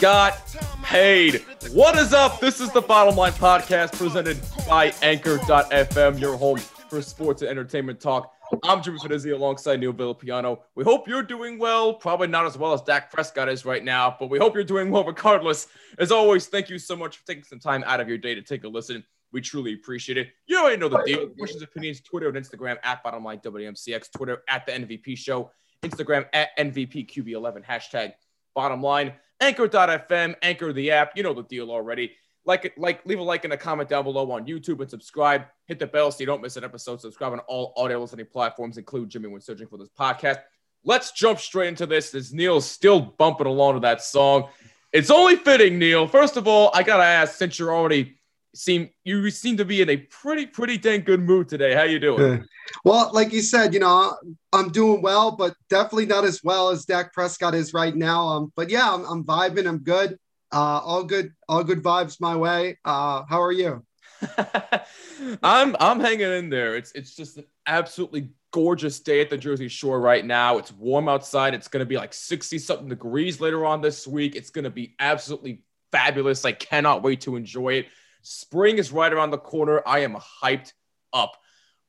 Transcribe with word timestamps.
got 0.00 0.56
paid. 0.82 1.44
What 1.72 1.94
is 1.98 2.14
up? 2.14 2.40
This 2.40 2.58
is 2.58 2.72
the 2.72 2.80
Bottom 2.80 3.16
Line 3.16 3.32
Podcast 3.32 3.92
presented 3.92 4.40
by 4.66 4.94
Anchor.fm, 5.02 6.18
your 6.18 6.38
home 6.38 6.56
for 6.56 7.02
sports 7.02 7.42
and 7.42 7.50
entertainment 7.50 8.00
talk. 8.00 8.32
I'm 8.64 8.82
Jimmy 8.82 8.98
Finizzi 8.98 9.34
alongside 9.34 9.78
Neil 9.78 9.92
Villapiano. 9.92 10.60
We 10.74 10.84
hope 10.84 11.06
you're 11.06 11.22
doing 11.22 11.58
well. 11.58 11.92
Probably 11.92 12.28
not 12.28 12.46
as 12.46 12.56
well 12.56 12.72
as 12.72 12.80
Dak 12.80 13.12
Prescott 13.12 13.50
is 13.50 13.66
right 13.66 13.84
now, 13.84 14.16
but 14.18 14.30
we 14.30 14.38
hope 14.38 14.54
you're 14.54 14.64
doing 14.64 14.90
well 14.90 15.04
regardless. 15.04 15.68
As 15.98 16.10
always, 16.10 16.46
thank 16.46 16.70
you 16.70 16.78
so 16.78 16.96
much 16.96 17.18
for 17.18 17.26
taking 17.26 17.44
some 17.44 17.60
time 17.60 17.84
out 17.86 18.00
of 18.00 18.08
your 18.08 18.18
day 18.18 18.34
to 18.34 18.40
take 18.40 18.64
a 18.64 18.68
listen. 18.68 19.04
We 19.32 19.42
truly 19.42 19.74
appreciate 19.74 20.16
it. 20.16 20.28
You 20.46 20.60
already 20.60 20.78
know 20.78 20.88
the 20.88 21.02
deal. 21.04 21.28
Questions, 21.28 21.62
opinions, 21.62 22.00
Twitter 22.00 22.28
and 22.28 22.36
Instagram 22.38 22.78
at 22.84 23.02
Bottom 23.02 23.22
Line 23.22 23.40
WMCX, 23.40 24.10
Twitter 24.12 24.42
at 24.48 24.64
the 24.64 24.72
NVP 24.72 25.18
Show, 25.18 25.50
Instagram 25.82 26.24
at 26.32 26.56
NVPQB11, 26.58 27.66
hashtag 27.66 28.14
bottom 28.54 28.82
line. 28.82 29.12
Anchor.fm, 29.40 30.34
Anchor 30.42 30.72
the 30.72 30.90
app. 30.90 31.12
You 31.16 31.22
know 31.22 31.34
the 31.34 31.42
deal 31.44 31.70
already. 31.70 32.12
Like 32.46 32.64
it, 32.64 32.78
like, 32.78 33.04
leave 33.04 33.18
a 33.18 33.22
like 33.22 33.44
and 33.44 33.52
a 33.52 33.56
comment 33.56 33.88
down 33.88 34.04
below 34.04 34.30
on 34.30 34.46
YouTube 34.46 34.80
and 34.80 34.88
subscribe. 34.88 35.44
Hit 35.66 35.78
the 35.78 35.86
bell 35.86 36.10
so 36.10 36.20
you 36.20 36.26
don't 36.26 36.40
miss 36.40 36.56
an 36.56 36.64
episode. 36.64 37.00
Subscribe 37.00 37.32
on 37.32 37.40
all 37.40 37.74
audio 37.76 38.00
listening 38.00 38.26
platforms, 38.32 38.78
include 38.78 39.10
Jimmy 39.10 39.28
when 39.28 39.40
searching 39.40 39.66
for 39.66 39.76
this 39.76 39.90
podcast. 39.98 40.38
Let's 40.84 41.12
jump 41.12 41.38
straight 41.38 41.68
into 41.68 41.86
this. 41.86 42.14
As 42.14 42.32
Neil's 42.32 42.66
still 42.66 43.00
bumping 43.00 43.46
along 43.46 43.74
to 43.74 43.80
that 43.80 44.02
song. 44.02 44.48
It's 44.92 45.10
only 45.10 45.36
fitting, 45.36 45.78
Neil. 45.78 46.08
First 46.08 46.36
of 46.36 46.48
all, 46.48 46.70
I 46.74 46.82
gotta 46.82 47.04
ask, 47.04 47.34
since 47.34 47.58
you're 47.58 47.74
already 47.74 48.19
seem 48.54 48.90
you 49.04 49.30
seem 49.30 49.56
to 49.56 49.64
be 49.64 49.80
in 49.80 49.90
a 49.90 49.96
pretty, 49.96 50.46
pretty 50.46 50.78
dang 50.78 51.02
good 51.02 51.20
mood 51.20 51.48
today. 51.48 51.74
How 51.74 51.84
you 51.84 51.98
doing? 51.98 52.44
Well, 52.84 53.10
like 53.12 53.32
you 53.32 53.42
said, 53.42 53.74
you 53.74 53.80
know, 53.80 54.16
I'm 54.52 54.70
doing 54.70 55.02
well, 55.02 55.32
but 55.32 55.54
definitely 55.68 56.06
not 56.06 56.24
as 56.24 56.42
well 56.42 56.70
as 56.70 56.84
Dak 56.84 57.12
Prescott 57.12 57.54
is 57.54 57.74
right 57.74 57.94
now. 57.94 58.26
Um, 58.26 58.52
but 58.56 58.70
yeah, 58.70 58.92
I'm, 58.92 59.04
I'm 59.04 59.24
vibing. 59.24 59.66
I'm 59.66 59.78
good. 59.78 60.18
Uh, 60.52 60.80
all 60.84 61.04
good, 61.04 61.32
all 61.48 61.62
good 61.62 61.82
vibes 61.82 62.20
my 62.20 62.36
way. 62.36 62.78
Uh, 62.84 63.22
how 63.28 63.40
are 63.40 63.52
you? 63.52 63.84
I'm 65.42 65.76
I'm 65.78 66.00
hanging 66.00 66.32
in 66.32 66.50
there. 66.50 66.76
It's 66.76 66.92
it's 66.92 67.14
just 67.14 67.38
an 67.38 67.44
absolutely 67.66 68.30
gorgeous 68.52 68.98
day 69.00 69.20
at 69.20 69.30
the 69.30 69.38
Jersey 69.38 69.68
Shore 69.68 70.00
right 70.00 70.24
now. 70.24 70.58
It's 70.58 70.72
warm 70.72 71.08
outside. 71.08 71.54
It's 71.54 71.68
going 71.68 71.80
to 71.80 71.86
be 71.86 71.96
like 71.96 72.12
60 72.12 72.58
something 72.58 72.88
degrees 72.88 73.40
later 73.40 73.64
on 73.64 73.80
this 73.80 74.06
week. 74.06 74.34
It's 74.34 74.50
going 74.50 74.64
to 74.64 74.70
be 74.70 74.96
absolutely 74.98 75.62
fabulous. 75.92 76.44
I 76.44 76.52
cannot 76.52 77.02
wait 77.02 77.22
to 77.22 77.36
enjoy 77.36 77.74
it. 77.74 77.86
Spring 78.22 78.78
is 78.78 78.92
right 78.92 79.12
around 79.12 79.30
the 79.30 79.38
corner. 79.38 79.82
I 79.86 80.00
am 80.00 80.14
hyped 80.14 80.72
up. 81.12 81.36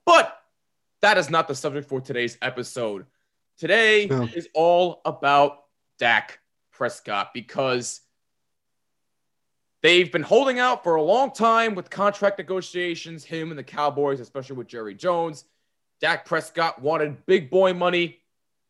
But 0.05 0.35
that 1.01 1.17
is 1.17 1.29
not 1.29 1.47
the 1.47 1.55
subject 1.55 1.87
for 1.89 2.01
today's 2.01 2.37
episode. 2.41 3.05
Today 3.57 4.07
No. 4.09 4.23
is 4.33 4.47
all 4.53 5.01
about 5.05 5.63
Dak 5.99 6.39
Prescott 6.71 7.31
because 7.33 8.01
they've 9.81 10.11
been 10.11 10.23
holding 10.23 10.59
out 10.59 10.83
for 10.83 10.95
a 10.95 11.01
long 11.01 11.31
time 11.31 11.75
with 11.75 11.89
contract 11.89 12.37
negotiations, 12.37 13.23
him 13.23 13.49
and 13.49 13.59
the 13.59 13.63
Cowboys, 13.63 14.19
especially 14.19 14.55
with 14.55 14.67
Jerry 14.67 14.95
Jones. 14.95 15.45
Dak 15.99 16.25
Prescott 16.25 16.81
wanted 16.81 17.25
big 17.25 17.49
boy 17.51 17.73
money. 17.73 18.19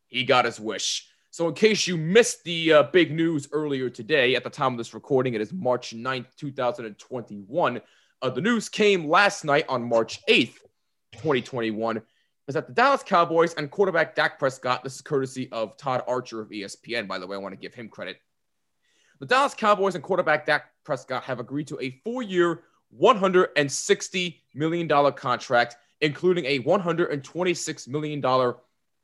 He 0.08 0.24
got 0.24 0.44
his 0.44 0.60
wish. 0.60 1.08
So, 1.32 1.48
in 1.48 1.54
case 1.54 1.86
you 1.86 1.96
missed 1.96 2.44
the 2.44 2.72
uh, 2.74 2.82
big 2.82 3.10
news 3.10 3.48
earlier 3.52 3.88
today, 3.88 4.36
at 4.36 4.44
the 4.44 4.50
time 4.50 4.72
of 4.72 4.78
this 4.78 4.92
recording, 4.92 5.32
it 5.32 5.40
is 5.40 5.50
March 5.50 5.96
9th, 5.96 6.26
2021. 6.36 7.80
Uh, 8.20 8.28
the 8.28 8.40
news 8.42 8.68
came 8.68 9.08
last 9.08 9.42
night 9.42 9.64
on 9.66 9.82
March 9.82 10.20
8th, 10.26 10.58
2021, 11.12 12.02
is 12.48 12.54
that 12.54 12.66
the 12.66 12.74
Dallas 12.74 13.02
Cowboys 13.02 13.54
and 13.54 13.70
quarterback 13.70 14.14
Dak 14.14 14.38
Prescott, 14.38 14.84
this 14.84 14.96
is 14.96 15.00
courtesy 15.00 15.50
of 15.52 15.74
Todd 15.78 16.02
Archer 16.06 16.42
of 16.42 16.50
ESPN, 16.50 17.08
by 17.08 17.18
the 17.18 17.26
way, 17.26 17.34
I 17.34 17.40
want 17.40 17.54
to 17.54 17.58
give 17.58 17.72
him 17.72 17.88
credit. 17.88 18.18
The 19.18 19.24
Dallas 19.24 19.54
Cowboys 19.54 19.94
and 19.94 20.04
quarterback 20.04 20.44
Dak 20.44 20.66
Prescott 20.84 21.24
have 21.24 21.40
agreed 21.40 21.66
to 21.68 21.80
a 21.80 21.98
four 22.04 22.22
year, 22.22 22.64
$160 23.00 24.36
million 24.54 25.12
contract, 25.12 25.76
including 26.02 26.44
a 26.44 26.58
$126 26.58 27.88
million 27.88 28.54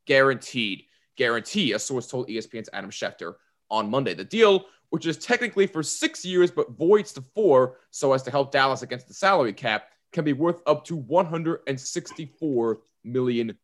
guaranteed 0.04 0.84
guarantee, 1.18 1.72
a 1.72 1.78
source 1.78 2.06
told 2.06 2.28
ESPN's 2.28 2.70
Adam 2.72 2.90
Schefter 2.90 3.34
on 3.70 3.90
Monday. 3.90 4.14
The 4.14 4.24
deal, 4.24 4.64
which 4.88 5.04
is 5.04 5.18
technically 5.18 5.66
for 5.66 5.82
six 5.82 6.24
years 6.24 6.50
but 6.50 6.70
voids 6.70 7.12
to 7.12 7.20
four 7.34 7.76
so 7.90 8.14
as 8.14 8.22
to 8.22 8.30
help 8.30 8.52
Dallas 8.52 8.80
against 8.80 9.08
the 9.08 9.14
salary 9.14 9.52
cap, 9.52 9.88
can 10.12 10.24
be 10.24 10.32
worth 10.32 10.62
up 10.66 10.86
to 10.86 10.96
$164 10.96 12.76
million. 13.04 13.58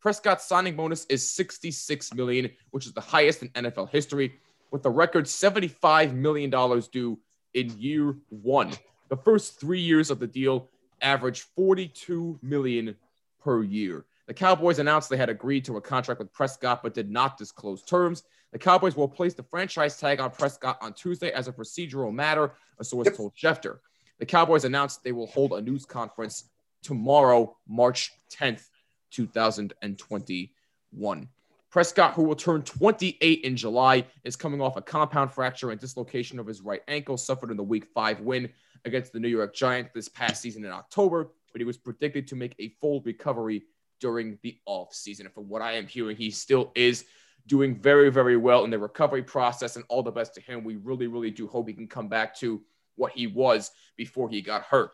Prescott's 0.00 0.46
signing 0.46 0.76
bonus 0.76 1.06
is 1.06 1.24
$66 1.24 2.14
million, 2.14 2.50
which 2.70 2.86
is 2.86 2.92
the 2.92 3.00
highest 3.00 3.42
in 3.42 3.48
NFL 3.50 3.88
history, 3.88 4.34
with 4.70 4.82
the 4.82 4.90
record 4.90 5.24
$75 5.24 6.12
million 6.12 6.50
due 6.92 7.18
in 7.54 7.70
year 7.78 8.14
one. 8.28 8.72
The 9.08 9.16
first 9.16 9.58
three 9.58 9.80
years 9.80 10.10
of 10.10 10.18
the 10.18 10.26
deal 10.26 10.68
average 11.00 11.46
$42 11.56 12.42
million 12.42 12.96
per 13.42 13.62
year. 13.62 14.04
The 14.28 14.34
Cowboys 14.34 14.78
announced 14.78 15.08
they 15.08 15.16
had 15.16 15.30
agreed 15.30 15.64
to 15.64 15.78
a 15.78 15.80
contract 15.80 16.20
with 16.20 16.30
Prescott 16.34 16.82
but 16.82 16.92
did 16.92 17.10
not 17.10 17.38
disclose 17.38 17.82
terms. 17.82 18.24
The 18.52 18.58
Cowboys 18.58 18.94
will 18.94 19.08
place 19.08 19.32
the 19.32 19.42
franchise 19.42 19.98
tag 19.98 20.20
on 20.20 20.30
Prescott 20.30 20.76
on 20.82 20.92
Tuesday 20.92 21.30
as 21.30 21.48
a 21.48 21.52
procedural 21.52 22.12
matter, 22.12 22.44
uh, 22.44 22.48
a 22.78 22.84
source 22.84 23.08
told 23.16 23.34
Schefter. 23.34 23.78
The 24.18 24.26
Cowboys 24.26 24.66
announced 24.66 25.02
they 25.02 25.12
will 25.12 25.28
hold 25.28 25.54
a 25.54 25.62
news 25.62 25.86
conference 25.86 26.50
tomorrow, 26.82 27.56
March 27.66 28.12
10th, 28.30 28.68
2021. 29.12 31.28
Prescott, 31.70 32.12
who 32.12 32.24
will 32.24 32.36
turn 32.36 32.60
28 32.62 33.40
in 33.40 33.56
July, 33.56 34.04
is 34.24 34.36
coming 34.36 34.60
off 34.60 34.76
a 34.76 34.82
compound 34.82 35.32
fracture 35.32 35.70
and 35.70 35.80
dislocation 35.80 36.38
of 36.38 36.46
his 36.46 36.60
right 36.60 36.82
ankle 36.86 37.16
suffered 37.16 37.50
in 37.50 37.56
the 37.56 37.62
Week 37.62 37.86
5 37.94 38.20
win 38.20 38.50
against 38.84 39.14
the 39.14 39.20
New 39.20 39.28
York 39.28 39.54
Giants 39.54 39.92
this 39.94 40.10
past 40.10 40.42
season 40.42 40.66
in 40.66 40.70
October, 40.70 41.30
but 41.50 41.62
he 41.62 41.64
was 41.64 41.78
predicted 41.78 42.28
to 42.28 42.36
make 42.36 42.54
a 42.58 42.74
full 42.78 43.00
recovery 43.06 43.62
during 44.00 44.38
the 44.42 44.58
offseason. 44.68 45.20
And 45.20 45.32
from 45.32 45.48
what 45.48 45.62
I 45.62 45.72
am 45.72 45.86
hearing, 45.86 46.16
he 46.16 46.30
still 46.30 46.72
is 46.74 47.04
doing 47.46 47.80
very, 47.80 48.10
very 48.10 48.36
well 48.36 48.64
in 48.64 48.70
the 48.70 48.78
recovery 48.78 49.22
process, 49.22 49.76
and 49.76 49.84
all 49.88 50.02
the 50.02 50.10
best 50.10 50.34
to 50.34 50.40
him. 50.40 50.64
We 50.64 50.76
really, 50.76 51.06
really 51.06 51.30
do 51.30 51.46
hope 51.46 51.68
he 51.68 51.74
can 51.74 51.88
come 51.88 52.08
back 52.08 52.36
to 52.40 52.62
what 52.96 53.12
he 53.12 53.26
was 53.26 53.70
before 53.96 54.28
he 54.28 54.42
got 54.42 54.62
hurt. 54.64 54.90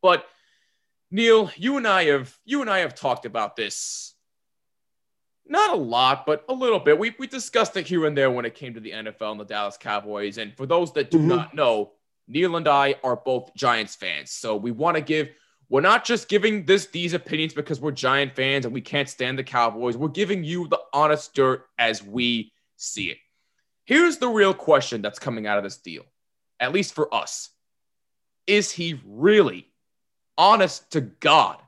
But 0.00 0.26
Neil, 1.10 1.50
you 1.56 1.76
and 1.76 1.86
I 1.86 2.04
have 2.04 2.34
you 2.44 2.62
and 2.62 2.70
I 2.70 2.78
have 2.78 2.94
talked 2.94 3.26
about 3.26 3.56
this 3.56 4.14
not 5.44 5.72
a 5.72 5.76
lot, 5.76 6.24
but 6.24 6.44
a 6.48 6.54
little 6.54 6.78
bit. 6.78 6.98
We, 6.98 7.14
we 7.18 7.26
discussed 7.26 7.76
it 7.76 7.86
here 7.86 8.06
and 8.06 8.16
there 8.16 8.30
when 8.30 8.44
it 8.44 8.54
came 8.54 8.74
to 8.74 8.80
the 8.80 8.92
NFL 8.92 9.32
and 9.32 9.40
the 9.40 9.44
Dallas 9.44 9.76
Cowboys. 9.76 10.38
And 10.38 10.56
for 10.56 10.66
those 10.66 10.92
that 10.92 11.10
do 11.10 11.18
Mhm. 11.18 11.26
not 11.26 11.54
know, 11.54 11.92
Neil 12.28 12.56
and 12.56 12.68
I 12.68 12.94
are 13.02 13.16
both 13.16 13.54
Giants 13.56 13.96
fans. 13.96 14.30
So 14.30 14.56
we 14.56 14.70
want 14.70 14.96
to 14.96 15.00
give, 15.02 15.30
we're 15.68 15.80
not 15.80 16.04
just 16.04 16.28
giving 16.28 16.64
this 16.66 16.86
these 16.86 17.14
opinions 17.14 17.54
because 17.54 17.80
we're 17.80 17.92
Giant 17.92 18.34
fans 18.34 18.64
and 18.64 18.74
we 18.74 18.80
can't 18.80 19.08
stand 19.08 19.38
the 19.38 19.44
Cowboys. 19.44 19.96
We're 19.96 20.08
giving 20.08 20.44
you 20.44 20.68
the 20.68 20.80
honest 20.92 21.34
dirt 21.34 21.66
as 21.78 22.02
we 22.02 22.52
see 22.76 23.06
it. 23.10 23.18
Here's 23.84 24.18
the 24.18 24.28
real 24.28 24.54
question 24.54 25.02
that's 25.02 25.18
coming 25.18 25.46
out 25.46 25.58
of 25.58 25.64
this 25.64 25.78
deal, 25.78 26.04
at 26.60 26.72
least 26.72 26.94
for 26.94 27.12
us. 27.12 27.50
Is 28.46 28.70
he 28.70 29.00
really, 29.06 29.68
honest 30.36 30.90
to 30.92 31.00
God, 31.00 31.58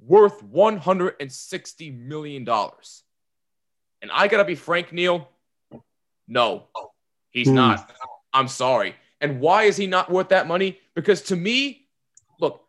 worth 0.00 0.42
$160 0.42 1.98
million? 2.06 2.48
And 2.48 4.10
I 4.12 4.28
got 4.28 4.38
to 4.38 4.44
be 4.44 4.54
frank, 4.54 4.92
Neil. 4.92 5.28
No, 6.28 6.68
he's 7.30 7.48
Hmm. 7.48 7.54
not. 7.54 7.90
I'm 8.32 8.48
sorry. 8.48 8.96
And 9.20 9.40
why 9.40 9.64
is 9.64 9.76
he 9.76 9.86
not 9.86 10.10
worth 10.10 10.28
that 10.30 10.46
money? 10.46 10.78
Because 10.94 11.22
to 11.22 11.36
me, 11.36 11.88
look, 12.38 12.65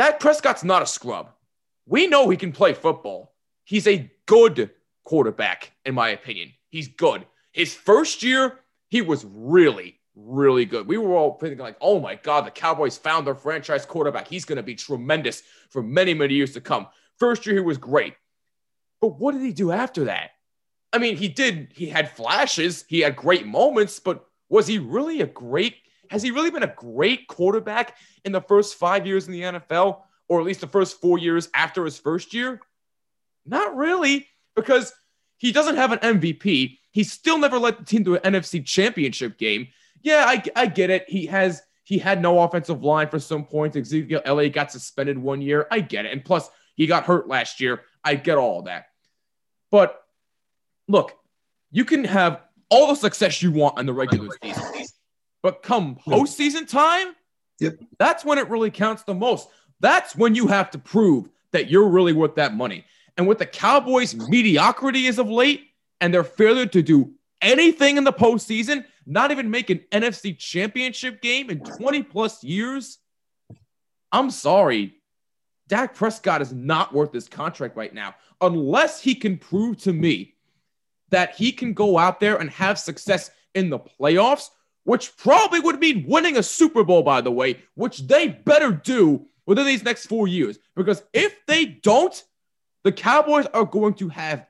Dak 0.00 0.18
Prescott's 0.18 0.64
not 0.64 0.80
a 0.80 0.86
scrub. 0.86 1.28
We 1.84 2.06
know 2.06 2.30
he 2.30 2.38
can 2.38 2.52
play 2.52 2.72
football. 2.72 3.34
He's 3.64 3.86
a 3.86 4.10
good 4.24 4.70
quarterback, 5.04 5.72
in 5.84 5.94
my 5.94 6.08
opinion. 6.08 6.54
He's 6.70 6.88
good. 6.88 7.26
His 7.52 7.74
first 7.74 8.22
year, 8.22 8.60
he 8.88 9.02
was 9.02 9.26
really, 9.28 10.00
really 10.16 10.64
good. 10.64 10.86
We 10.86 10.96
were 10.96 11.14
all 11.14 11.34
thinking, 11.34 11.58
like, 11.58 11.76
oh 11.82 12.00
my 12.00 12.14
God, 12.14 12.46
the 12.46 12.50
Cowboys 12.50 12.96
found 12.96 13.26
their 13.26 13.34
franchise 13.34 13.84
quarterback. 13.84 14.26
He's 14.26 14.46
going 14.46 14.56
to 14.56 14.62
be 14.62 14.74
tremendous 14.74 15.42
for 15.68 15.82
many, 15.82 16.14
many 16.14 16.32
years 16.32 16.54
to 16.54 16.62
come. 16.62 16.86
First 17.18 17.44
year, 17.44 17.56
he 17.56 17.60
was 17.60 17.76
great. 17.76 18.14
But 19.02 19.18
what 19.20 19.32
did 19.32 19.42
he 19.42 19.52
do 19.52 19.70
after 19.70 20.04
that? 20.04 20.30
I 20.94 20.98
mean, 20.98 21.18
he 21.18 21.28
did, 21.28 21.74
he 21.74 21.90
had 21.90 22.10
flashes, 22.10 22.86
he 22.88 23.00
had 23.00 23.16
great 23.16 23.46
moments, 23.46 24.00
but 24.00 24.24
was 24.48 24.66
he 24.66 24.78
really 24.78 25.20
a 25.20 25.26
great, 25.26 25.74
has 26.10 26.22
he 26.22 26.30
really 26.30 26.50
been 26.50 26.62
a 26.62 26.74
great 26.76 27.26
quarterback 27.28 27.96
in 28.24 28.32
the 28.32 28.40
first 28.40 28.74
five 28.74 29.06
years 29.06 29.26
in 29.26 29.32
the 29.32 29.42
NFL? 29.42 30.02
or 30.30 30.38
at 30.38 30.46
least 30.46 30.60
the 30.60 30.68
first 30.68 31.00
four 31.00 31.18
years 31.18 31.50
after 31.54 31.84
his 31.84 31.98
first 31.98 32.32
year? 32.32 32.60
Not 33.44 33.76
really, 33.76 34.28
because 34.54 34.92
he 35.38 35.50
doesn't 35.50 35.76
have 35.76 35.90
an 35.90 35.98
MVP. 35.98 36.78
He 36.92 37.04
still 37.04 37.36
never 37.36 37.58
led 37.58 37.78
the 37.78 37.84
team 37.84 38.04
to 38.04 38.14
an 38.14 38.34
NFC 38.34 38.64
championship 38.64 39.38
game. 39.38 39.66
Yeah, 40.02 40.24
I, 40.26 40.42
I 40.54 40.66
get 40.66 40.88
it. 40.88 41.04
He 41.08 41.26
has 41.26 41.60
he 41.82 41.98
had 41.98 42.22
no 42.22 42.40
offensive 42.40 42.84
line 42.84 43.08
for 43.08 43.18
some 43.18 43.44
points. 43.44 43.76
Ezekiel 43.76 44.22
Elliott 44.24 44.52
got 44.52 44.70
suspended 44.70 45.18
one 45.18 45.42
year. 45.42 45.66
I 45.68 45.80
get 45.80 46.06
it. 46.06 46.12
And 46.12 46.24
plus, 46.24 46.48
he 46.76 46.86
got 46.86 47.04
hurt 47.04 47.26
last 47.26 47.60
year. 47.60 47.82
I 48.04 48.14
get 48.14 48.38
all 48.38 48.62
that. 48.62 48.86
But 49.72 50.00
look, 50.86 51.12
you 51.72 51.84
can 51.84 52.04
have 52.04 52.42
all 52.70 52.86
the 52.86 52.94
success 52.94 53.42
you 53.42 53.50
want 53.50 53.80
in 53.80 53.86
the 53.86 53.92
regular 53.92 54.28
season. 54.40 54.79
But 55.42 55.62
come 55.62 55.96
postseason 55.96 56.68
time, 56.68 57.14
Yep. 57.60 57.78
that's 57.98 58.24
when 58.24 58.38
it 58.38 58.48
really 58.48 58.70
counts 58.70 59.02
the 59.02 59.14
most. 59.14 59.48
That's 59.80 60.14
when 60.16 60.34
you 60.34 60.46
have 60.48 60.70
to 60.72 60.78
prove 60.78 61.28
that 61.52 61.70
you're 61.70 61.88
really 61.88 62.12
worth 62.12 62.34
that 62.36 62.54
money. 62.54 62.84
And 63.16 63.26
with 63.26 63.38
the 63.38 63.46
Cowboys' 63.46 64.14
mediocrity 64.14 65.06
as 65.08 65.18
of 65.18 65.28
late 65.28 65.68
and 66.00 66.12
their 66.12 66.24
failure 66.24 66.66
to 66.66 66.82
do 66.82 67.12
anything 67.42 67.96
in 67.96 68.04
the 68.04 68.12
postseason, 68.12 68.84
not 69.06 69.30
even 69.30 69.50
make 69.50 69.70
an 69.70 69.80
NFC 69.92 70.38
championship 70.38 71.20
game 71.20 71.50
in 71.50 71.60
20 71.60 72.02
plus 72.04 72.44
years, 72.44 72.98
I'm 74.12 74.30
sorry. 74.30 74.94
Dak 75.68 75.94
Prescott 75.94 76.42
is 76.42 76.52
not 76.52 76.92
worth 76.92 77.12
this 77.12 77.28
contract 77.28 77.76
right 77.76 77.94
now 77.94 78.14
unless 78.40 79.00
he 79.00 79.14
can 79.14 79.36
prove 79.36 79.76
to 79.78 79.92
me 79.92 80.34
that 81.10 81.34
he 81.36 81.52
can 81.52 81.74
go 81.74 81.98
out 81.98 82.20
there 82.20 82.36
and 82.36 82.50
have 82.50 82.78
success 82.78 83.30
in 83.54 83.70
the 83.70 83.78
playoffs, 83.78 84.50
which 84.90 85.16
probably 85.16 85.60
would 85.60 85.78
mean 85.78 86.04
winning 86.08 86.36
a 86.36 86.42
Super 86.42 86.82
Bowl, 86.82 87.04
by 87.04 87.20
the 87.20 87.30
way, 87.30 87.60
which 87.76 88.08
they 88.08 88.26
better 88.26 88.72
do 88.72 89.24
within 89.46 89.64
these 89.64 89.84
next 89.84 90.06
four 90.06 90.26
years. 90.26 90.58
Because 90.74 91.00
if 91.12 91.32
they 91.46 91.64
don't, 91.64 92.20
the 92.82 92.90
Cowboys 92.90 93.46
are 93.54 93.64
going 93.64 93.94
to 93.94 94.08
have 94.08 94.48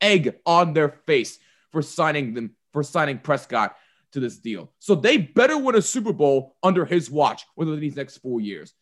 egg 0.00 0.36
on 0.46 0.72
their 0.72 0.88
face 0.88 1.36
for 1.72 1.82
signing 1.82 2.32
them 2.32 2.54
for 2.72 2.84
signing 2.84 3.18
Prescott 3.18 3.76
to 4.12 4.20
this 4.20 4.38
deal. 4.38 4.70
So 4.78 4.94
they 4.94 5.16
better 5.16 5.58
win 5.58 5.74
a 5.74 5.82
Super 5.82 6.12
Bowl 6.12 6.54
under 6.62 6.84
his 6.84 7.10
watch 7.10 7.44
within 7.56 7.80
these 7.80 7.96
next 7.96 8.18
four 8.18 8.40
years. 8.40 8.74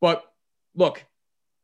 But 0.00 0.24
look, 0.74 1.04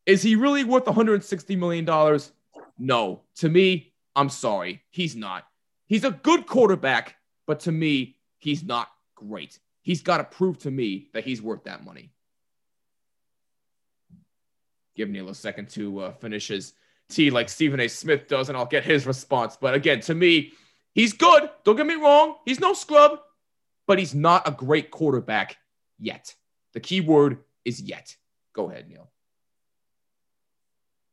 is 0.06 0.22
he 0.22 0.36
really 0.36 0.62
worth 0.62 0.86
160 0.86 1.56
million 1.56 1.84
dollars? 1.84 2.30
No. 2.78 3.22
To 3.38 3.48
me, 3.48 3.92
I'm 4.14 4.28
sorry, 4.28 4.84
he's 4.90 5.16
not. 5.16 5.48
He's 5.88 6.04
a 6.04 6.12
good 6.12 6.46
quarterback, 6.46 7.16
but 7.48 7.58
to 7.60 7.72
me, 7.72 8.18
he's 8.44 8.62
not 8.62 8.88
great. 9.14 9.58
He's 9.82 10.02
got 10.02 10.18
to 10.18 10.24
prove 10.24 10.58
to 10.60 10.70
me 10.70 11.08
that 11.14 11.24
he's 11.24 11.42
worth 11.42 11.64
that 11.64 11.84
money. 11.84 12.12
Give 14.96 15.08
Neil 15.08 15.28
a 15.30 15.34
second 15.34 15.70
to 15.70 15.98
uh, 16.00 16.12
finish 16.12 16.48
his 16.48 16.74
tea 17.08 17.30
like 17.30 17.48
Stephen 17.48 17.80
A. 17.80 17.88
Smith 17.88 18.28
does, 18.28 18.48
and 18.48 18.56
I'll 18.56 18.66
get 18.66 18.84
his 18.84 19.06
response. 19.06 19.56
But 19.60 19.74
again, 19.74 20.00
to 20.02 20.14
me, 20.14 20.52
he's 20.94 21.12
good. 21.12 21.50
Don't 21.64 21.76
get 21.76 21.86
me 21.86 21.94
wrong. 21.94 22.36
He's 22.44 22.60
no 22.60 22.74
scrub, 22.74 23.18
but 23.86 23.98
he's 23.98 24.14
not 24.14 24.46
a 24.46 24.52
great 24.52 24.90
quarterback 24.90 25.56
yet. 25.98 26.34
The 26.74 26.80
key 26.80 27.00
word 27.00 27.38
is 27.64 27.80
yet. 27.80 28.14
Go 28.54 28.70
ahead, 28.70 28.88
Neil. 28.88 29.10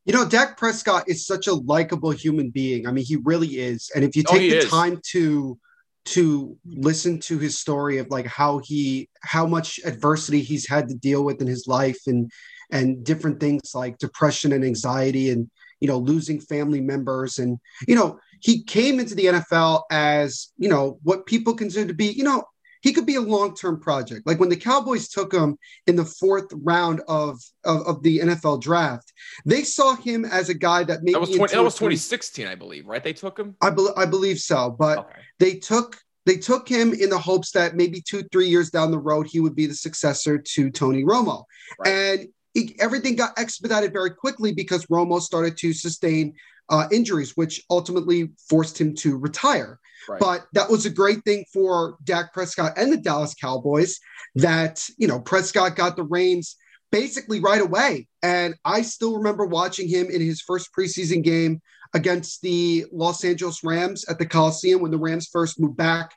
You 0.06 0.14
know, 0.14 0.28
Dak 0.28 0.58
Prescott 0.58 1.06
is 1.08 1.26
such 1.26 1.48
a 1.48 1.54
likable 1.54 2.12
human 2.12 2.50
being. 2.50 2.88
I 2.88 2.92
mean, 2.92 3.06
he 3.06 3.18
really 3.24 3.48
is. 3.60 3.92
And 3.96 4.04
if 4.04 4.16
you 4.16 4.24
Oh, 4.28 4.34
take 4.34 4.42
he 4.42 4.50
the 4.50 4.58
is. 4.60 4.70
time 4.70 5.00
to 5.12 5.60
to 6.04 6.58
listen 6.66 7.20
to 7.20 7.38
his 7.38 7.60
story 7.60 7.98
of 8.00 8.10
like 8.10 8.26
how 8.26 8.60
he 8.60 9.10
how 9.22 9.46
much 9.46 9.80
adversity 9.86 10.42
he's 10.42 10.68
had 10.68 10.90
to 10.90 10.96
deal 10.96 11.24
with 11.24 11.42
in 11.42 11.48
his 11.48 11.68
life 11.68 12.00
and 12.08 12.32
and 12.72 13.04
different 13.04 13.40
things 13.40 13.72
like 13.76 13.98
depression 13.98 14.54
and 14.54 14.64
anxiety 14.64 15.30
and 15.30 15.50
you 15.80 15.88
know 15.88 15.98
losing 15.98 16.40
family 16.40 16.82
members. 16.82 17.38
And 17.38 17.60
you 17.88 17.96
know 17.96 18.20
he 18.40 18.64
came 18.64 19.00
into 19.00 19.16
the 19.16 19.26
NFL 19.26 19.84
as 19.92 20.52
you 20.58 20.70
know 20.70 21.00
what 21.04 21.26
people 21.26 21.54
consider 21.54 21.88
to 21.88 21.94
be 21.94 22.08
you 22.08 22.24
know 22.24 22.44
he 22.82 22.92
could 22.94 23.06
be 23.06 23.16
a 23.16 23.22
long-term 23.22 23.80
project 23.80 24.26
like 24.28 24.40
when 24.40 24.50
the 24.50 24.56
cowboys 24.56 25.08
took 25.08 25.34
him 25.34 25.58
in 25.88 25.96
the 25.96 26.06
fourth 26.06 26.48
round 26.54 27.02
of 27.08 27.40
of, 27.64 27.82
of 27.88 28.04
the 28.04 28.20
nfl 28.20 28.60
draft 28.60 29.14
they 29.46 29.64
saw 29.64 29.96
him 29.96 30.26
as 30.26 30.50
a 30.50 30.54
guy 30.54 30.84
that 30.84 31.00
maybe 31.04 31.14
That 31.14 31.22
was 31.22 31.30
20, 31.30 31.54
that 31.56 31.64
was 31.64 31.76
2016, 31.76 32.48
I 32.48 32.56
believe, 32.56 32.86
right? 32.88 33.04
They 33.04 33.14
took 33.14 33.38
him. 33.40 33.56
I, 33.62 33.70
I 33.96 34.06
believe 34.06 34.40
so 34.40 34.76
but 34.78 35.00
Okay. 35.00 35.22
they 35.40 35.56
took 35.56 35.98
they 36.26 36.38
took 36.38 36.68
him 36.68 36.94
in 36.94 37.10
the 37.10 37.18
hopes 37.18 37.52
that 37.52 37.76
maybe 37.76 38.02
two 38.02 38.24
three 38.32 38.48
years 38.48 38.70
down 38.70 38.92
the 38.92 39.00
road 39.00 39.28
he 39.28 39.40
would 39.40 39.56
be 39.56 39.66
the 39.66 39.74
successor 39.76 40.38
to 40.38 40.70
tony 40.70 41.04
romo 41.04 41.44
Right. 41.80 41.90
and 41.90 42.28
it, 42.54 42.76
everything 42.82 43.16
got 43.16 43.38
expedited 43.40 43.94
very 43.94 44.12
quickly 44.12 44.52
because 44.54 44.86
romo 44.88 45.22
started 45.22 45.58
to 45.58 45.74
sustain 45.74 46.34
uh, 46.70 46.88
injuries 46.92 47.32
which 47.36 47.64
ultimately 47.70 48.32
forced 48.50 48.80
him 48.80 48.94
to 48.96 49.18
retire 49.18 49.80
But 50.20 50.46
that 50.54 50.70
was 50.70 50.86
a 50.86 50.90
great 50.90 51.24
thing 51.24 51.46
for 51.54 51.98
Dak 52.04 52.34
Prescott 52.34 52.78
and 52.78 52.92
the 52.92 52.98
Dallas 52.98 53.34
Cowboys 53.34 54.00
that, 54.36 54.88
you 54.98 55.08
know, 55.08 55.20
Prescott 55.20 55.76
got 55.76 55.96
the 55.96 56.04
reins 56.04 56.56
basically 56.92 57.40
right 57.40 57.62
away. 57.62 58.08
And 58.22 58.56
I 58.66 58.82
still 58.82 59.18
remember 59.18 59.46
watching 59.46 59.88
him 59.88 60.10
in 60.10 60.22
his 60.22 60.42
first 60.42 60.70
preseason 60.78 61.24
game 61.24 61.62
against 61.94 62.42
the 62.42 62.86
Los 62.92 63.24
Angeles 63.24 63.64
Rams 63.64 64.06
at 64.10 64.18
the 64.18 64.26
Coliseum 64.26 64.82
when 64.82 64.92
the 64.92 64.98
Rams 64.98 65.30
first 65.32 65.60
moved 65.60 65.78
back 65.78 66.14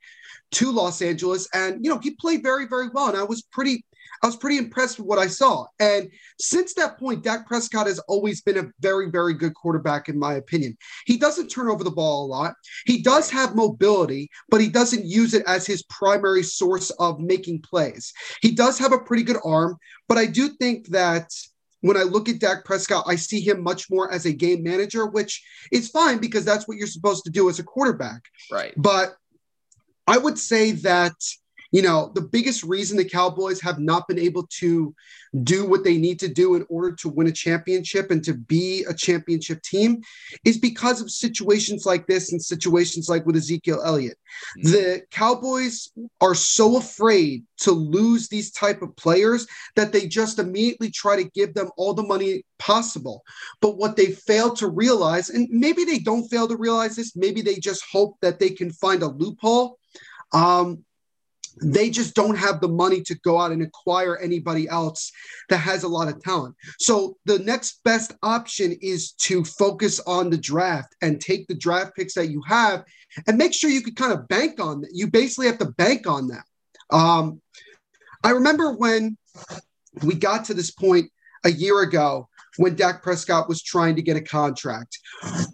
to 0.53 0.71
Los 0.71 1.03
Angeles. 1.03 1.49
And, 1.55 1.85
you 1.85 1.91
know, 1.91 1.99
he 1.99 2.13
played 2.13 2.43
very, 2.43 2.67
very 2.67 2.89
well. 2.93 3.09
And 3.09 3.17
I 3.17 3.25
was 3.25 3.43
pretty. 3.43 3.85
I 4.23 4.27
was 4.27 4.37
pretty 4.37 4.59
impressed 4.59 4.99
with 4.99 5.07
what 5.07 5.19
I 5.19 5.27
saw. 5.27 5.67
And 5.79 6.11
since 6.39 6.75
that 6.75 6.99
point, 6.99 7.25
Dak 7.25 7.47
Prescott 7.47 7.87
has 7.87 7.99
always 8.01 8.43
been 8.43 8.59
a 8.59 8.71
very, 8.81 9.11
very 9.11 9.35
good 9.35 9.55
quarterback, 9.55 10.09
in 10.09 10.19
my 10.19 10.35
opinion. 10.35 10.77
He 11.07 11.17
doesn't 11.17 11.49
turn 11.49 11.69
over 11.69 11.85
the 11.85 11.91
ball 11.91 12.25
a 12.25 12.29
lot. 12.29 12.55
He 12.87 13.03
does 13.03 13.31
have 13.31 13.55
mobility, 13.55 14.31
but 14.49 14.61
he 14.61 14.69
doesn't 14.69 15.05
use 15.05 15.35
it 15.35 15.45
as 15.47 15.67
his 15.67 15.83
primary 15.85 16.43
source 16.43 16.91
of 16.91 17.21
making 17.21 17.63
plays. 17.63 18.13
He 18.41 18.53
does 18.53 18.79
have 18.79 18.93
a 18.93 18.99
pretty 18.99 19.23
good 19.23 19.39
arm, 19.45 19.77
but 20.09 20.19
I 20.19 20.27
do 20.27 20.49
think 20.49 20.89
that 20.89 21.31
when 21.85 21.99
I 21.99 22.03
look 22.03 22.31
at 22.31 22.39
Dak 22.39 22.65
Prescott, 22.65 23.05
I 23.07 23.17
see 23.17 23.41
him 23.41 23.63
much 23.63 23.91
more 23.91 24.11
as 24.11 24.25
a 24.25 24.33
game 24.33 24.63
manager, 24.63 25.05
which 25.05 25.45
is 25.71 25.91
fine 25.91 26.17
because 26.17 26.43
that's 26.43 26.67
what 26.67 26.79
you're 26.79 26.87
supposed 26.87 27.25
to 27.25 27.31
do 27.31 27.51
as 27.51 27.59
a 27.59 27.63
quarterback. 27.63 28.23
Right. 28.51 28.73
But 28.75 29.17
I 30.07 30.17
would 30.17 30.39
say 30.39 30.73
that, 30.73 31.15
you 31.75 31.83
know, 31.83 32.13
the 32.15 32.21
biggest 32.21 32.63
reason 32.63 32.97
the 32.97 33.05
Cowboys 33.05 33.61
have 33.61 33.81
not 33.81 34.07
been 34.07 34.19
able 34.19 34.47
to 34.61 34.95
do 35.43 35.67
what 35.67 35.83
they 35.83 35.97
need 35.97 36.21
to 36.21 36.29
do 36.29 36.55
in 36.55 36.65
order 36.69 36.95
to 36.95 37.09
win 37.09 37.27
a 37.27 37.33
championship 37.33 38.13
and 38.13 38.23
to 38.23 38.35
be 38.35 38.85
a 38.89 38.95
championship 38.95 39.61
team 39.63 40.01
is 40.45 40.57
because 40.57 41.01
of 41.01 41.11
situations 41.11 41.85
like 41.85 42.07
this 42.07 42.31
and 42.31 42.41
situations 42.41 43.09
like 43.09 43.27
with 43.27 43.35
Ezekiel 43.35 43.83
Elliott. 43.85 44.17
Mhm. 44.59 44.71
The 44.71 45.03
Cowboys 45.11 45.91
are 46.21 46.37
so 46.37 46.77
afraid 46.77 47.45
to 47.63 47.73
lose 47.73 48.29
these 48.29 48.53
type 48.53 48.81
of 48.81 48.95
players 48.95 49.45
that 49.75 49.91
they 49.91 50.07
just 50.07 50.39
immediately 50.39 50.93
try 50.93 51.17
to 51.17 51.29
give 51.31 51.55
them 51.55 51.71
all 51.77 51.93
the 51.93 52.05
money 52.05 52.45
possible. 52.61 53.25
But 53.61 53.79
what 53.79 53.97
they 53.97 54.13
fail 54.13 54.55
to 54.55 54.69
realize, 54.69 55.29
and 55.29 55.49
maybe 55.51 55.85
they 55.85 55.99
don't 55.99 56.29
fail 56.29 56.47
to 56.47 56.57
realize 56.57 56.95
this, 56.95 57.17
maybe 57.17 57.43
they 57.43 57.57
just 57.57 57.83
hope 57.91 58.15
that 58.23 58.39
they 58.39 58.51
can 58.51 58.71
find 58.71 59.03
a 59.03 59.09
loophole. 59.09 59.81
Um, 60.33 60.85
they 61.63 61.91
just 61.91 62.15
don't 62.15 62.37
have 62.37 62.61
the 62.61 62.69
money 62.69 63.01
to 63.03 63.15
go 63.21 63.41
out 63.41 63.53
and 63.53 63.63
acquire 63.63 64.17
anybody 64.17 64.69
else 64.69 65.13
that 65.49 65.59
has 65.59 65.85
a 65.85 65.89
lot 65.89 66.09
of 66.09 66.23
talent. 66.23 66.55
So 66.79 67.17
the 67.25 67.39
next 67.39 67.81
best 67.85 68.13
option 68.23 68.77
is 68.81 69.13
to 69.13 69.45
focus 69.45 70.01
on 70.07 70.31
the 70.31 70.37
draft 70.37 70.95
and 71.01 71.21
take 71.21 71.47
the 71.47 71.55
draft 71.55 71.95
picks 71.95 72.15
that 72.15 72.31
you 72.31 72.43
have 72.47 72.85
and 73.27 73.39
make 73.39 73.55
sure 73.55 73.71
you 73.71 73.83
could 73.83 73.97
kind 73.97 74.13
of 74.13 74.27
bank 74.29 74.61
on 74.61 74.81
that. 74.81 74.91
You 74.93 75.11
basically 75.11 75.47
have 75.47 75.59
to 75.59 75.71
bank 75.73 76.07
on 76.07 76.29
that. 76.29 76.45
Um, 76.95 77.41
I 78.23 78.31
remember 78.31 78.73
when 78.73 79.17
we 80.03 80.15
got 80.15 80.47
to 80.47 80.55
this 80.55 80.71
point 80.71 81.11
a 81.45 81.51
year 81.51 81.83
ago 81.83 82.29
when 82.57 82.75
Dak 82.75 83.03
Prescott 83.03 83.49
was 83.49 83.63
trying 83.63 83.97
to 83.97 84.03
get 84.03 84.17
a 84.17 84.21
contract. 84.21 84.99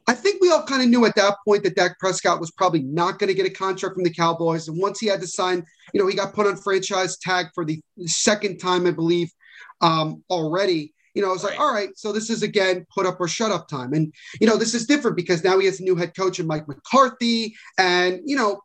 I 0.07 0.15
think 0.15 0.41
we 0.41 0.51
all 0.51 0.65
kind 0.65 0.83
of 0.83 0.89
knew 0.89 1.05
at 1.05 1.17
that 1.17 1.37
point 1.47 1.63
that 1.65 1.77
Dak 1.77 1.99
Prescott 1.99 2.41
was 2.41 2.51
probably 2.51 2.83
not 2.83 3.19
going 3.19 3.29
to 3.29 3.35
get 3.35 3.47
a 3.47 3.51
contract 3.51 3.95
from 3.95 4.05
the 4.05 4.13
Cowboys. 4.13 4.69
And 4.69 4.81
once 4.81 5.01
he 5.01 5.07
had 5.07 5.21
to 5.21 5.27
sign, 5.27 5.65
you 5.93 6.01
know, 6.01 6.07
he 6.07 6.15
got 6.15 6.35
put 6.35 6.47
on 6.47 6.57
franchise 6.57 7.17
tag 7.19 7.47
for 7.55 7.65
the 7.65 7.81
second 8.07 8.59
time, 8.59 8.87
I 8.87 8.91
believe, 8.91 9.31
um, 9.81 10.23
already. 10.31 10.95
You 11.15 11.23
know, 11.23 11.31
I 11.31 11.33
was 11.33 11.45
like, 11.45 11.59
all 11.59 11.73
right, 11.73 11.91
so 11.97 12.13
this 12.13 12.31
is 12.31 12.43
again 12.43 12.87
put 12.95 13.07
up 13.07 13.21
or 13.21 13.27
shut 13.27 13.51
up 13.51 13.69
time. 13.69 13.95
And, 13.95 14.15
you 14.41 14.47
know, 14.47 14.57
this 14.57 14.75
is 14.75 14.87
different 14.87 15.17
because 15.17 15.43
now 15.43 15.59
he 15.59 15.67
has 15.67 15.81
a 15.81 15.85
new 15.85 15.97
head 15.97 16.15
coach 16.17 16.39
in 16.39 16.47
Mike 16.47 16.69
McCarthy. 16.69 17.57
And, 17.79 18.21
you 18.25 18.37
know, 18.37 18.63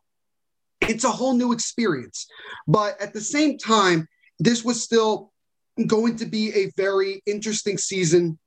it's 0.82 1.04
a 1.04 1.10
whole 1.10 1.34
new 1.34 1.52
experience. 1.52 2.26
But 2.68 3.00
at 3.00 3.12
the 3.12 3.20
same 3.20 3.58
time, 3.58 4.06
this 4.38 4.64
was 4.64 4.82
still 4.82 5.32
going 5.84 6.16
to 6.16 6.26
be 6.26 6.54
a 6.54 6.72
very 6.76 7.22
interesting 7.26 7.76
season 7.76 8.38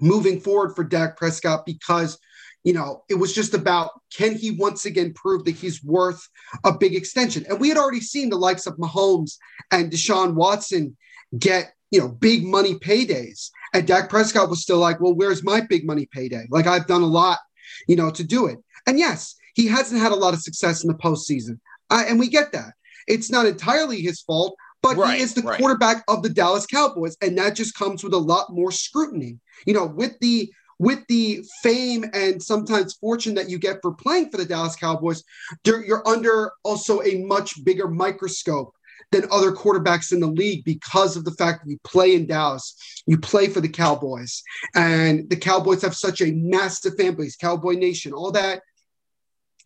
moving 0.00 0.40
forward 0.40 0.74
for 0.74 0.84
Dak 0.84 1.16
Prescott 1.16 1.66
because, 1.66 2.18
you 2.64 2.72
know, 2.72 3.04
it 3.08 3.14
was 3.14 3.34
just 3.34 3.54
about 3.54 3.90
can 4.12 4.34
he 4.34 4.52
once 4.52 4.86
again 4.86 5.12
prove 5.14 5.44
that 5.44 5.52
he's 5.52 5.82
worth 5.84 6.26
a 6.64 6.72
big 6.72 6.94
extension? 6.94 7.44
And 7.48 7.60
we 7.60 7.68
had 7.68 7.78
already 7.78 8.00
seen 8.00 8.30
the 8.30 8.36
likes 8.36 8.66
of 8.66 8.76
Mahomes 8.76 9.36
and 9.70 9.90
Deshaun 9.90 10.34
Watson 10.34 10.96
get, 11.38 11.72
you 11.90 12.00
know, 12.00 12.08
big 12.08 12.44
money 12.44 12.74
paydays. 12.74 13.50
And 13.74 13.86
Dak 13.86 14.08
Prescott 14.08 14.48
was 14.48 14.62
still 14.62 14.78
like, 14.78 15.00
well, 15.00 15.14
where's 15.14 15.44
my 15.44 15.60
big 15.60 15.86
money 15.86 16.08
payday? 16.10 16.46
Like 16.50 16.66
I've 16.66 16.86
done 16.86 17.02
a 17.02 17.06
lot, 17.06 17.38
you 17.86 17.96
know, 17.96 18.10
to 18.10 18.24
do 18.24 18.46
it. 18.46 18.58
And 18.86 18.98
yes, 18.98 19.34
he 19.54 19.66
hasn't 19.66 20.00
had 20.00 20.12
a 20.12 20.16
lot 20.16 20.34
of 20.34 20.40
success 20.40 20.84
in 20.84 20.88
the 20.88 20.98
postseason. 20.98 21.58
Uh, 21.90 22.04
and 22.06 22.18
we 22.18 22.28
get 22.28 22.52
that. 22.52 22.72
It's 23.06 23.30
not 23.30 23.46
entirely 23.46 24.00
his 24.00 24.20
fault, 24.20 24.56
but 24.82 24.96
Right, 24.96 25.16
he 25.16 25.22
is 25.22 25.34
the 25.34 25.42
right. 25.42 25.58
quarterback 25.58 26.04
of 26.08 26.22
the 26.22 26.28
Dallas 26.28 26.66
Cowboys. 26.66 27.16
And 27.20 27.36
that 27.38 27.56
just 27.56 27.74
comes 27.74 28.04
with 28.04 28.12
a 28.12 28.18
lot 28.18 28.50
more 28.50 28.70
scrutiny. 28.70 29.38
You 29.66 29.74
know, 29.74 29.86
with 29.86 30.18
the 30.20 30.50
with 30.78 31.06
the 31.08 31.42
fame 31.62 32.04
and 32.12 32.42
sometimes 32.42 32.94
fortune 32.94 33.34
that 33.34 33.48
you 33.48 33.58
get 33.58 33.78
for 33.80 33.94
playing 33.94 34.30
for 34.30 34.36
the 34.36 34.44
Dallas 34.44 34.76
Cowboys, 34.76 35.24
you're, 35.64 35.84
you're 35.84 36.06
under 36.06 36.52
also 36.64 37.02
a 37.02 37.22
much 37.24 37.64
bigger 37.64 37.88
microscope 37.88 38.74
than 39.12 39.24
other 39.30 39.52
quarterbacks 39.52 40.12
in 40.12 40.20
the 40.20 40.26
league 40.26 40.64
because 40.64 41.16
of 41.16 41.24
the 41.24 41.30
fact 41.32 41.64
that 41.64 41.70
you 41.70 41.78
play 41.84 42.14
in 42.14 42.26
Dallas, 42.26 42.76
you 43.06 43.18
play 43.18 43.48
for 43.48 43.60
the 43.60 43.68
Cowboys, 43.68 44.42
and 44.74 45.30
the 45.30 45.36
Cowboys 45.36 45.82
have 45.82 45.94
such 45.94 46.20
a 46.20 46.32
massive 46.32 46.96
fan 46.96 47.14
base, 47.14 47.36
Cowboy 47.36 47.74
Nation, 47.74 48.12
all 48.12 48.32
that, 48.32 48.62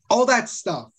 all 0.08 0.26
that 0.26 0.48
stuff. 0.48 0.90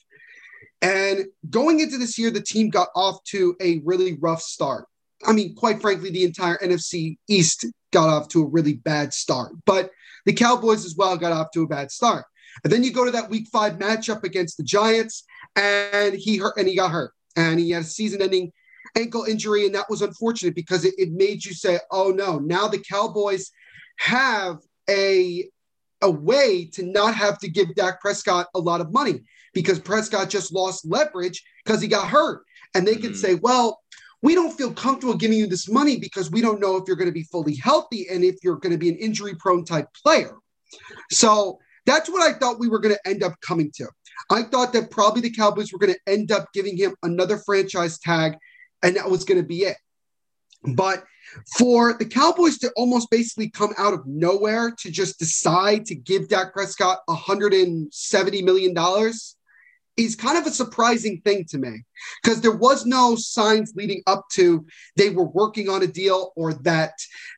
And 0.81 1.25
going 1.49 1.79
into 1.79 1.97
this 1.97 2.17
year, 2.17 2.31
the 2.31 2.41
team 2.41 2.69
got 2.69 2.89
off 2.95 3.23
to 3.25 3.55
a 3.61 3.81
really 3.85 4.17
rough 4.19 4.41
start. 4.41 4.85
I 5.25 5.33
mean, 5.33 5.55
quite 5.55 5.81
frankly, 5.81 6.09
the 6.09 6.23
entire 6.23 6.57
NFC 6.57 7.17
East 7.27 7.65
got 7.91 8.09
off 8.09 8.27
to 8.29 8.43
a 8.43 8.47
really 8.47 8.73
bad 8.73 9.13
start, 9.13 9.53
but 9.65 9.91
the 10.25 10.33
Cowboys 10.33 10.85
as 10.85 10.95
well 10.95 11.17
got 11.17 11.31
off 11.31 11.51
to 11.51 11.63
a 11.63 11.67
bad 11.67 11.91
start. 11.91 12.25
And 12.63 12.71
then 12.71 12.83
you 12.83 12.91
go 12.91 13.05
to 13.05 13.11
that 13.11 13.29
week 13.29 13.47
five 13.51 13.73
matchup 13.73 14.23
against 14.23 14.57
the 14.57 14.63
Giants, 14.63 15.23
and 15.55 16.15
he 16.15 16.37
hurt 16.37 16.57
and 16.57 16.67
he 16.67 16.75
got 16.75 16.91
hurt. 16.91 17.13
And 17.35 17.59
he 17.59 17.71
had 17.71 17.83
a 17.83 17.85
season-ending 17.85 18.51
ankle 18.97 19.23
injury, 19.25 19.65
and 19.65 19.75
that 19.75 19.89
was 19.89 20.01
unfortunate 20.01 20.55
because 20.55 20.85
it, 20.85 20.95
it 20.97 21.11
made 21.11 21.45
you 21.45 21.53
say, 21.53 21.79
oh 21.91 22.11
no, 22.11 22.39
now 22.39 22.67
the 22.67 22.79
Cowboys 22.79 23.51
have 23.97 24.57
a 24.89 25.47
a 26.01 26.09
way 26.09 26.65
to 26.73 26.83
not 26.83 27.15
have 27.15 27.39
to 27.39 27.49
give 27.49 27.73
Dak 27.75 28.01
Prescott 28.01 28.47
a 28.55 28.59
lot 28.59 28.81
of 28.81 28.91
money 28.91 29.21
because 29.53 29.79
Prescott 29.79 30.29
just 30.29 30.53
lost 30.53 30.85
leverage 30.85 31.43
because 31.63 31.81
he 31.81 31.87
got 31.87 32.07
hurt. 32.07 32.43
And 32.73 32.87
they 32.87 32.95
can 32.95 33.11
Mhm. 33.11 33.17
say, 33.17 33.35
well, 33.35 33.81
we 34.21 34.35
don't 34.35 34.55
feel 34.55 34.71
comfortable 34.71 35.15
giving 35.15 35.37
you 35.37 35.47
this 35.47 35.67
money 35.67 35.97
because 35.99 36.31
we 36.31 36.41
don't 36.41 36.59
know 36.59 36.75
if 36.77 36.83
you're 36.87 36.95
going 36.95 37.09
to 37.09 37.13
be 37.13 37.23
fully 37.23 37.55
healthy 37.55 38.07
and 38.09 38.23
if 38.23 38.37
you're 38.43 38.57
going 38.57 38.71
to 38.71 38.77
be 38.77 38.89
an 38.89 38.97
injury 38.97 39.35
prone 39.35 39.65
type 39.65 39.87
player. 40.03 40.37
So 41.11 41.59
that's 41.85 42.09
what 42.09 42.21
I 42.21 42.37
thought 42.37 42.59
we 42.59 42.69
were 42.69 42.79
going 42.79 42.95
to 42.95 43.07
end 43.07 43.23
up 43.23 43.33
coming 43.41 43.71
to. 43.75 43.87
I 44.29 44.43
thought 44.43 44.73
that 44.73 44.91
probably 44.91 45.21
the 45.21 45.31
Cowboys 45.31 45.73
were 45.73 45.79
going 45.79 45.93
to 45.93 45.99
end 46.11 46.31
up 46.31 46.47
giving 46.53 46.77
him 46.77 46.95
another 47.03 47.37
franchise 47.39 47.99
tag 47.99 48.37
and 48.83 48.95
that 48.95 49.09
was 49.09 49.25
going 49.25 49.41
to 49.41 49.47
be 49.47 49.63
it. 49.63 49.77
But 50.75 51.03
for 51.57 51.93
the 51.97 52.05
Cowboys 52.05 52.57
to 52.59 52.71
almost 52.75 53.09
basically 53.09 53.49
come 53.49 53.73
out 53.77 53.93
of 53.93 54.05
nowhere 54.05 54.71
to 54.79 54.91
just 54.91 55.19
decide 55.19 55.85
to 55.85 55.95
give 55.95 56.29
Dak 56.29 56.53
Prescott 56.53 56.99
$170 57.09 58.43
million 58.43 59.13
is 59.97 60.15
kind 60.15 60.37
of 60.37 60.45
a 60.45 60.51
surprising 60.51 61.21
thing 61.21 61.45
to 61.49 61.57
me 61.57 61.83
because 62.23 62.41
there 62.41 62.55
was 62.55 62.85
no 62.85 63.15
signs 63.15 63.73
leading 63.75 64.01
up 64.07 64.25
to 64.31 64.65
they 64.95 65.09
were 65.09 65.25
working 65.25 65.69
on 65.69 65.83
a 65.83 65.87
deal 65.87 66.31
or 66.35 66.53
that, 66.53 66.93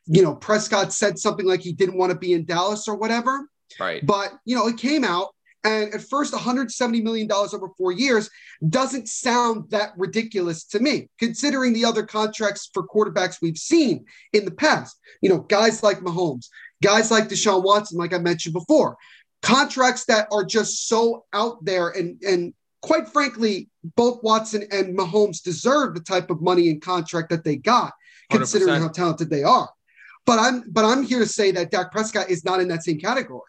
you 0.05 0.21
know, 0.21 0.35
Prescott 0.35 0.93
said 0.93 1.17
something 1.17 1.45
like 1.45 1.61
he 1.61 1.73
didn't 1.73 1.97
want 1.97 2.11
to 2.11 2.17
be 2.17 2.33
in 2.33 2.45
Dallas 2.45 2.87
or 2.87 2.95
whatever. 2.95 3.47
Right. 3.79 4.05
But, 4.05 4.33
you 4.45 4.55
know, 4.55 4.67
it 4.67 4.77
came 4.77 5.03
out. 5.03 5.33
And 5.63 5.93
at 5.93 6.01
first, 6.01 6.33
$170 6.33 7.01
million 7.03 7.31
over 7.31 7.69
four 7.77 7.91
years 7.91 8.29
doesn't 8.67 9.07
sound 9.07 9.69
that 9.69 9.93
ridiculous 9.97 10.65
to 10.65 10.79
me, 10.79 11.09
considering 11.19 11.73
the 11.73 11.85
other 11.85 12.03
contracts 12.03 12.69
for 12.73 12.85
quarterbacks 12.85 13.37
we've 13.41 13.57
seen 13.57 14.05
in 14.33 14.43
the 14.43 14.51
past. 14.51 14.99
You 15.21 15.29
know, 15.29 15.39
guys 15.39 15.81
like 15.81 15.99
Mahomes, 15.99 16.47
guys 16.81 17.11
like 17.11 17.29
Deshaun 17.29 17.63
Watson, 17.63 17.97
like 17.97 18.13
I 18.13 18.17
mentioned 18.17 18.53
before, 18.53 18.97
contracts 19.41 20.05
that 20.05 20.27
are 20.31 20.43
just 20.43 20.87
so 20.87 21.25
out 21.31 21.63
there. 21.63 21.89
And, 21.89 22.21
and 22.23 22.53
quite 22.81 23.07
frankly, 23.07 23.69
both 23.95 24.21
Watson 24.21 24.65
and 24.69 24.97
Mahomes 24.97 25.41
deserve 25.41 25.93
the 25.93 26.01
type 26.01 26.29
of 26.29 26.41
money 26.41 26.69
and 26.69 26.81
contract 26.81 27.29
that 27.29 27.45
they 27.45 27.55
got, 27.55 27.93
considering 28.29 28.75
100%. 28.75 28.81
how 28.81 28.89
talented 28.89 29.29
they 29.29 29.43
are. 29.43 29.69
But 30.25 30.39
I'm 30.39 30.63
but 30.69 30.85
I'm 30.85 31.03
here 31.03 31.19
to 31.19 31.25
say 31.25 31.51
that 31.51 31.71
Dak 31.71 31.91
Prescott 31.91 32.29
is 32.29 32.45
not 32.45 32.61
in 32.61 32.69
that 32.69 32.83
same 32.83 32.97
category. 32.97 33.41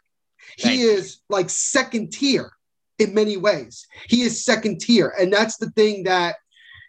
Thank 0.58 0.74
he 0.74 0.82
is 0.82 1.20
like 1.28 1.50
second 1.50 2.12
tier 2.12 2.52
in 2.98 3.14
many 3.14 3.36
ways. 3.36 3.86
He 4.08 4.22
is 4.22 4.44
second 4.44 4.80
tier, 4.80 5.12
and 5.18 5.32
that's 5.32 5.56
the 5.56 5.70
thing 5.70 6.04
that 6.04 6.36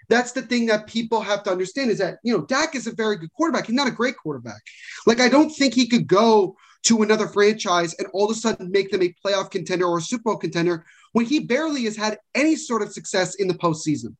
that's 0.08 0.34
the 0.34 0.44
thing 0.44 0.68
that 0.68 0.88
people 0.88 1.22
have 1.22 1.44
to 1.44 1.52
understand 1.52 1.90
is 1.90 1.98
that 1.98 2.20
you 2.24 2.36
know 2.36 2.46
Dak 2.46 2.76
is 2.76 2.88
a 2.88 2.92
very 2.92 3.18
good 3.18 3.34
quarterback. 3.34 3.68
He's 3.68 3.76
not 3.76 3.88
a 3.88 3.92
great 3.92 4.18
quarterback. 4.18 4.62
Like 5.06 5.20
I 5.20 5.30
don't 5.30 5.50
think 5.50 5.74
he 5.74 5.88
could 5.88 6.08
go 6.08 6.56
to 6.84 7.02
another 7.02 7.28
franchise 7.28 7.96
and 7.98 8.08
all 8.14 8.26
of 8.26 8.32
a 8.32 8.40
sudden 8.40 8.72
make 8.72 8.92
them 8.92 9.02
a 9.02 9.14
playoff 9.26 9.50
contender 9.50 9.86
or 9.86 9.98
a 9.98 10.02
Super 10.02 10.24
Bowl 10.24 10.38
contender 10.38 10.86
when 11.14 11.26
he 11.26 11.40
barely 11.40 11.86
has 11.86 11.98
had 11.98 12.20
any 12.36 12.56
sort 12.56 12.84
of 12.84 12.94
success 12.94 13.36
in 13.36 13.48
the 13.48 13.56
postseason. 13.56 14.16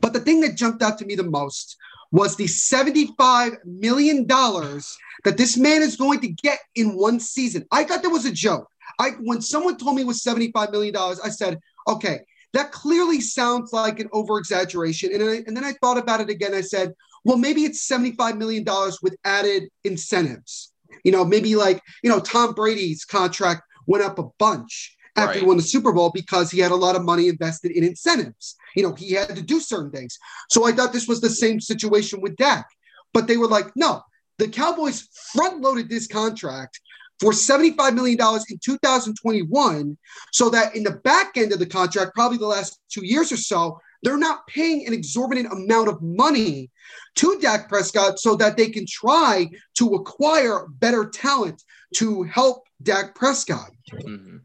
But 0.00 0.12
the 0.12 0.20
thing 0.20 0.40
that 0.40 0.56
jumped 0.56 0.82
out 0.82 0.98
to 0.98 1.06
me 1.06 1.14
the 1.14 1.22
most 1.22 1.76
was 2.12 2.36
the 2.36 2.44
$75 2.44 3.56
million 3.64 4.26
that 4.26 5.36
this 5.36 5.56
man 5.56 5.82
is 5.82 5.96
going 5.96 6.20
to 6.20 6.28
get 6.28 6.58
in 6.74 6.96
one 6.96 7.20
season. 7.20 7.66
I 7.72 7.84
thought 7.84 8.02
that 8.02 8.10
was 8.10 8.26
a 8.26 8.32
joke. 8.32 8.68
I 8.98 9.10
when 9.20 9.40
someone 9.42 9.76
told 9.76 9.96
me 9.96 10.02
it 10.02 10.06
was 10.06 10.22
$75 10.22 10.72
million, 10.72 10.94
I 10.96 11.28
said, 11.28 11.58
okay, 11.88 12.20
that 12.52 12.72
clearly 12.72 13.20
sounds 13.20 13.72
like 13.72 14.00
an 14.00 14.08
over 14.12 14.38
exaggeration. 14.38 15.12
And, 15.12 15.22
I, 15.22 15.34
and 15.46 15.56
then 15.56 15.64
I 15.64 15.72
thought 15.72 15.98
about 15.98 16.20
it 16.20 16.30
again. 16.30 16.54
I 16.54 16.62
said, 16.62 16.94
well, 17.24 17.36
maybe 17.36 17.64
it's 17.64 17.86
$75 17.88 18.38
million 18.38 18.64
with 19.02 19.16
added 19.24 19.64
incentives. 19.84 20.72
You 21.04 21.12
know, 21.12 21.24
maybe 21.24 21.56
like, 21.56 21.82
you 22.02 22.10
know, 22.10 22.20
Tom 22.20 22.54
Brady's 22.54 23.04
contract 23.04 23.62
went 23.86 24.04
up 24.04 24.18
a 24.18 24.28
bunch 24.38 24.95
after 25.16 25.38
he 25.38 25.44
won 25.44 25.56
the 25.56 25.62
Super 25.62 25.92
Bowl 25.92 26.10
because 26.12 26.50
he 26.50 26.60
had 26.60 26.72
a 26.72 26.76
lot 26.76 26.96
of 26.96 27.04
money 27.04 27.28
invested 27.28 27.72
in 27.72 27.84
incentives. 27.84 28.56
You 28.74 28.82
know, 28.82 28.94
he 28.94 29.12
had 29.12 29.34
to 29.34 29.42
do 29.42 29.60
certain 29.60 29.90
things. 29.90 30.18
So 30.50 30.66
I 30.66 30.72
thought 30.72 30.92
this 30.92 31.08
was 31.08 31.20
the 31.20 31.30
same 31.30 31.60
situation 31.60 32.20
with 32.20 32.36
Dak. 32.36 32.66
But 33.12 33.26
they 33.26 33.36
were 33.36 33.48
like, 33.48 33.74
no, 33.76 34.02
the 34.38 34.48
Cowboys 34.48 35.08
front 35.32 35.60
loaded 35.62 35.88
this 35.88 36.06
contract 36.06 36.80
for 37.18 37.32
$75 37.32 37.94
million 37.94 38.18
in 38.50 38.58
2021 38.62 39.96
so 40.32 40.50
that 40.50 40.76
in 40.76 40.82
the 40.82 40.92
back 40.92 41.36
end 41.36 41.52
of 41.52 41.58
the 41.58 41.66
contract, 41.66 42.14
probably 42.14 42.38
the 42.38 42.46
last 42.46 42.78
two 42.90 43.04
years 43.04 43.32
or 43.32 43.38
so, 43.38 43.80
they're 44.02 44.18
not 44.18 44.46
paying 44.46 44.86
an 44.86 44.92
exorbitant 44.92 45.50
amount 45.50 45.88
of 45.88 46.00
money 46.02 46.70
to 47.16 47.38
Dak 47.40 47.68
Prescott 47.68 48.18
so 48.18 48.36
that 48.36 48.56
they 48.56 48.68
can 48.68 48.84
try 48.86 49.48
to 49.78 49.94
acquire 49.94 50.66
better 50.68 51.06
talent 51.06 51.62
to 51.94 52.22
help 52.24 52.65
Dak 52.82 53.14
Prescott. 53.14 53.70
Mhm. 54.04 54.40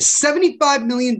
$75 0.00 0.86
million 0.86 1.18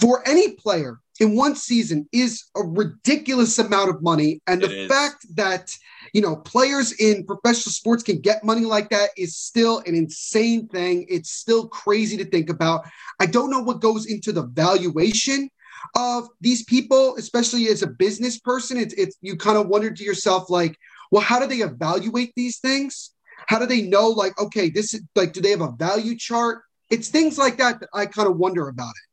for 0.00 0.26
any 0.28 0.52
player 0.52 0.98
in 1.20 1.36
one 1.36 1.54
season 1.54 2.08
is 2.12 2.44
a 2.56 2.62
ridiculous 2.62 3.58
amount 3.58 3.90
of 3.90 4.02
money. 4.02 4.40
And 4.46 4.62
It 4.62 4.68
the 4.68 4.80
is. 4.82 4.88
fact 4.88 5.26
that, 5.36 5.70
you 6.12 6.20
know, 6.20 6.36
players 6.36 6.92
in 6.92 7.24
professional 7.26 7.72
sports 7.72 8.02
can 8.02 8.18
get 8.20 8.44
money 8.44 8.62
like 8.62 8.90
that 8.90 9.10
is 9.16 9.36
still 9.36 9.78
an 9.86 9.94
insane 9.94 10.68
thing. 10.68 11.06
It's 11.08 11.30
still 11.30 11.68
crazy 11.68 12.16
to 12.16 12.24
think 12.24 12.48
about. 12.50 12.84
I 13.20 13.26
don't 13.26 13.50
know 13.50 13.60
what 13.60 13.80
goes 13.80 14.06
into 14.06 14.32
the 14.32 14.44
valuation 14.46 15.48
of 15.96 16.28
these 16.40 16.64
people, 16.64 17.16
especially 17.16 17.68
as 17.68 17.82
a 17.82 17.88
business 17.88 18.38
person. 18.38 18.76
It's, 18.78 18.94
it's 18.94 19.16
you 19.20 19.36
kind 19.36 19.58
of 19.58 19.68
wonder 19.68 19.90
to 19.90 20.04
yourself, 20.04 20.48
like, 20.50 20.76
well, 21.10 21.22
how 21.22 21.38
do 21.38 21.46
they 21.46 21.62
evaluate 21.62 22.32
these 22.36 22.58
things? 22.58 23.10
How 23.52 23.58
do 23.58 23.66
they 23.66 23.82
know, 23.82 24.08
like, 24.08 24.38
okay, 24.40 24.70
this 24.70 24.94
is 24.94 25.02
like, 25.14 25.32
do 25.32 25.40
they 25.40 25.50
have 25.50 25.60
a 25.60 25.72
value 25.72 26.16
chart? 26.16 26.62
It's 26.90 27.08
things 27.08 27.36
like 27.36 27.58
that 27.58 27.80
that 27.80 27.88
I 27.92 28.06
kind 28.06 28.28
of 28.28 28.38
wonder 28.38 28.68
about 28.68 28.90
it. 28.90 29.08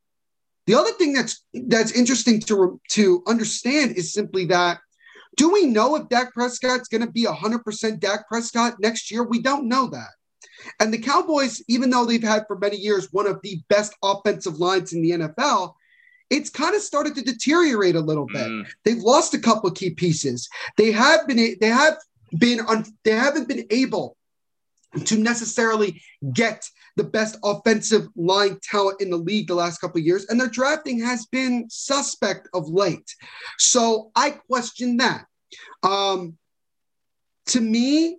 The 0.65 0.75
other 0.75 0.91
thing 0.91 1.13
that's 1.13 1.43
that's 1.53 1.91
interesting 1.91 2.39
to 2.41 2.79
to 2.91 3.23
understand 3.27 3.97
is 3.97 4.13
simply 4.13 4.45
that 4.45 4.79
do 5.35 5.51
we 5.51 5.65
know 5.65 5.95
if 5.95 6.09
Dak 6.09 6.33
Prescott's 6.33 6.87
going 6.87 7.05
to 7.05 7.11
be 7.11 7.25
100% 7.25 7.99
Dak 7.99 8.27
Prescott 8.27 8.75
next 8.79 9.09
year? 9.11 9.23
We 9.23 9.41
don't 9.41 9.67
know 9.67 9.87
that. 9.87 10.09
And 10.79 10.93
the 10.93 10.97
Cowboys, 10.97 11.61
even 11.67 11.89
though 11.89 12.05
they've 12.05 12.21
had 12.21 12.45
for 12.47 12.57
many 12.57 12.77
years 12.77 13.07
one 13.11 13.27
of 13.27 13.39
the 13.41 13.61
best 13.69 13.93
offensive 14.03 14.59
lines 14.59 14.93
in 14.93 15.01
the 15.01 15.11
NFL, 15.11 15.73
it's 16.29 16.49
kind 16.49 16.75
of 16.75 16.81
started 16.81 17.15
to 17.15 17.23
deteriorate 17.23 17.95
a 17.95 18.01
little 18.01 18.27
bit. 18.27 18.47
Mm. 18.47 18.67
They've 18.83 18.97
lost 18.97 19.33
a 19.33 19.39
couple 19.39 19.69
of 19.69 19.75
key 19.75 19.91
pieces. 19.91 20.47
They 20.77 20.91
have 20.91 21.27
been 21.27 21.55
they 21.59 21.67
have 21.67 21.97
been 22.37 22.59
un, 22.59 22.85
they 23.03 23.11
haven't 23.11 23.47
been 23.47 23.65
able 23.71 24.17
to 25.05 25.17
necessarily 25.17 26.01
get 26.33 26.65
the 26.95 27.03
best 27.03 27.37
offensive 27.43 28.07
line 28.15 28.59
talent 28.63 29.01
in 29.01 29.09
the 29.09 29.17
league 29.17 29.47
the 29.47 29.55
last 29.55 29.79
couple 29.79 29.99
of 29.99 30.05
years, 30.05 30.25
and 30.25 30.39
their 30.39 30.47
drafting 30.47 30.99
has 30.99 31.25
been 31.27 31.65
suspect 31.69 32.47
of 32.53 32.67
late. 32.69 33.15
So 33.57 34.11
I 34.15 34.31
question 34.31 34.97
that. 34.97 35.25
Um, 35.83 36.37
to 37.47 37.61
me, 37.61 38.17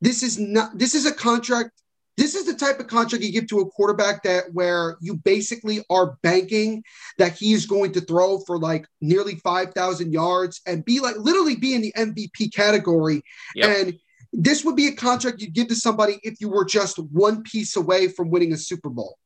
this 0.00 0.22
is 0.22 0.38
not 0.38 0.78
this 0.78 0.94
is 0.94 1.06
a 1.06 1.12
contract. 1.12 1.70
This 2.16 2.34
is 2.34 2.46
the 2.46 2.54
type 2.54 2.80
of 2.80 2.88
contract 2.88 3.22
you 3.22 3.30
give 3.30 3.46
to 3.46 3.60
a 3.60 3.70
quarterback 3.70 4.24
that 4.24 4.52
where 4.52 4.96
you 5.00 5.14
basically 5.14 5.84
are 5.88 6.18
banking 6.22 6.82
that 7.16 7.38
he 7.38 7.52
is 7.52 7.64
going 7.64 7.92
to 7.92 8.00
throw 8.00 8.40
for 8.40 8.58
like 8.58 8.88
nearly 9.00 9.36
5,000 9.36 10.12
yards 10.12 10.60
and 10.66 10.84
be 10.84 10.98
like 10.98 11.14
literally 11.16 11.54
be 11.54 11.74
in 11.74 11.80
the 11.80 11.92
MVP 11.96 12.52
category 12.52 13.22
Yep. 13.54 13.78
and 13.78 13.98
this 14.32 14.64
would 14.64 14.76
be 14.76 14.88
a 14.88 14.92
contract 14.94 15.40
you'd 15.40 15.54
give 15.54 15.68
to 15.68 15.74
somebody 15.74 16.18
if 16.22 16.40
you 16.40 16.48
were 16.48 16.64
just 16.64 16.98
one 16.98 17.42
piece 17.42 17.76
away 17.76 18.08
from 18.08 18.30
winning 18.30 18.52
a 18.52 18.56
Super 18.56 18.90
Bowl. 18.90 19.16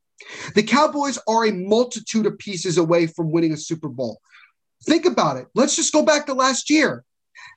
The 0.55 0.63
Cowboys 0.63 1.19
are 1.27 1.47
a 1.47 1.53
multitude 1.53 2.27
of 2.27 2.39
pieces 2.39 2.79
away 2.79 3.07
from 3.09 3.31
winning 3.33 3.53
a 3.53 3.57
Super 3.57 3.89
Bowl. 3.89 4.21
Think 4.85 5.05
about 5.05 5.37
it. 5.37 5.47
Let's 5.55 5.77
just 5.77 5.93
go 5.93 6.05
back 6.05 6.27
to 6.27 6.35
last 6.35 6.71
year. 6.71 7.05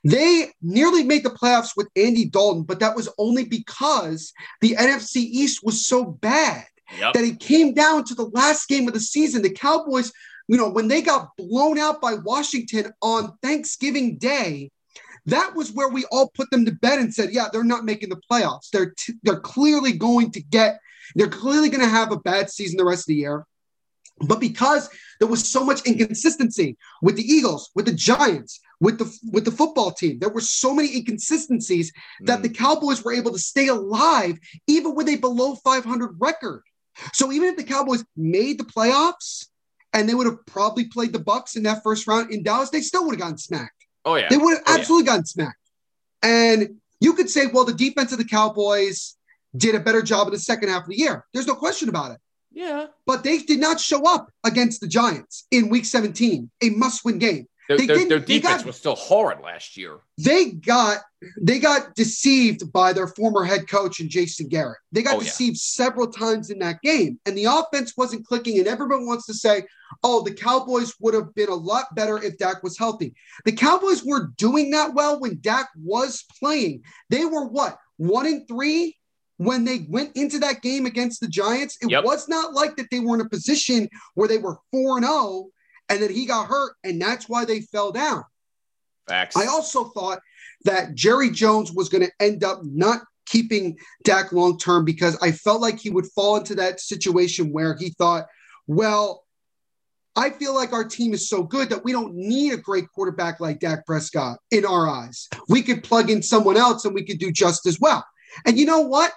They 0.04 0.52
nearly 0.62 1.04
made 1.04 1.24
the 1.24 1.30
playoffs 1.30 1.72
with 1.76 1.88
Andy 1.96 2.26
Dalton, 2.26 2.64
but 2.64 2.80
that 2.80 2.96
was 2.96 3.10
only 3.18 3.46
because 3.46 4.34
the 4.62 4.76
NFC 4.76 5.18
East 5.18 5.62
was 5.64 5.86
so 5.86 6.06
bad 6.06 6.66
Yep. 7.00 7.14
that 7.14 7.24
it 7.24 7.40
came 7.40 7.74
down 7.74 8.04
to 8.06 8.14
the 8.16 8.30
last 8.34 8.68
game 8.68 8.88
of 8.88 8.94
the 8.94 9.00
season. 9.00 9.42
The 9.42 9.50
Cowboys, 9.50 10.12
you 10.48 10.56
know, 10.56 10.70
when 10.70 10.88
they 10.88 11.02
got 11.02 11.36
blown 11.36 11.80
out 11.80 12.00
by 12.00 12.14
Washington 12.14 12.94
on 13.02 13.36
Thanksgiving 13.42 14.20
Day, 14.20 14.70
that 15.28 15.56
was 15.56 15.72
where 15.72 15.90
we 15.90 16.06
all 16.12 16.30
put 16.36 16.50
them 16.52 16.66
to 16.66 16.72
bed 16.72 17.00
and 17.00 17.14
said, 17.14 17.32
yeah, 17.32 17.48
they're 17.52 17.64
not 17.64 17.86
making 17.86 18.10
the 18.10 18.22
playoffs. 18.32 18.70
They're 18.72 18.94
t- 18.98 19.14
they're 19.24 19.40
clearly 19.40 19.94
going 19.94 20.32
to 20.32 20.42
get 20.42 20.80
they're 21.16 21.28
clearly 21.28 21.70
going 21.70 21.82
to 21.84 21.88
have 21.90 22.12
a 22.12 22.18
bad 22.18 22.50
season 22.50 22.78
the 22.78 22.86
rest 22.86 23.04
of 23.04 23.08
the 23.08 23.16
year. 23.16 23.46
But 24.22 24.40
because 24.40 24.90
there 25.20 25.28
was 25.28 25.50
so 25.52 25.64
much 25.64 25.86
inconsistency 25.86 26.78
with 27.02 27.16
the 27.18 27.24
Eagles, 27.24 27.70
with 27.76 27.86
the 27.86 27.92
Giants, 27.94 28.60
with 28.80 28.98
the 28.98 29.14
with 29.32 29.46
the 29.46 29.52
football 29.52 29.92
team, 29.92 30.20
there 30.20 30.30
were 30.30 30.42
so 30.42 30.74
many 30.74 30.96
inconsistencies 30.96 31.92
that 32.22 32.40
Mm. 32.40 32.44
the 32.44 32.50
Cowboys 32.50 33.04
were 33.04 33.14
able 33.14 33.32
to 33.34 33.40
stay 33.40 33.68
alive 33.68 34.38
even 34.68 34.96
with 34.96 35.10
a 35.10 35.18
below 35.18 35.56
500 35.56 36.16
record. 36.20 36.64
So 37.14 37.32
even 37.32 37.50
if 37.50 37.58
the 37.58 37.64
Cowboys 37.64 38.06
made 38.16 38.58
the 38.58 38.64
playoffs 38.64 39.48
and 39.92 40.08
they 40.08 40.14
would 40.14 40.28
have 40.28 40.46
probably 40.46 40.86
played 40.86 41.12
the 41.14 41.20
Bucks 41.20 41.56
in 41.56 41.64
that 41.64 41.84
first 41.84 42.08
round 42.08 42.32
in 42.32 42.42
Dallas, 42.44 42.70
they 42.70 42.82
still 42.82 43.06
would 43.06 43.16
have 43.16 43.20
gotten 43.22 43.38
smacked. 43.38 43.85
Oh 44.06 44.16
yeah. 44.16 44.28
They 44.30 44.38
would 44.38 44.58
have 44.58 44.64
Oh, 44.68 44.72
yeah. 44.74 44.80
absolutely 44.80 45.06
gotten 45.08 45.26
smacked. 45.26 45.58
And 46.24 46.78
you 47.00 47.14
could 47.14 47.30
say, 47.30 47.48
well, 47.48 47.66
the 47.66 47.74
defense 47.74 48.12
of 48.12 48.18
the 48.18 48.26
Cowboys 48.26 49.16
did 49.56 49.76
a 49.76 49.80
better 49.80 50.02
job 50.02 50.28
in 50.28 50.34
the 50.34 50.40
second 50.40 50.70
half 50.70 50.84
of 50.84 50.90
the 50.90 50.98
year. 50.98 51.26
There's 51.34 51.48
no 51.48 51.56
question 51.56 51.90
about 51.90 52.12
it. 52.12 52.18
Yeah. 52.52 52.88
But 53.06 53.24
they 53.24 53.40
did 53.40 53.60
not 53.60 53.80
show 53.80 54.04
up 54.08 54.30
against 54.44 54.82
the 54.82 54.88
Giants 54.88 55.46
in 55.52 55.70
week 55.70 55.86
17, 55.86 56.50
a 56.64 56.70
must-win 56.70 57.20
game. 57.20 57.48
Their, 57.68 57.78
They 57.78 57.86
their, 57.88 58.06
their 58.06 58.20
defense 58.20 58.58
got- 58.58 58.66
was 58.66 58.76
still 58.76 58.96
horrid 58.96 59.40
last 59.42 59.76
year. 59.78 59.98
They 60.18 60.52
got 60.52 61.00
they 61.42 61.58
got 61.58 61.96
deceived 61.96 62.72
by 62.72 62.94
their 62.94 63.08
former 63.08 63.44
head 63.44 63.68
coach 63.68 64.00
and 64.00 64.10
Jason 64.10 64.48
Garrett. 64.48 64.78
They 64.92 65.02
got 65.02 65.16
Oh, 65.16 65.18
yeah. 65.18 65.24
deceived 65.24 65.58
several 65.58 66.08
times 66.08 66.52
in 66.52 66.60
that 66.60 66.82
game, 66.84 67.20
and 67.26 67.36
the 67.36 67.46
offense 67.46 67.94
wasn't 67.98 68.28
clicking. 68.28 68.60
And 68.60 68.68
everyone 68.68 69.08
wants 69.08 69.26
to 69.26 69.34
say, 69.34 69.64
"Oh, 70.04 70.22
the 70.22 70.34
Cowboys 70.34 70.94
would 71.00 71.16
have 71.16 71.34
been 71.34 71.50
a 71.50 71.56
lot 71.56 71.96
better 71.96 72.22
if 72.22 72.38
Dak 72.38 72.62
was 72.62 72.78
healthy." 72.78 73.16
The 73.46 73.52
Cowboys 73.54 74.04
were 74.04 74.28
doing 74.38 74.70
that 74.72 74.94
well 74.94 75.20
when 75.20 75.40
Dak 75.42 75.70
was 75.76 76.24
playing. 76.40 76.84
They 77.10 77.26
were 77.26 77.46
what 77.46 77.80
one 77.98 78.28
and 78.28 78.48
three 78.48 78.96
when 79.38 79.66
they 79.66 79.86
went 79.90 80.16
into 80.16 80.38
that 80.40 80.62
game 80.62 80.86
against 80.86 81.20
the 81.20 81.28
Giants. 81.28 81.78
It 81.82 81.90
Yep. 81.90 82.04
was 82.06 82.28
not 82.30 82.54
like 82.54 82.78
that 82.78 82.90
they 82.92 83.00
were 83.00 83.16
in 83.16 83.22
a 83.22 83.30
position 83.30 83.90
where 84.14 84.28
they 84.28 84.38
were 84.38 84.58
four 84.72 84.98
and 84.98 85.06
zero, 85.06 85.48
and 85.90 86.02
then 86.02 86.12
he 86.12 86.26
got 86.26 86.48
hurt, 86.48 86.74
and 86.84 87.02
that's 87.02 87.30
why 87.30 87.46
they 87.46 87.62
fell 87.62 87.92
down. 87.92 88.24
Facts. 89.08 89.38
I 89.38 89.46
also 89.46 89.86
thought 89.86 90.20
that 90.64 90.96
Jerry 90.96 91.30
Jones 91.30 91.72
was 91.72 91.90
going 91.90 92.04
to 92.04 92.12
end 92.20 92.44
up 92.44 92.60
not 92.64 93.02
keeping 93.26 93.78
Dak 94.04 94.32
long 94.32 94.58
term 94.58 94.86
because 94.86 95.18
I 95.22 95.32
felt 95.32 95.62
like 95.62 95.80
he 95.80 95.90
would 95.90 96.08
fall 96.08 96.38
into 96.38 96.56
that 96.56 96.80
situation 96.80 97.52
where 97.52 97.76
he 97.76 97.90
thought, 97.92 98.26
well, 98.68 99.24
I 100.16 100.30
feel 100.30 100.56
like 100.56 100.72
our 100.74 100.86
team 100.86 101.14
is 101.14 101.28
so 101.28 101.44
good 101.44 101.70
that 101.70 101.84
we 101.84 101.92
don't 101.92 102.16
need 102.16 102.54
a 102.54 102.58
great 102.58 102.86
quarterback 102.94 103.40
like 103.40 103.60
Dak 103.60 103.86
Prescott 103.86 104.40
in 104.50 104.66
our 104.66 104.88
eyes. 104.88 105.28
We 105.50 105.62
could 105.62 105.84
plug 105.84 106.10
in 106.10 106.22
someone 106.22 106.58
else 106.58 106.86
and 106.86 106.96
we 106.96 107.04
could 107.04 107.20
do 107.20 107.32
just 107.32 107.66
as 107.66 107.80
well. 107.80 108.06
And 108.46 108.58
you 108.58 108.66
know 108.66 108.82
what? 108.82 109.12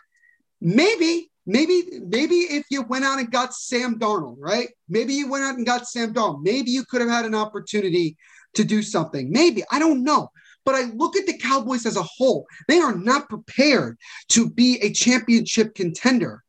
Maybe, 0.61 1.31
maybe, 1.49 2.01
maybe 2.07 2.37
if 2.37 2.67
you 2.71 2.83
went 2.83 3.05
out 3.05 3.19
and 3.19 3.33
got 3.33 3.55
Sam 3.55 3.99
Darnold, 3.99 4.37
right? 4.39 4.69
Maybe 4.89 5.15
you 5.15 5.29
went 5.29 5.45
out 5.45 5.57
and 5.57 5.67
got 5.67 5.89
Sam 5.89 6.13
Darnold. 6.13 6.43
Maybe 6.43 6.71
you 6.71 6.85
could 6.85 7.01
have 7.01 7.11
had 7.11 7.25
an 7.25 7.35
opportunity 7.35 8.17
to 8.55 8.65
do 8.65 8.83
something. 8.83 9.33
Maybe. 9.33 9.65
I 9.73 9.79
don't 9.79 10.05
know. 10.05 10.31
But 10.65 10.75
I 10.75 10.83
look 10.95 11.17
at 11.17 11.27
the 11.27 11.39
Cowboys 11.39 11.87
as 11.87 11.97
a 11.97 12.03
whole. 12.03 12.47
They 12.69 12.79
are 12.79 12.95
not 12.95 13.31
prepared 13.31 13.97
to 14.29 14.51
be 14.51 14.79
a 14.83 14.93
championship 14.93 15.75
contender. 15.75 16.45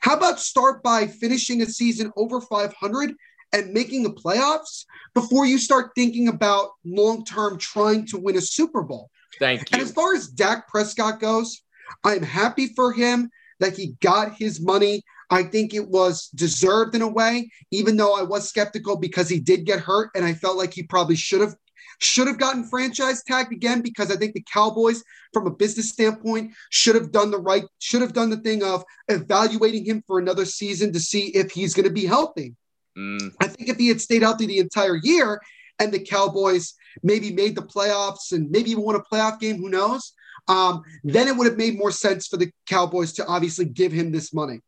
How 0.00 0.16
about 0.16 0.38
start 0.38 0.82
by 0.82 1.08
finishing 1.08 1.60
a 1.60 1.66
season 1.66 2.12
over 2.16 2.40
500 2.40 3.14
and 3.52 3.72
making 3.72 4.04
the 4.04 4.12
playoffs 4.12 4.84
before 5.14 5.46
you 5.46 5.58
start 5.58 5.90
thinking 5.96 6.28
about 6.28 6.70
long 6.84 7.24
term 7.24 7.58
trying 7.58 8.06
to 8.06 8.18
win 8.18 8.36
a 8.36 8.40
Super 8.40 8.82
Bowl? 8.82 9.10
Thank 9.40 9.62
you. 9.62 9.66
And 9.72 9.82
as 9.82 9.90
far 9.90 10.14
as 10.14 10.28
Dak 10.28 10.68
Prescott 10.68 11.20
goes, 11.20 11.62
I'm 12.04 12.22
happy 12.22 12.68
for 12.68 12.92
him 12.92 13.30
that 13.60 13.76
he 13.76 13.96
got 14.00 14.34
his 14.34 14.60
money. 14.60 15.02
I 15.30 15.42
think 15.42 15.74
it 15.74 15.88
was 15.88 16.28
deserved 16.34 16.94
in 16.94 17.02
a 17.02 17.08
way, 17.08 17.50
even 17.70 17.96
though 17.96 18.14
I 18.14 18.22
was 18.22 18.48
skeptical 18.48 18.96
because 18.96 19.28
he 19.28 19.40
did 19.40 19.64
get 19.64 19.80
hurt, 19.80 20.10
and 20.14 20.24
I 20.24 20.34
felt 20.34 20.56
like 20.56 20.74
he 20.74 20.82
probably 20.82 21.16
should 21.16 21.40
have 21.40 21.54
should 22.00 22.26
have 22.26 22.38
gotten 22.38 22.64
franchise 22.64 23.22
tagged 23.22 23.52
again 23.52 23.80
because 23.80 24.10
I 24.10 24.16
think 24.16 24.34
the 24.34 24.44
Cowboys, 24.52 25.02
from 25.32 25.46
a 25.46 25.50
business 25.50 25.90
standpoint, 25.90 26.52
should 26.70 26.94
have 26.94 27.12
done 27.12 27.30
the 27.30 27.38
right, 27.38 27.64
should 27.78 28.02
have 28.02 28.12
done 28.12 28.30
the 28.30 28.38
thing 28.38 28.62
of 28.62 28.84
evaluating 29.08 29.84
him 29.84 30.02
for 30.06 30.18
another 30.18 30.44
season 30.44 30.92
to 30.92 31.00
see 31.00 31.28
if 31.28 31.52
he's 31.52 31.74
going 31.74 31.88
to 31.88 31.92
be 31.92 32.06
healthy. 32.06 32.54
Mm, 32.96 33.32
I 33.40 33.48
think 33.48 33.68
if 33.68 33.76
he 33.76 33.88
had 33.88 34.00
stayed 34.00 34.22
healthy 34.22 34.46
the 34.46 34.58
entire 34.58 34.96
year 34.96 35.40
and 35.78 35.92
the 35.92 35.98
Cowboys 35.98 36.74
maybe 37.02 37.32
made 37.32 37.54
the 37.54 37.62
playoffs 37.62 38.32
and 38.32 38.50
maybe 38.50 38.70
even 38.70 38.84
won 38.84 38.94
a 38.94 39.00
playoff 39.00 39.40
game, 39.40 39.56
who 39.56 39.68
knows? 39.68 40.12
Um, 40.46 40.82
then 41.02 41.28
it 41.28 41.36
would 41.36 41.46
have 41.46 41.56
made 41.56 41.78
more 41.78 41.90
sense 41.90 42.26
for 42.26 42.36
the 42.36 42.50
Cowboys 42.66 43.12
to 43.14 43.26
obviously 43.26 43.64
give 43.64 43.92
him 43.92 44.12
this 44.12 44.34
money. 44.34 44.60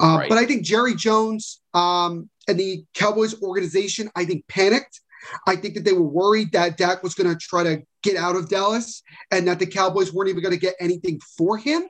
Uh, 0.00 0.16
Right. 0.18 0.28
But 0.28 0.38
I 0.38 0.44
think 0.44 0.64
Jerry 0.64 0.94
Jones 0.94 1.60
um, 1.74 2.28
and 2.48 2.58
the 2.58 2.84
Cowboys 2.94 3.40
organization, 3.40 4.10
I 4.14 4.24
think, 4.24 4.46
panicked. 4.48 5.00
I 5.46 5.56
think 5.56 5.74
that 5.74 5.84
they 5.84 5.92
were 5.92 6.02
worried 6.02 6.52
that 6.52 6.76
Dak 6.76 7.02
was 7.02 7.14
going 7.14 7.30
to 7.30 7.36
try 7.36 7.62
to 7.62 7.82
get 8.02 8.16
out 8.16 8.36
of 8.36 8.48
Dallas 8.48 9.02
and 9.30 9.46
that 9.48 9.58
the 9.58 9.66
Cowboys 9.66 10.12
weren't 10.12 10.28
even 10.28 10.42
going 10.42 10.54
to 10.54 10.60
get 10.60 10.74
anything 10.80 11.20
for 11.38 11.56
him. 11.56 11.82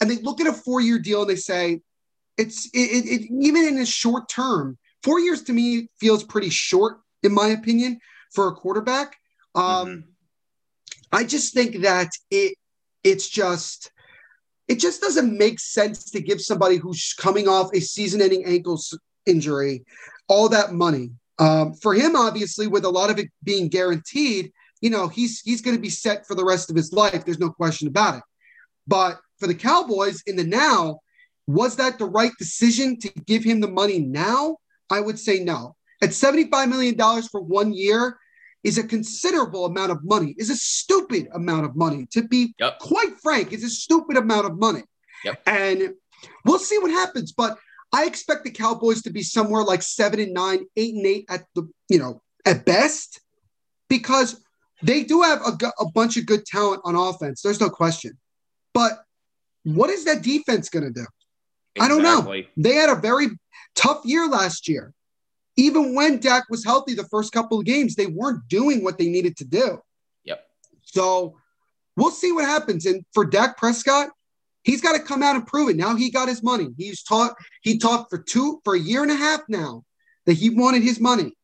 And 0.00 0.10
they 0.10 0.16
look 0.16 0.40
at 0.40 0.46
a 0.46 0.52
four 0.52 0.80
year 0.80 0.98
deal 0.98 1.20
and 1.22 1.30
they 1.30 1.36
say, 1.36 1.80
it's 2.36 2.66
it, 2.72 2.78
it, 2.78 3.06
it, 3.06 3.30
even 3.40 3.66
in 3.66 3.76
the 3.76 3.86
short 3.86 4.28
term, 4.28 4.78
four 5.02 5.20
years 5.20 5.42
to 5.42 5.52
me 5.52 5.88
feels 5.98 6.24
pretty 6.24 6.48
short, 6.48 7.00
in 7.22 7.32
my 7.32 7.48
opinion, 7.48 8.00
for 8.32 8.48
a 8.48 8.52
quarterback. 8.52 9.16
Um, 9.54 10.04
I 11.12 11.24
just 11.24 11.54
think 11.54 11.82
that 11.82 12.08
it 12.30 12.56
it's 13.04 13.28
just 13.28 13.90
it 14.68 14.78
just 14.78 15.00
doesn't 15.00 15.36
make 15.36 15.58
sense 15.58 16.10
to 16.10 16.20
give 16.20 16.40
somebody 16.40 16.76
who's 16.76 17.12
coming 17.18 17.48
off 17.48 17.74
a 17.74 17.80
season-ending 17.80 18.44
ankle 18.44 18.80
injury 19.26 19.84
all 20.28 20.48
that 20.48 20.72
money. 20.72 21.10
Um, 21.40 21.74
for 21.74 21.92
him, 21.92 22.14
obviously, 22.14 22.68
with 22.68 22.84
a 22.84 22.90
lot 22.90 23.10
of 23.10 23.18
it 23.18 23.28
being 23.42 23.68
guaranteed, 23.68 24.52
you 24.80 24.90
know, 24.90 25.08
he's 25.08 25.40
he's 25.40 25.60
going 25.60 25.76
to 25.76 25.82
be 25.82 25.90
set 25.90 26.26
for 26.26 26.34
the 26.34 26.44
rest 26.44 26.70
of 26.70 26.76
his 26.76 26.92
life. 26.92 27.24
There's 27.24 27.38
no 27.38 27.50
question 27.50 27.88
about 27.88 28.16
it. 28.16 28.22
But 28.86 29.18
for 29.38 29.46
the 29.46 29.54
Cowboys 29.54 30.22
in 30.26 30.36
the 30.36 30.44
now, 30.44 31.00
was 31.46 31.76
that 31.76 31.98
the 31.98 32.06
right 32.06 32.32
decision 32.38 32.98
to 33.00 33.08
give 33.26 33.42
him 33.42 33.60
the 33.60 33.70
money 33.70 33.98
now? 33.98 34.58
I 34.90 35.00
would 35.00 35.18
say 35.18 35.42
no. 35.42 35.76
At 36.02 36.10
$75 36.10 36.68
million 36.68 36.96
for 37.30 37.40
one 37.40 37.72
year 37.72 38.18
is 38.62 38.78
a 38.78 38.82
considerable 38.86 39.64
amount 39.64 39.90
of 39.90 40.04
money, 40.04 40.34
is 40.38 40.50
a 40.50 40.56
stupid 40.56 41.28
amount 41.34 41.64
of 41.64 41.76
money. 41.76 42.06
To 42.12 42.22
be 42.22 42.54
Yep. 42.58 42.78
quite 42.78 43.18
frank, 43.22 43.52
is 43.52 43.64
a 43.64 43.70
stupid 43.70 44.16
amount 44.16 44.46
of 44.46 44.58
money. 44.58 44.82
Yep. 45.24 45.42
And 45.46 45.94
we'll 46.44 46.58
see 46.58 46.78
what 46.78 46.90
happens. 46.90 47.32
But 47.32 47.58
I 47.92 48.04
expect 48.06 48.44
the 48.44 48.50
Cowboys 48.50 49.02
to 49.02 49.10
be 49.10 49.22
somewhere 49.22 49.64
like 49.64 49.82
seven 49.82 50.20
and 50.20 50.32
nine, 50.32 50.66
eight 50.76 50.94
and 50.94 51.06
eight 51.06 51.24
at 51.28 51.44
the, 51.54 51.68
you 51.88 51.98
know, 51.98 52.22
at 52.46 52.64
best, 52.64 53.20
because 53.88 54.42
they 54.82 55.02
do 55.04 55.22
have 55.22 55.40
a, 55.42 55.58
a 55.78 55.90
bunch 55.90 56.16
of 56.16 56.26
good 56.26 56.46
talent 56.46 56.82
on 56.84 56.94
offense. 56.94 57.42
There's 57.42 57.60
no 57.60 57.70
question. 57.70 58.18
But 58.72 58.92
what 59.64 59.90
is 59.90 60.04
that 60.04 60.22
defense 60.22 60.68
going 60.68 60.84
to 60.84 60.92
do? 60.92 61.06
I 61.78 61.88
don't 61.88 62.02
know. 62.02 62.34
They 62.56 62.74
had 62.74 62.88
a 62.90 62.94
very 62.94 63.28
tough 63.74 64.02
year 64.04 64.28
last 64.28 64.68
year. 64.68 64.92
Even 65.60 65.94
when 65.94 66.18
Dak 66.18 66.44
was 66.48 66.64
healthy 66.64 66.94
the 66.94 67.04
first 67.04 67.32
couple 67.32 67.58
of 67.58 67.66
games, 67.66 67.94
they 67.94 68.06
weren't 68.06 68.48
doing 68.48 68.82
what 68.82 68.96
they 68.96 69.08
needed 69.08 69.36
to 69.36 69.44
do. 69.44 69.78
Yep. 70.24 70.46
So 70.82 71.36
we'll 71.96 72.10
see 72.10 72.32
what 72.32 72.46
happens. 72.46 72.86
And 72.86 73.04
for 73.12 73.26
Dak 73.26 73.58
Prescott, 73.58 74.08
he's 74.62 74.80
got 74.80 74.96
to 74.96 75.02
come 75.02 75.22
out 75.22 75.36
and 75.36 75.46
prove 75.46 75.68
it. 75.68 75.76
Now 75.76 75.96
he 75.96 76.10
got 76.10 76.28
his 76.28 76.42
money. 76.42 76.68
He's 76.78 77.02
taught 77.02 77.34
he 77.60 77.76
talked 77.76 78.08
for 78.08 78.16
two 78.16 78.62
for 78.64 78.74
a 78.74 78.78
year 78.78 79.02
and 79.02 79.12
a 79.12 79.16
half 79.16 79.40
now 79.50 79.84
that 80.24 80.32
he 80.32 80.48
wanted 80.48 80.82
his 80.82 80.98
money. 80.98 81.34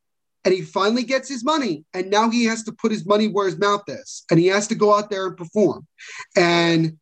And 0.46 0.54
he 0.54 0.62
finally 0.62 1.02
gets 1.02 1.28
his 1.28 1.44
money. 1.44 1.84
And 1.92 2.08
now 2.08 2.30
he 2.30 2.44
has 2.44 2.62
to 2.62 2.72
put 2.72 2.92
his 2.92 3.04
money 3.04 3.28
where 3.28 3.46
his 3.46 3.58
mouth 3.58 3.82
is. 3.88 4.24
And 4.30 4.40
he 4.40 4.46
has 4.46 4.66
to 4.68 4.74
go 4.74 4.96
out 4.96 5.10
there 5.10 5.26
and 5.26 5.36
perform. 5.36 5.86
And 6.36 6.96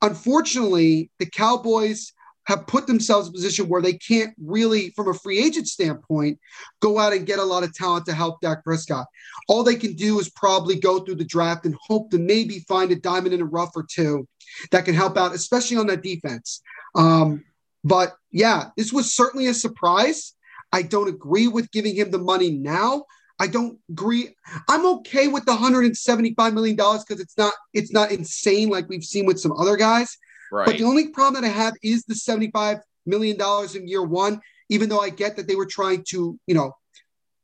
unfortunately, 0.00 1.10
the 1.18 1.26
Cowboys 1.26 2.12
have 2.48 2.66
put 2.66 2.86
themselves 2.86 3.28
in 3.28 3.32
a 3.32 3.36
position 3.36 3.68
where 3.68 3.82
they 3.82 3.92
can't 3.92 4.34
really, 4.42 4.88
from 4.96 5.08
a 5.08 5.14
free 5.14 5.38
agent 5.38 5.68
standpoint, 5.68 6.38
go 6.80 6.98
out 6.98 7.12
and 7.12 7.26
get 7.26 7.38
a 7.38 7.44
lot 7.44 7.62
of 7.62 7.74
talent 7.74 8.06
to 8.06 8.14
help 8.14 8.40
Dak 8.40 8.64
Prescott. 8.64 9.06
All 9.48 9.62
they 9.62 9.76
can 9.76 9.92
do 9.92 10.18
is 10.18 10.30
probably 10.30 10.80
go 10.80 11.00
through 11.00 11.16
the 11.16 11.26
draft 11.26 11.66
and 11.66 11.76
hope 11.86 12.10
to 12.10 12.18
maybe 12.18 12.60
find 12.60 12.90
a 12.90 12.96
diamond 12.96 13.34
in 13.34 13.42
a 13.42 13.44
rough 13.44 13.72
or 13.76 13.84
two 13.84 14.26
that 14.70 14.86
can 14.86 14.94
help 14.94 15.18
out, 15.18 15.34
especially 15.34 15.76
on 15.76 15.88
that 15.88 16.02
defense. 16.02 16.62
Um, 16.94 17.44
but 17.84 18.16
yeah, 18.30 18.70
this 18.78 18.94
was 18.94 19.12
certainly 19.12 19.48
a 19.48 19.54
surprise. 19.54 20.34
I 20.72 20.82
don't 20.82 21.08
agree 21.08 21.48
with 21.48 21.70
giving 21.70 21.94
him 21.94 22.10
the 22.10 22.18
money 22.18 22.50
now. 22.50 23.04
I 23.38 23.48
don't 23.48 23.78
agree. 23.90 24.34
I'm 24.70 24.86
okay 24.86 25.28
with 25.28 25.44
the 25.44 25.52
175 25.52 26.54
million 26.54 26.76
dollars 26.76 27.04
because 27.04 27.20
it's 27.20 27.36
not 27.36 27.52
it's 27.74 27.92
not 27.92 28.10
insane 28.10 28.70
like 28.70 28.88
we've 28.88 29.04
seen 29.04 29.26
with 29.26 29.38
some 29.38 29.52
other 29.52 29.76
guys. 29.76 30.16
Right. 30.50 30.66
But 30.66 30.78
the 30.78 30.84
only 30.84 31.08
problem 31.08 31.42
that 31.42 31.48
I 31.48 31.52
have 31.52 31.74
is 31.82 32.04
the 32.04 32.14
75 32.14 32.78
million 33.06 33.36
dollars 33.36 33.74
in 33.74 33.88
year 33.88 34.02
one. 34.02 34.40
Even 34.68 34.88
though 34.88 35.00
I 35.00 35.10
get 35.10 35.36
that 35.36 35.48
they 35.48 35.54
were 35.54 35.66
trying 35.66 36.04
to, 36.10 36.38
you 36.46 36.54
know, 36.54 36.72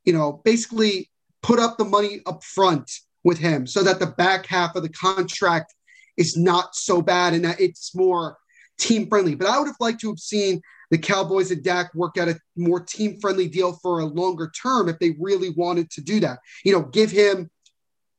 you 0.04 0.12
know, 0.12 0.42
basically 0.44 1.10
put 1.42 1.58
up 1.58 1.78
the 1.78 1.84
money 1.84 2.20
up 2.26 2.44
front 2.44 2.90
with 3.24 3.38
him 3.38 3.66
so 3.66 3.82
that 3.82 3.98
the 3.98 4.06
back 4.06 4.46
half 4.46 4.76
of 4.76 4.82
the 4.82 4.90
contract 4.90 5.74
is 6.16 6.36
not 6.36 6.74
so 6.74 7.00
bad 7.00 7.32
and 7.32 7.44
that 7.44 7.60
it's 7.60 7.94
more 7.94 8.36
team 8.78 9.08
friendly. 9.08 9.34
But 9.34 9.48
I 9.48 9.58
would 9.58 9.66
have 9.66 9.76
liked 9.80 10.00
to 10.02 10.08
have 10.08 10.18
seen 10.18 10.60
the 10.90 10.98
Cowboys 10.98 11.50
and 11.50 11.62
Dak 11.62 11.94
work 11.94 12.18
out 12.18 12.28
a 12.28 12.38
more 12.56 12.80
team 12.80 13.18
friendly 13.20 13.48
deal 13.48 13.72
for 13.82 14.00
a 14.00 14.04
longer 14.04 14.52
term 14.62 14.88
if 14.88 14.98
they 14.98 15.16
really 15.18 15.50
wanted 15.50 15.90
to 15.92 16.00
do 16.00 16.20
that. 16.20 16.38
You 16.64 16.72
know, 16.72 16.82
give 16.82 17.10
him 17.10 17.50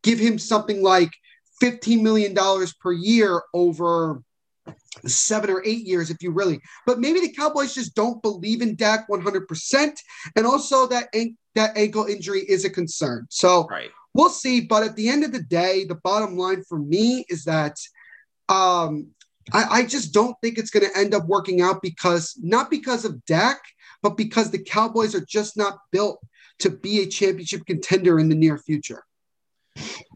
give 0.03 0.19
him 0.19 0.37
something 0.37 0.83
like 0.83 1.11
15 1.61 2.03
million 2.03 2.33
dollars 2.33 2.73
per 2.73 2.91
year 2.91 3.41
over 3.53 4.21
seven 5.05 5.49
or 5.49 5.61
eight 5.65 5.85
years 5.85 6.09
if 6.09 6.17
you 6.21 6.31
really 6.31 6.59
but 6.85 6.99
maybe 6.99 7.19
the 7.19 7.31
cowboys 7.33 7.73
just 7.73 7.95
don't 7.95 8.21
believe 8.21 8.61
in 8.61 8.75
dak 8.75 9.07
100% 9.09 9.95
and 10.35 10.45
also 10.45 10.87
that 10.87 11.09
that 11.55 11.77
ankle 11.77 12.05
injury 12.05 12.41
is 12.41 12.65
a 12.65 12.69
concern 12.69 13.25
so 13.29 13.65
right. 13.67 13.91
we'll 14.13 14.29
see 14.29 14.61
but 14.61 14.83
at 14.83 14.95
the 14.95 15.09
end 15.09 15.23
of 15.23 15.31
the 15.31 15.43
day 15.43 15.85
the 15.85 15.95
bottom 15.95 16.37
line 16.37 16.63
for 16.67 16.79
me 16.79 17.25
is 17.29 17.43
that 17.43 17.75
um 18.49 19.07
I, 19.53 19.65
I 19.69 19.85
just 19.85 20.13
don't 20.13 20.35
think 20.41 20.57
it's 20.57 20.71
going 20.71 20.89
to 20.89 20.97
end 20.97 21.13
up 21.13 21.27
working 21.27 21.61
out 21.61 21.81
because 21.81 22.35
not 22.41 22.69
because 22.71 23.05
of 23.05 23.23
Dak, 23.25 23.59
but 24.01 24.17
because 24.17 24.51
the 24.51 24.63
Cowboys 24.63 25.13
are 25.13 25.25
just 25.25 25.55
not 25.57 25.77
built 25.91 26.19
to 26.59 26.69
be 26.69 27.01
a 27.01 27.07
championship 27.07 27.65
contender 27.65 28.19
in 28.19 28.29
the 28.29 28.35
near 28.35 28.57
future. 28.57 29.03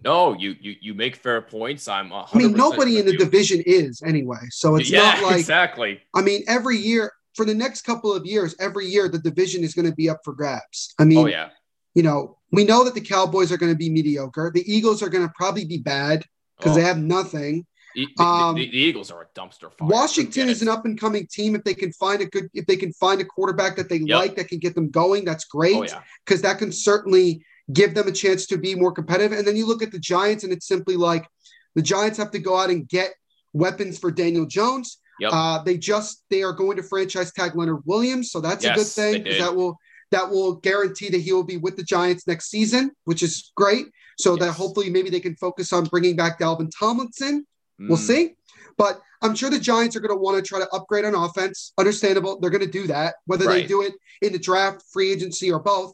No, 0.04 0.34
you 0.34 0.56
you 0.60 0.76
you 0.82 0.94
make 0.94 1.16
fair 1.18 1.42
points. 1.42 1.88
I'm. 1.88 2.14
I 2.14 2.26
mean, 2.34 2.54
nobody 2.54 3.00
in 3.00 3.06
the 3.06 3.12
you. 3.12 3.18
division 3.18 3.62
is 3.66 4.02
anyway, 4.02 4.40
so 4.50 4.76
it's 4.76 4.90
yeah, 4.90 5.02
not 5.02 5.24
like 5.24 5.40
exactly. 5.40 6.00
I 6.16 6.22
mean, 6.22 6.44
every 6.48 6.78
year 6.78 7.12
for 7.36 7.46
the 7.46 7.54
next 7.54 7.82
couple 7.82 8.14
of 8.14 8.26
years, 8.26 8.56
every 8.60 8.86
year 8.86 9.10
the 9.10 9.20
division 9.20 9.64
is 9.64 9.74
going 9.74 9.88
to 9.90 9.96
be 9.96 10.10
up 10.10 10.20
for 10.24 10.34
grabs. 10.34 10.94
I 10.98 11.04
mean, 11.04 11.18
oh 11.18 11.26
yeah, 11.26 11.50
you 11.94 12.04
know, 12.04 12.38
we 12.52 12.64
know 12.64 12.86
that 12.86 12.94
the 12.94 13.02
Cowboys 13.02 13.52
are 13.52 13.58
going 13.58 13.72
to 13.72 13.78
be 13.78 13.90
mediocre. 13.90 14.52
The 14.54 14.64
Eagles 14.72 15.04
are 15.04 15.10
going 15.10 15.28
to 15.28 15.34
probably 15.36 15.66
be 15.66 15.80
bad 15.80 16.24
because 16.58 16.74
oh. 16.74 16.76
they 16.80 16.86
have 16.86 16.98
nothing. 16.98 17.66
The, 17.96 18.08
um, 18.24 18.56
the, 18.56 18.70
the, 18.70 18.78
Eagles 18.78 19.12
are 19.12 19.24
a 19.24 19.40
dumpster 19.40 19.74
fire. 19.74 19.88
Washington 19.90 20.48
is 20.48 20.62
an 20.62 20.70
up 20.70 20.86
and 20.86 21.00
coming 21.00 21.28
team. 21.28 21.56
If 21.56 21.64
they 21.64 21.74
can 21.74 21.92
find 21.94 22.22
a 22.22 22.26
good, 22.26 22.50
if 22.54 22.66
they 22.66 22.78
can 22.78 22.94
find 22.94 23.20
a 23.20 23.26
quarterback 23.26 23.76
that 23.76 23.90
they 23.90 23.98
yep. 23.98 24.20
like 24.20 24.36
that 24.36 24.48
can 24.48 24.60
get 24.60 24.76
them 24.76 24.90
going, 24.90 25.26
that's 25.26 25.46
great. 25.46 25.74
Because 25.74 25.92
oh, 25.94 26.34
yeah. 26.36 26.40
that 26.42 26.60
can 26.60 26.72
certainly 26.72 27.44
give 27.72 27.94
them 27.94 28.08
a 28.08 28.12
chance 28.12 28.48
to 28.48 28.58
be 28.58 28.76
more 28.76 28.92
competitive. 28.92 29.38
And 29.38 29.48
then 29.48 29.56
you 29.56 29.66
look 29.66 29.84
at 29.84 29.92
the 29.92 30.00
Giants, 30.00 30.44
and 30.44 30.54
it's 30.54 30.68
simply 30.68 30.96
like 30.96 31.28
the 31.76 31.82
Giants 31.82 32.18
have 32.18 32.32
to 32.32 32.40
go 32.40 32.58
out 32.58 32.70
and 32.70 32.88
get 32.88 33.14
weapons 33.54 33.98
for 33.98 34.12
Daniel 34.12 34.46
Jones. 34.46 35.00
Yep. 35.20 35.32
Uh, 35.34 35.64
they 35.64 35.78
just 35.78 36.24
they 36.30 36.44
are 36.44 36.54
going 36.54 36.78
to 36.78 36.84
franchise 36.84 37.32
tag 37.34 37.56
Leonard 37.56 37.82
Williams, 37.86 38.32
so 38.32 38.40
that's 38.40 38.64
yes, 38.64 38.74
a 38.74 38.76
good 38.76 38.88
thing 38.88 39.24
because 39.24 39.40
that 39.40 39.56
will 39.56 39.78
that 40.12 40.30
will 40.30 40.56
guarantee 40.56 41.10
that 41.10 41.20
he 41.20 41.34
will 41.34 41.44
be 41.44 41.58
with 41.58 41.76
the 41.76 41.84
Giants 41.84 42.26
next 42.26 42.50
season, 42.50 42.92
which 43.04 43.22
is 43.22 43.52
great. 43.56 43.88
So 44.18 44.32
yes. 44.32 44.40
that 44.46 44.52
hopefully 44.54 44.90
maybe 44.90 45.10
they 45.10 45.20
can 45.20 45.36
focus 45.36 45.72
on 45.72 45.86
bringing 45.86 46.16
back 46.16 46.40
Dalvin 46.40 46.72
Tomlinson. 46.78 47.46
We'll 47.78 47.98
mm. 47.98 48.02
see. 48.02 48.34
But 48.78 49.02
I'm 49.22 49.36
sure 49.36 49.50
the 49.50 49.60
Giants 49.60 49.96
are 49.96 50.00
going 50.00 50.16
to 50.16 50.22
want 50.22 50.38
to 50.38 50.48
try 50.48 50.60
to 50.60 50.70
upgrade 50.70 51.06
on 51.06 51.14
offense. 51.14 51.74
Understandable. 51.78 52.40
They're 52.40 52.50
going 52.50 52.66
to 52.66 52.72
do 52.72 52.88
that, 52.88 53.16
whether 53.26 53.46
right. 53.46 53.62
they 53.62 53.68
do 53.68 53.82
it 53.82 53.94
in 54.22 54.32
the 54.32 54.40
draft, 54.40 54.84
free 54.92 55.12
agency, 55.12 55.52
or 55.52 55.60
both. 55.60 55.94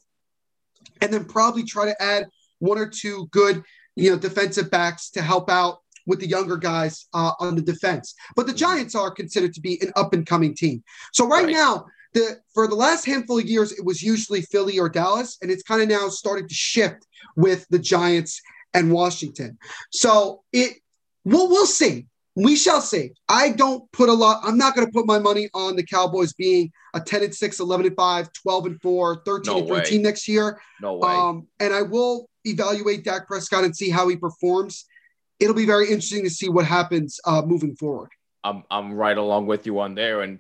And 1.02 1.12
then 1.12 1.26
probably 1.26 1.64
try 1.64 1.86
to 1.86 2.02
add 2.02 2.26
one 2.60 2.78
or 2.78 2.88
two 2.88 3.28
good, 3.32 3.64
you 3.96 4.12
know, 4.12 4.18
defensive 4.18 4.72
backs 4.72 5.10
to 5.12 5.22
help 5.22 5.50
out 5.50 5.80
with 6.06 6.20
the 6.20 6.28
younger 6.28 6.58
guys 6.58 7.08
uh, 7.14 7.32
on 7.40 7.56
the 7.56 7.62
defense. 7.62 8.14
But 8.36 8.48
the 8.48 8.54
mm. 8.54 8.58
Giants 8.58 8.96
are 8.96 9.12
considered 9.12 9.54
to 9.54 9.62
be 9.62 9.82
an 9.82 9.92
up 9.96 10.14
and 10.14 10.26
coming 10.26 10.56
team. 10.56 10.84
So 11.14 11.28
right, 11.28 11.46
right, 11.46 11.54
now, 11.54 11.86
the 12.14 12.40
for 12.54 12.68
the 12.68 12.76
last 12.76 13.06
handful 13.06 13.40
of 13.40 13.46
years, 13.46 13.72
it 13.72 13.84
was 13.84 14.02
usually 14.02 14.42
Philly 14.42 14.80
or 14.80 14.90
Dallas, 14.90 15.38
and 15.42 15.52
it's 15.52 15.64
kind 15.64 15.82
of 15.82 15.90
now 15.90 16.08
starting 16.08 16.48
to 16.48 16.54
shift 16.54 17.06
with 17.36 17.68
the 17.70 17.80
Giants 17.80 18.42
and 18.74 18.92
Washington. 18.92 19.58
So 19.92 20.44
it 20.54 20.78
well, 21.26 21.50
we'll 21.50 21.66
see. 21.66 22.08
We 22.36 22.58
shall 22.58 22.82
see. 22.82 23.12
I 23.30 23.52
don't 23.52 23.90
put 23.94 24.10
a 24.10 24.14
lot, 24.14 24.42
I'm 24.44 24.58
not 24.58 24.76
going 24.76 24.86
to 24.86 24.92
put 24.92 25.06
my 25.06 25.20
money 25.20 25.50
on 25.54 25.78
the 25.78 25.84
Cowboys 25.84 26.34
being 26.34 26.72
a 26.94 27.00
10 27.00 27.24
and 27.24 27.34
6, 27.34 27.60
11 27.60 27.86
and 27.86 27.96
5, 27.96 28.34
12 28.34 28.66
and 28.66 28.82
4, 28.82 29.24
13 29.26 29.54
no 29.54 29.60
and 29.60 29.68
13 29.70 30.00
way. 30.00 30.04
next 30.04 30.28
year. 30.28 30.60
No 30.82 30.96
way. 30.96 31.10
Um, 31.10 31.48
and 31.62 31.74
I 31.74 31.82
will 31.82 32.30
evaluate 32.44 33.06
Dak 33.06 33.28
Prescott 33.28 33.64
and 33.64 33.76
see 33.76 33.90
how 33.90 34.10
he 34.10 34.18
performs. 34.18 34.86
It'll 35.40 35.56
be 35.56 35.66
very 35.66 35.86
interesting 35.86 36.24
to 36.24 36.30
see 36.30 36.50
what 36.50 36.66
happens 36.66 37.20
uh, 37.26 37.42
moving 37.42 37.76
forward. 37.76 38.10
I'm, 38.44 38.64
I'm 38.70 38.94
right 38.94 39.18
along 39.18 39.48
with 39.48 39.66
you 39.66 39.80
on 39.80 39.96
there. 39.96 40.22
And, 40.22 40.40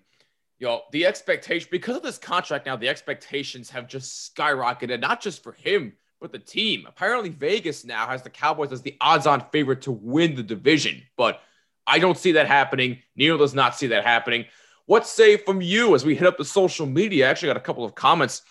you 0.60 0.68
know, 0.68 0.82
the 0.92 1.06
expectation, 1.06 1.70
because 1.72 1.96
of 1.96 2.04
this 2.04 2.18
contract 2.18 2.66
now, 2.66 2.76
the 2.76 2.90
expectations 2.90 3.70
have 3.70 3.88
just 3.88 4.36
skyrocketed, 4.36 5.00
not 5.00 5.22
just 5.22 5.44
for 5.44 5.54
him, 5.54 5.94
but 6.20 6.34
the 6.34 6.40
team. 6.40 6.86
Apparently, 6.88 7.30
Vegas 7.30 7.86
now 7.86 8.06
has 8.08 8.22
the 8.22 8.30
Cowboys 8.30 8.72
as 8.72 8.82
the 8.82 8.98
odds 9.00 9.28
on 9.28 9.46
favorite 9.52 9.82
to 9.84 9.92
win 9.92 10.36
the 10.36 10.44
division, 10.44 11.02
but 11.18 11.42
I 11.88 12.00
don't 12.00 12.17
see 12.17 12.34
that 12.34 12.48
happening. 12.48 13.00
Neil 13.15 13.38
does 13.38 13.54
not 13.54 13.76
see 13.76 13.88
that 13.88 14.04
happening. 14.04 14.45
What 14.86 15.08
say 15.08 15.38
from 15.38 15.62
you 15.62 15.95
as 15.95 16.06
we 16.06 16.15
hit 16.15 16.28
up 16.28 16.38
the 16.38 16.45
social 16.45 16.86
media? 16.86 17.28
I 17.28 17.30
actually 17.30 17.50
got 17.50 17.58
a 17.58 17.62
couple 17.62 17.84
of 17.84 17.95
comments 17.95 18.41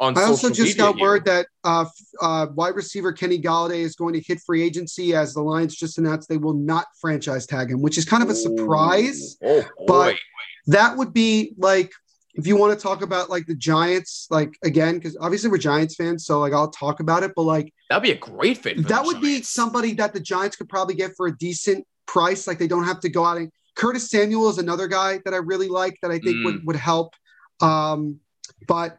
on 0.00 0.18
I 0.18 0.24
also 0.24 0.50
just 0.50 0.76
got 0.76 0.96
here. 0.96 1.02
word 1.02 1.24
that 1.26 1.46
uh, 1.64 1.84
uh, 2.20 2.46
wide 2.54 2.74
receiver 2.74 3.12
Kenny 3.12 3.38
Golladay 3.38 3.80
is 3.80 3.94
going 3.94 4.14
to 4.14 4.20
hit 4.20 4.40
free 4.40 4.62
agency 4.62 5.14
as 5.14 5.32
the 5.32 5.42
Lions 5.42 5.76
just 5.76 5.98
announced 5.98 6.28
they 6.28 6.38
will 6.38 6.54
not 6.54 6.86
franchise 7.00 7.46
tag 7.46 7.70
him, 7.70 7.82
which 7.82 7.96
is 7.96 8.04
kind 8.04 8.22
of 8.22 8.28
a 8.28 8.34
surprise. 8.34 9.36
Oh, 9.44 9.64
but 9.86 10.16
that 10.66 10.96
would 10.96 11.12
be 11.12 11.54
like 11.56 11.92
if 12.34 12.46
you 12.46 12.56
want 12.56 12.76
to 12.76 12.82
talk 12.82 13.02
about 13.02 13.30
like 13.30 13.46
the 13.46 13.54
Giants, 13.54 14.26
like 14.30 14.56
again, 14.64 14.94
because 14.94 15.16
obviously 15.20 15.50
we're 15.50 15.58
Giants 15.58 15.94
fans, 15.94 16.24
so 16.24 16.40
like 16.40 16.52
I'll 16.52 16.70
talk 16.70 17.00
about 17.00 17.22
it, 17.22 17.32
but 17.36 17.42
like 17.42 17.72
that'd 17.88 18.02
be 18.02 18.12
a 18.12 18.16
great 18.16 18.58
fit. 18.58 18.88
That 18.88 19.04
would 19.04 19.20
Giants. 19.20 19.38
be 19.38 19.42
somebody 19.42 19.94
that 19.94 20.14
the 20.14 20.20
Giants 20.20 20.56
could 20.56 20.68
probably 20.68 20.94
get 20.94 21.12
for 21.16 21.26
a 21.26 21.36
decent 21.36 21.86
price. 22.06 22.46
Like 22.46 22.58
they 22.58 22.68
don't 22.68 22.84
have 22.84 23.00
to 23.00 23.08
go 23.08 23.24
out 23.24 23.36
and 23.38 23.50
Curtis 23.74 24.10
Samuel 24.10 24.48
is 24.50 24.58
another 24.58 24.86
guy 24.86 25.20
that 25.24 25.34
I 25.34 25.38
really 25.38 25.68
like 25.68 25.98
that 26.02 26.10
I 26.10 26.18
think 26.18 26.36
mm. 26.36 26.44
would 26.44 26.66
would 26.66 26.76
help. 26.76 27.14
Um, 27.60 28.20
but 28.66 28.98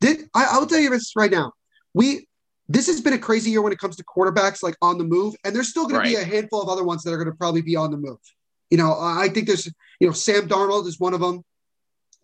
did 0.00 0.28
I, 0.34 0.50
I 0.52 0.58
will 0.58 0.66
tell 0.66 0.80
you 0.80 0.90
this 0.90 1.12
right 1.16 1.30
now. 1.30 1.52
We 1.94 2.26
this 2.68 2.86
has 2.86 3.00
been 3.00 3.14
a 3.14 3.18
crazy 3.18 3.50
year 3.50 3.62
when 3.62 3.72
it 3.72 3.78
comes 3.78 3.96
to 3.96 4.04
quarterbacks 4.04 4.62
like 4.62 4.76
on 4.82 4.98
the 4.98 5.04
move, 5.04 5.34
and 5.44 5.54
there's 5.54 5.70
still 5.70 5.84
going 5.84 6.00
right. 6.00 6.10
to 6.10 6.16
be 6.16 6.22
a 6.22 6.24
handful 6.24 6.60
of 6.60 6.68
other 6.68 6.84
ones 6.84 7.02
that 7.02 7.12
are 7.12 7.16
going 7.16 7.30
to 7.30 7.36
probably 7.36 7.62
be 7.62 7.76
on 7.76 7.90
the 7.90 7.96
move. 7.96 8.18
You 8.70 8.78
know, 8.78 8.98
I 9.00 9.28
think 9.28 9.46
there's 9.46 9.66
you 10.00 10.06
know 10.06 10.12
Sam 10.12 10.48
Darnold 10.48 10.86
is 10.86 10.98
one 10.98 11.14
of 11.14 11.20
them. 11.20 11.42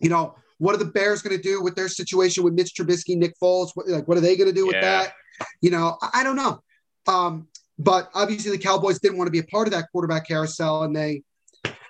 You 0.00 0.10
know, 0.10 0.34
what 0.58 0.74
are 0.74 0.78
the 0.78 0.84
Bears 0.84 1.22
going 1.22 1.36
to 1.36 1.42
do 1.42 1.62
with 1.62 1.76
their 1.76 1.88
situation 1.88 2.42
with 2.42 2.54
Mitch 2.54 2.74
Trubisky, 2.74 3.16
Nick 3.16 3.34
Foles? 3.42 3.70
What, 3.74 3.88
like, 3.88 4.08
what 4.08 4.18
are 4.18 4.20
they 4.20 4.36
going 4.36 4.48
to 4.48 4.54
do 4.54 4.66
with 4.66 4.80
that? 4.80 5.12
You 5.60 5.70
know, 5.70 5.96
I, 6.02 6.20
I 6.20 6.24
don't 6.24 6.36
know. 6.36 6.60
Um, 7.06 7.48
but 7.78 8.10
obviously, 8.14 8.50
the 8.50 8.62
Cowboys 8.62 8.98
didn't 9.00 9.18
want 9.18 9.26
to 9.26 9.32
be 9.32 9.40
a 9.40 9.44
part 9.44 9.66
of 9.66 9.72
that 9.72 9.86
quarterback 9.90 10.28
carousel, 10.28 10.84
and 10.84 10.94
they 10.94 11.22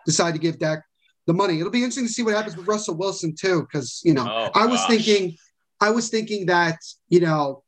decided 0.07 0.35
to 0.35 0.41
give 0.41 0.59
Dak 0.59 0.83
the 1.27 1.35
money. 1.35 1.59
It'll 1.59 1.71
be 1.71 1.79
interesting 1.79 2.07
to 2.07 2.13
see 2.13 2.23
what 2.23 2.35
happens 2.35 2.57
with 2.57 2.67
Russell 2.67 2.97
Wilson 2.97 3.35
too, 3.39 3.63
because 3.63 4.01
you 4.05 4.15
know, 4.15 4.27
oh, 4.29 4.51
I 4.55 4.67
was 4.67 4.81
gosh. 4.81 4.89
thinking, 4.89 5.37
I 5.81 5.91
was 5.91 6.09
thinking 6.09 6.47
that 6.47 6.79
you 7.09 7.21
know, 7.21 7.63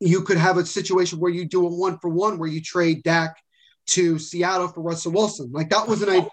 you 0.00 0.22
could 0.22 0.36
have 0.36 0.58
a 0.58 0.66
situation 0.66 1.18
where 1.18 1.30
you 1.30 1.46
do 1.46 1.66
a 1.66 1.70
one 1.70 1.98
for 1.98 2.10
one, 2.10 2.38
where 2.38 2.48
you 2.48 2.60
trade 2.60 3.02
Dak 3.02 3.36
to 3.88 4.18
Seattle 4.18 4.68
for 4.68 4.82
Russell 4.82 5.12
Wilson. 5.12 5.50
Like 5.52 5.70
that 5.70 5.88
was 5.88 6.02
an 6.02 6.10
idea. 6.10 6.30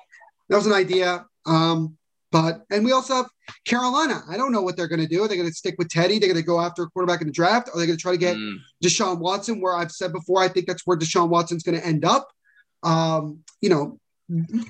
That 0.49 0.55
was 0.55 0.67
an 0.67 0.73
idea. 0.73 1.25
Um, 1.45 1.97
but 2.31 2.63
and 2.69 2.83
we 2.83 2.91
also 2.91 3.15
have 3.15 3.27
Carolina. 3.65 4.23
I 4.29 4.37
don't 4.37 4.51
know 4.51 4.61
what 4.61 4.75
they're 4.75 4.87
going 4.87 5.01
to 5.01 5.07
do. 5.07 5.23
Are 5.23 5.27
they 5.27 5.37
going 5.37 5.47
to 5.47 5.53
stick 5.53 5.75
with 5.77 5.89
Teddy? 5.89 6.19
They're 6.19 6.29
going 6.31 6.41
to 6.41 6.45
go 6.45 6.59
after 6.59 6.83
a 6.83 6.89
quarterback 6.89 7.21
in 7.21 7.27
the 7.27 7.33
draft? 7.33 7.69
Are 7.73 7.79
they 7.79 7.85
going 7.85 7.97
to 7.97 8.01
try 8.01 8.11
to 8.11 8.17
get 8.17 8.35
Mm. 8.35 8.57
Deshaun 8.83 9.19
Watson? 9.19 9.61
Where 9.61 9.75
I've 9.75 9.91
said 9.91 10.11
before, 10.11 10.41
I 10.41 10.47
think 10.47 10.67
that's 10.67 10.85
where 10.85 10.97
Deshaun 10.97 11.29
Watson's 11.29 11.63
going 11.63 11.79
to 11.79 11.85
end 11.85 12.03
up. 12.05 12.27
Um, 12.83 13.39
you 13.61 13.69
know, 13.69 13.99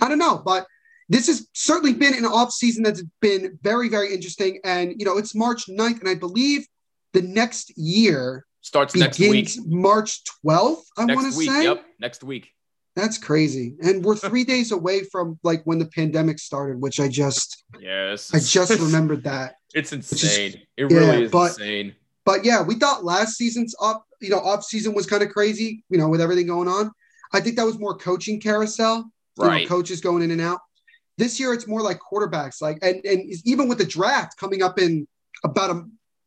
I 0.01 0.07
don't 0.07 0.19
know, 0.19 0.41
but 0.43 0.67
this 1.09 1.27
has 1.27 1.47
certainly 1.53 1.93
been 1.93 2.13
an 2.13 2.25
off 2.25 2.51
season 2.51 2.83
that's 2.83 3.03
been 3.21 3.57
very, 3.63 3.89
very 3.89 4.13
interesting. 4.13 4.59
And 4.63 4.93
you 4.97 5.05
know, 5.05 5.17
it's 5.17 5.33
March 5.33 5.67
9th, 5.67 5.99
and 5.99 6.09
I 6.09 6.15
believe 6.15 6.67
the 7.13 7.21
next 7.21 7.77
year 7.77 8.45
Starts 8.61 8.95
next 8.95 9.17
week. 9.19 9.31
begins 9.31 9.59
March 9.65 10.21
12th. 10.45 10.83
I 10.97 11.05
want 11.05 11.25
to 11.25 11.31
say. 11.31 11.63
Yep. 11.63 11.85
Next 11.99 12.23
week. 12.23 12.51
That's 12.97 13.17
crazy. 13.19 13.75
And 13.81 14.03
we're 14.03 14.15
three 14.15 14.43
days 14.53 14.71
away 14.71 15.03
from 15.03 15.39
like 15.43 15.61
when 15.65 15.77
the 15.79 15.85
pandemic 15.85 16.39
started, 16.39 16.81
which 16.81 16.99
I 16.99 17.07
just 17.07 17.63
Yes. 17.79 18.33
I 18.33 18.39
just 18.39 18.79
remembered 18.87 19.23
that. 19.23 19.55
It's 19.75 19.93
is- 19.93 20.11
insane. 20.11 20.61
it 20.75 20.91
yeah, 20.91 20.97
really 20.97 21.23
is 21.25 21.31
but- 21.31 21.51
insane. 21.51 21.95
But 22.25 22.43
yeah, 22.43 22.61
we 22.61 22.75
thought 22.75 23.05
last 23.05 23.37
season's 23.37 23.73
up, 23.81 24.03
you 24.19 24.29
know, 24.29 24.39
off 24.39 24.63
season 24.65 24.93
was 24.93 25.05
kind 25.05 25.23
of 25.23 25.29
crazy, 25.29 25.85
you 25.89 25.97
know, 25.97 26.09
with 26.09 26.19
everything 26.19 26.45
going 26.47 26.67
on. 26.67 26.91
I 27.31 27.39
think 27.39 27.55
that 27.55 27.65
was 27.65 27.79
more 27.79 27.95
coaching 27.97 28.41
carousel, 28.41 28.97
you 29.37 29.43
know, 29.43 29.47
Right. 29.49 29.67
coaches 29.67 30.01
going 30.01 30.23
in 30.23 30.31
and 30.31 30.41
out. 30.41 30.59
This 31.17 31.39
year, 31.39 31.53
it's 31.53 31.67
more 31.67 31.81
like 31.81 31.99
quarterbacks, 31.99 32.61
like 32.61 32.79
and 32.81 33.03
and 33.05 33.31
even 33.45 33.67
with 33.69 33.77
the 33.77 33.85
draft 33.85 34.37
coming 34.37 34.61
up 34.61 34.77
in 34.77 35.07
about 35.45 35.69
a 35.69 35.85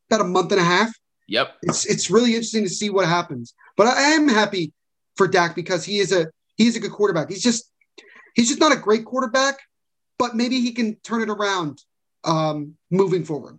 about 0.08 0.20
a 0.22 0.24
month 0.24 0.52
and 0.52 0.60
a 0.60 0.64
half, 0.64 0.90
Yep. 1.28 1.56
it's 1.64 1.84
it's 1.84 2.10
really 2.10 2.30
interesting 2.30 2.64
to 2.64 2.70
see 2.70 2.88
what 2.90 3.06
happens. 3.06 3.52
But 3.76 3.86
I 3.88 4.00
am 4.14 4.26
happy 4.26 4.72
for 5.16 5.28
Dak 5.28 5.54
because 5.54 5.84
he 5.84 5.98
is 5.98 6.12
a 6.12 6.28
he 6.60 6.66
is 6.66 6.76
a 6.76 6.80
good 6.80 6.92
quarterback. 6.92 7.30
He's 7.30 7.42
just 7.42 7.72
he's 8.34 8.48
just 8.48 8.60
not 8.60 8.70
a 8.70 8.76
great 8.76 9.06
quarterback, 9.06 9.60
but 10.18 10.36
maybe 10.36 10.60
he 10.60 10.72
can 10.72 10.96
turn 10.96 11.22
it 11.22 11.30
around 11.30 11.82
um, 12.22 12.74
moving 12.90 13.24
forward. 13.24 13.58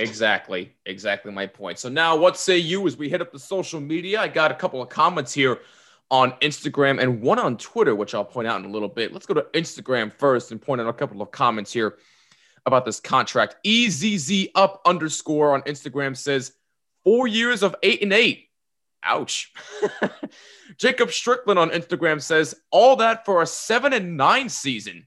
Exactly. 0.00 0.74
Exactly 0.86 1.30
my 1.30 1.46
point. 1.46 1.78
So 1.78 1.88
now 1.88 2.16
what 2.16 2.36
say 2.36 2.58
you 2.58 2.84
as 2.88 2.96
we 2.96 3.08
hit 3.08 3.20
up 3.20 3.30
the 3.30 3.38
social 3.38 3.80
media? 3.80 4.20
I 4.20 4.26
got 4.26 4.50
a 4.50 4.56
couple 4.56 4.82
of 4.82 4.88
comments 4.88 5.32
here 5.32 5.60
on 6.10 6.32
Instagram 6.42 7.00
and 7.00 7.22
one 7.22 7.38
on 7.38 7.56
Twitter, 7.58 7.94
which 7.94 8.12
I'll 8.12 8.24
point 8.24 8.48
out 8.48 8.58
in 8.58 8.66
a 8.66 8.72
little 8.72 8.88
bit. 8.88 9.12
Let's 9.12 9.26
go 9.26 9.34
to 9.34 9.46
Instagram 9.54 10.12
first 10.12 10.50
and 10.50 10.60
point 10.60 10.80
out 10.80 10.88
a 10.88 10.92
couple 10.92 11.22
of 11.22 11.30
comments 11.30 11.72
here 11.72 11.96
about 12.64 12.84
this 12.84 12.98
contract. 12.98 13.54
EZZ 13.64 14.48
up 14.56 14.82
underscore 14.84 15.54
on 15.54 15.62
Instagram 15.62 16.16
says 16.16 16.54
four 17.04 17.28
years 17.28 17.62
of 17.62 17.76
eight 17.84 18.02
and 18.02 18.12
eight. 18.12 18.45
Ouch. 19.06 19.52
Jacob 20.78 21.10
Strickland 21.10 21.58
on 21.58 21.70
Instagram 21.70 22.20
says 22.20 22.54
all 22.70 22.96
that 22.96 23.24
for 23.24 23.42
a 23.42 23.46
seven 23.46 23.92
and 23.92 24.16
nine 24.16 24.48
season. 24.48 25.06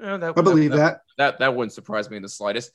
Yeah, 0.00 0.16
that, 0.16 0.34
I 0.38 0.42
believe 0.42 0.72
that. 0.72 1.00
that 1.18 1.38
that 1.38 1.54
wouldn't 1.54 1.72
surprise 1.72 2.08
me 2.10 2.16
in 2.16 2.22
the 2.22 2.28
slightest. 2.28 2.72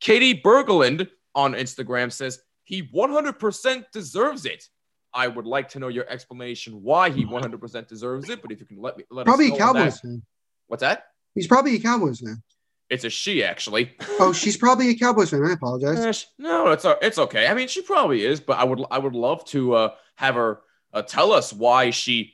Katie 0.00 0.40
Bergeland 0.40 1.08
on 1.34 1.52
Instagram 1.54 2.10
says 2.10 2.40
he 2.64 2.82
100% 2.82 3.84
deserves 3.92 4.44
it. 4.46 4.64
I 5.12 5.28
would 5.28 5.46
like 5.46 5.68
to 5.70 5.78
know 5.78 5.88
your 5.88 6.08
explanation 6.08 6.82
why 6.82 7.10
he 7.10 7.24
100% 7.24 7.86
deserves 7.88 8.28
it, 8.30 8.42
but 8.42 8.50
if 8.50 8.58
you 8.60 8.66
can 8.66 8.80
let 8.80 8.96
me 8.96 9.04
let 9.10 9.26
Probably 9.26 9.52
us 9.52 9.56
a 9.56 9.58
know 9.58 9.66
on 9.66 9.74
Cowboys 9.74 9.94
that. 9.94 10.00
fan. 10.08 10.22
What's 10.66 10.80
that? 10.80 11.04
He's 11.34 11.46
probably 11.46 11.76
a 11.76 11.80
Cowboys 11.80 12.20
fan. 12.20 12.42
It's 12.90 13.04
a 13.04 13.10
she 13.10 13.44
actually. 13.44 13.92
Oh, 14.20 14.32
she's 14.32 14.56
probably 14.56 14.90
a 14.90 14.94
Cowboys 14.96 15.30
fan. 15.30 15.44
I 15.44 15.52
apologize. 15.52 15.98
Eh, 15.98 16.12
sh- 16.12 16.26
no, 16.38 16.68
it's 16.68 16.84
o- 16.84 16.98
it's 17.02 17.18
okay. 17.18 17.46
I 17.48 17.54
mean, 17.54 17.68
she 17.68 17.82
probably 17.82 18.24
is, 18.24 18.40
but 18.40 18.58
I 18.58 18.64
would 18.64 18.80
I 18.90 18.98
would 18.98 19.14
love 19.14 19.44
to 19.46 19.74
uh, 19.74 19.94
have 20.16 20.34
her 20.34 20.60
uh, 20.92 21.02
tell 21.02 21.32
us 21.32 21.52
why 21.52 21.90
she 21.90 22.32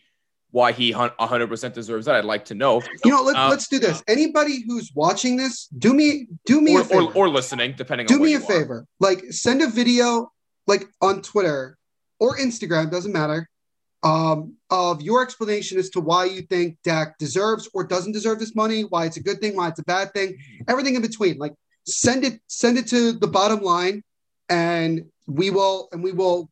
why 0.53 0.73
he 0.73 0.91
hun- 0.91 1.13
100% 1.21 1.73
deserves 1.75 2.07
that. 2.07 2.17
I'd 2.17 2.25
like 2.25 2.47
to 2.47 2.55
know. 2.55 2.83
You 3.05 3.13
know, 3.13 3.23
let's 3.23 3.39
Uh, 3.39 3.49
let's 3.49 3.69
do 3.69 3.79
this. 3.79 4.03
Anybody 4.09 4.65
who's 4.67 4.91
watching 4.95 5.37
this, 5.37 5.67
do 5.79 5.95
me 5.95 6.27
do 6.45 6.61
me 6.61 6.75
or, 6.75 6.81
a 6.81 6.85
favor. 6.85 7.03
or, 7.03 7.15
or 7.15 7.29
listening, 7.29 7.75
depending 7.77 8.07
do 8.09 8.19
me 8.19 8.35
a 8.35 8.39
are. 8.39 8.41
favor. 8.41 8.87
Like 8.99 9.25
send 9.31 9.63
a 9.63 9.69
video 9.69 10.33
like 10.67 10.89
on 11.01 11.23
Twitter 11.23 11.79
or 12.19 12.37
Instagram, 12.37 12.91
doesn't 12.91 13.13
matter. 13.13 13.49
Um, 14.03 14.55
of 14.71 15.03
your 15.03 15.23
explanation 15.23 15.79
as 15.79 15.91
to 15.91 16.01
why 16.01 16.25
you 16.25 16.43
think 16.43 16.79
Dak 16.85 17.19
deserves 17.19 17.69
or 17.75 17.85
doesn't 17.85 18.13
deserve 18.13 18.39
this 18.39 18.55
money, 18.55 18.83
why 18.83 19.05
it's 19.05 19.19
a 19.19 19.23
good 19.23 19.41
thing, 19.43 19.57
why 19.57 19.69
it's 19.69 19.79
a 19.79 19.85
bad 19.85 20.13
thing, 20.15 20.39
everything 20.69 20.95
in 20.95 21.03
between. 21.03 21.37
Like 21.39 21.55
send 21.87 22.25
it, 22.25 22.41
send 22.47 22.79
it 22.79 22.87
to 22.89 23.13
the 23.13 23.27
bottom 23.29 23.61
line, 23.61 24.03
and 24.49 25.05
we 25.27 25.51
will 25.51 25.89
and 25.93 26.03
we 26.03 26.13
will 26.13 26.51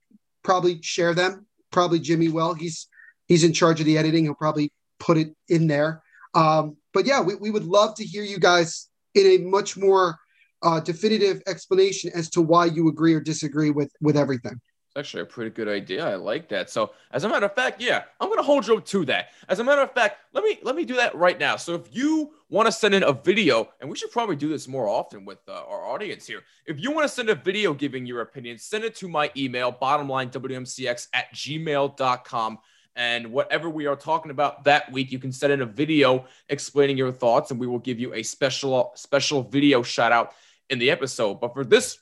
probably 0.48 0.80
share 0.80 1.12
them. 1.12 1.44
Probably 1.70 1.98
Jimmy 1.98 2.28
will. 2.28 2.54
He's 2.54 2.88
he's 3.26 3.44
in 3.44 3.52
charge 3.52 3.80
of 3.80 3.86
the 3.86 3.98
editing. 3.98 4.24
He'll 4.24 4.34
probably 4.34 4.72
put 4.98 5.18
it 5.18 5.36
in 5.48 5.66
there. 5.66 6.02
Um, 6.34 6.78
but 6.94 7.04
yeah, 7.04 7.20
we, 7.20 7.34
we 7.34 7.50
would 7.50 7.66
love 7.66 7.94
to 7.96 8.04
hear 8.04 8.22
you 8.22 8.38
guys 8.38 8.88
in 9.14 9.26
a 9.26 9.38
much 9.44 9.76
more 9.76 10.16
uh, 10.62 10.80
definitive 10.80 11.42
explanation 11.46 12.10
as 12.14 12.30
to 12.30 12.40
why 12.40 12.64
you 12.64 12.88
agree 12.88 13.12
or 13.12 13.20
disagree 13.20 13.70
with 13.70 13.92
with 14.00 14.16
everything. 14.16 14.58
Actually 14.98 15.22
a 15.22 15.26
pretty 15.26 15.50
good 15.50 15.68
idea. 15.68 16.04
I 16.04 16.16
like 16.16 16.48
that. 16.48 16.70
So, 16.70 16.90
as 17.12 17.22
a 17.22 17.28
matter 17.28 17.46
of 17.46 17.54
fact, 17.54 17.80
yeah, 17.80 18.02
I'm 18.20 18.28
gonna 18.28 18.42
hold 18.42 18.66
you 18.66 18.80
to 18.80 19.04
that. 19.04 19.28
As 19.48 19.60
a 19.60 19.64
matter 19.64 19.82
of 19.82 19.92
fact, 19.92 20.18
let 20.32 20.42
me 20.42 20.58
let 20.62 20.74
me 20.74 20.84
do 20.84 20.96
that 20.96 21.14
right 21.14 21.38
now. 21.38 21.54
So, 21.56 21.74
if 21.74 21.94
you 21.94 22.32
want 22.50 22.66
to 22.66 22.72
send 22.72 22.94
in 22.94 23.04
a 23.04 23.12
video, 23.12 23.68
and 23.80 23.88
we 23.88 23.96
should 23.96 24.10
probably 24.10 24.34
do 24.34 24.48
this 24.48 24.66
more 24.66 24.88
often 24.88 25.24
with 25.24 25.38
uh, 25.46 25.52
our 25.52 25.86
audience 25.86 26.26
here. 26.26 26.42
If 26.66 26.80
you 26.80 26.90
want 26.90 27.06
to 27.06 27.14
send 27.14 27.30
a 27.30 27.36
video 27.36 27.72
giving 27.74 28.06
your 28.06 28.22
opinion, 28.22 28.58
send 28.58 28.82
it 28.82 28.96
to 28.96 29.08
my 29.08 29.30
email, 29.36 29.72
bottomlinewmcx 29.72 31.08
at 31.14 31.32
gmail.com. 31.32 32.58
And 32.96 33.30
whatever 33.30 33.70
we 33.70 33.86
are 33.86 33.94
talking 33.94 34.32
about 34.32 34.64
that 34.64 34.90
week, 34.90 35.12
you 35.12 35.20
can 35.20 35.30
send 35.30 35.52
in 35.52 35.62
a 35.62 35.66
video 35.66 36.24
explaining 36.48 36.98
your 36.98 37.12
thoughts, 37.12 37.52
and 37.52 37.60
we 37.60 37.68
will 37.68 37.78
give 37.78 38.00
you 38.00 38.14
a 38.14 38.24
special 38.24 38.90
special 38.96 39.42
video 39.42 39.82
shout 39.82 40.10
out 40.10 40.32
in 40.68 40.80
the 40.80 40.90
episode. 40.90 41.40
But 41.40 41.54
for 41.54 41.64
this 41.64 41.98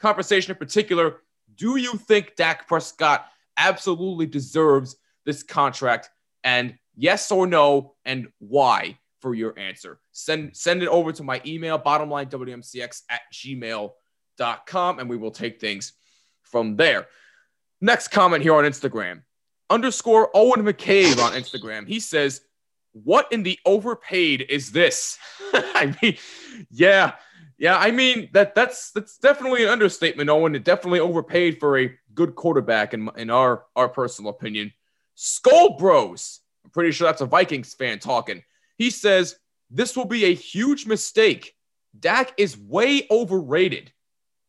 conversation 0.00 0.50
in 0.50 0.56
particular, 0.56 1.18
do 1.56 1.76
you 1.76 1.94
think 1.94 2.36
Dak 2.36 2.66
Prescott 2.68 3.26
absolutely 3.56 4.26
deserves 4.26 4.96
this 5.24 5.42
contract? 5.42 6.10
And 6.44 6.76
yes 6.96 7.30
or 7.30 7.46
no, 7.46 7.94
and 8.04 8.28
why 8.38 8.98
for 9.20 9.34
your 9.34 9.58
answer? 9.58 10.00
Send 10.12 10.56
send 10.56 10.82
it 10.82 10.88
over 10.88 11.12
to 11.12 11.22
my 11.22 11.40
email, 11.46 11.78
bottomlinewmcx 11.78 13.02
at 13.10 13.20
gmail.com, 13.32 14.98
and 14.98 15.10
we 15.10 15.16
will 15.16 15.30
take 15.30 15.60
things 15.60 15.92
from 16.42 16.76
there. 16.76 17.06
Next 17.80 18.08
comment 18.08 18.42
here 18.42 18.54
on 18.54 18.64
Instagram. 18.64 19.22
Underscore 19.70 20.30
Owen 20.34 20.62
McCabe 20.62 21.18
on 21.22 21.32
Instagram. 21.32 21.86
He 21.86 22.00
says, 22.00 22.42
What 22.92 23.32
in 23.32 23.42
the 23.42 23.58
overpaid 23.64 24.46
is 24.48 24.72
this? 24.72 25.18
I 25.52 25.94
mean, 26.02 26.16
yeah, 26.70 27.12
yeah, 27.60 27.76
I 27.76 27.90
mean 27.90 28.30
that 28.32 28.54
that's 28.54 28.90
that's 28.92 29.18
definitely 29.18 29.64
an 29.64 29.68
understatement. 29.68 30.30
Owen 30.30 30.54
it 30.54 30.64
definitely 30.64 31.00
overpaid 31.00 31.60
for 31.60 31.78
a 31.78 31.94
good 32.14 32.34
quarterback 32.34 32.94
in 32.94 33.10
in 33.18 33.28
our 33.28 33.66
our 33.76 33.90
personal 33.90 34.30
opinion. 34.30 34.72
Skull 35.14 35.76
Bros, 35.76 36.40
I'm 36.64 36.70
pretty 36.70 36.90
sure 36.90 37.06
that's 37.06 37.20
a 37.20 37.26
Vikings 37.26 37.74
fan 37.74 37.98
talking. 37.98 38.42
He 38.78 38.88
says 38.88 39.36
this 39.70 39.94
will 39.94 40.06
be 40.06 40.24
a 40.24 40.34
huge 40.34 40.86
mistake. 40.86 41.54
Dak 41.98 42.32
is 42.38 42.56
way 42.56 43.06
overrated. 43.10 43.92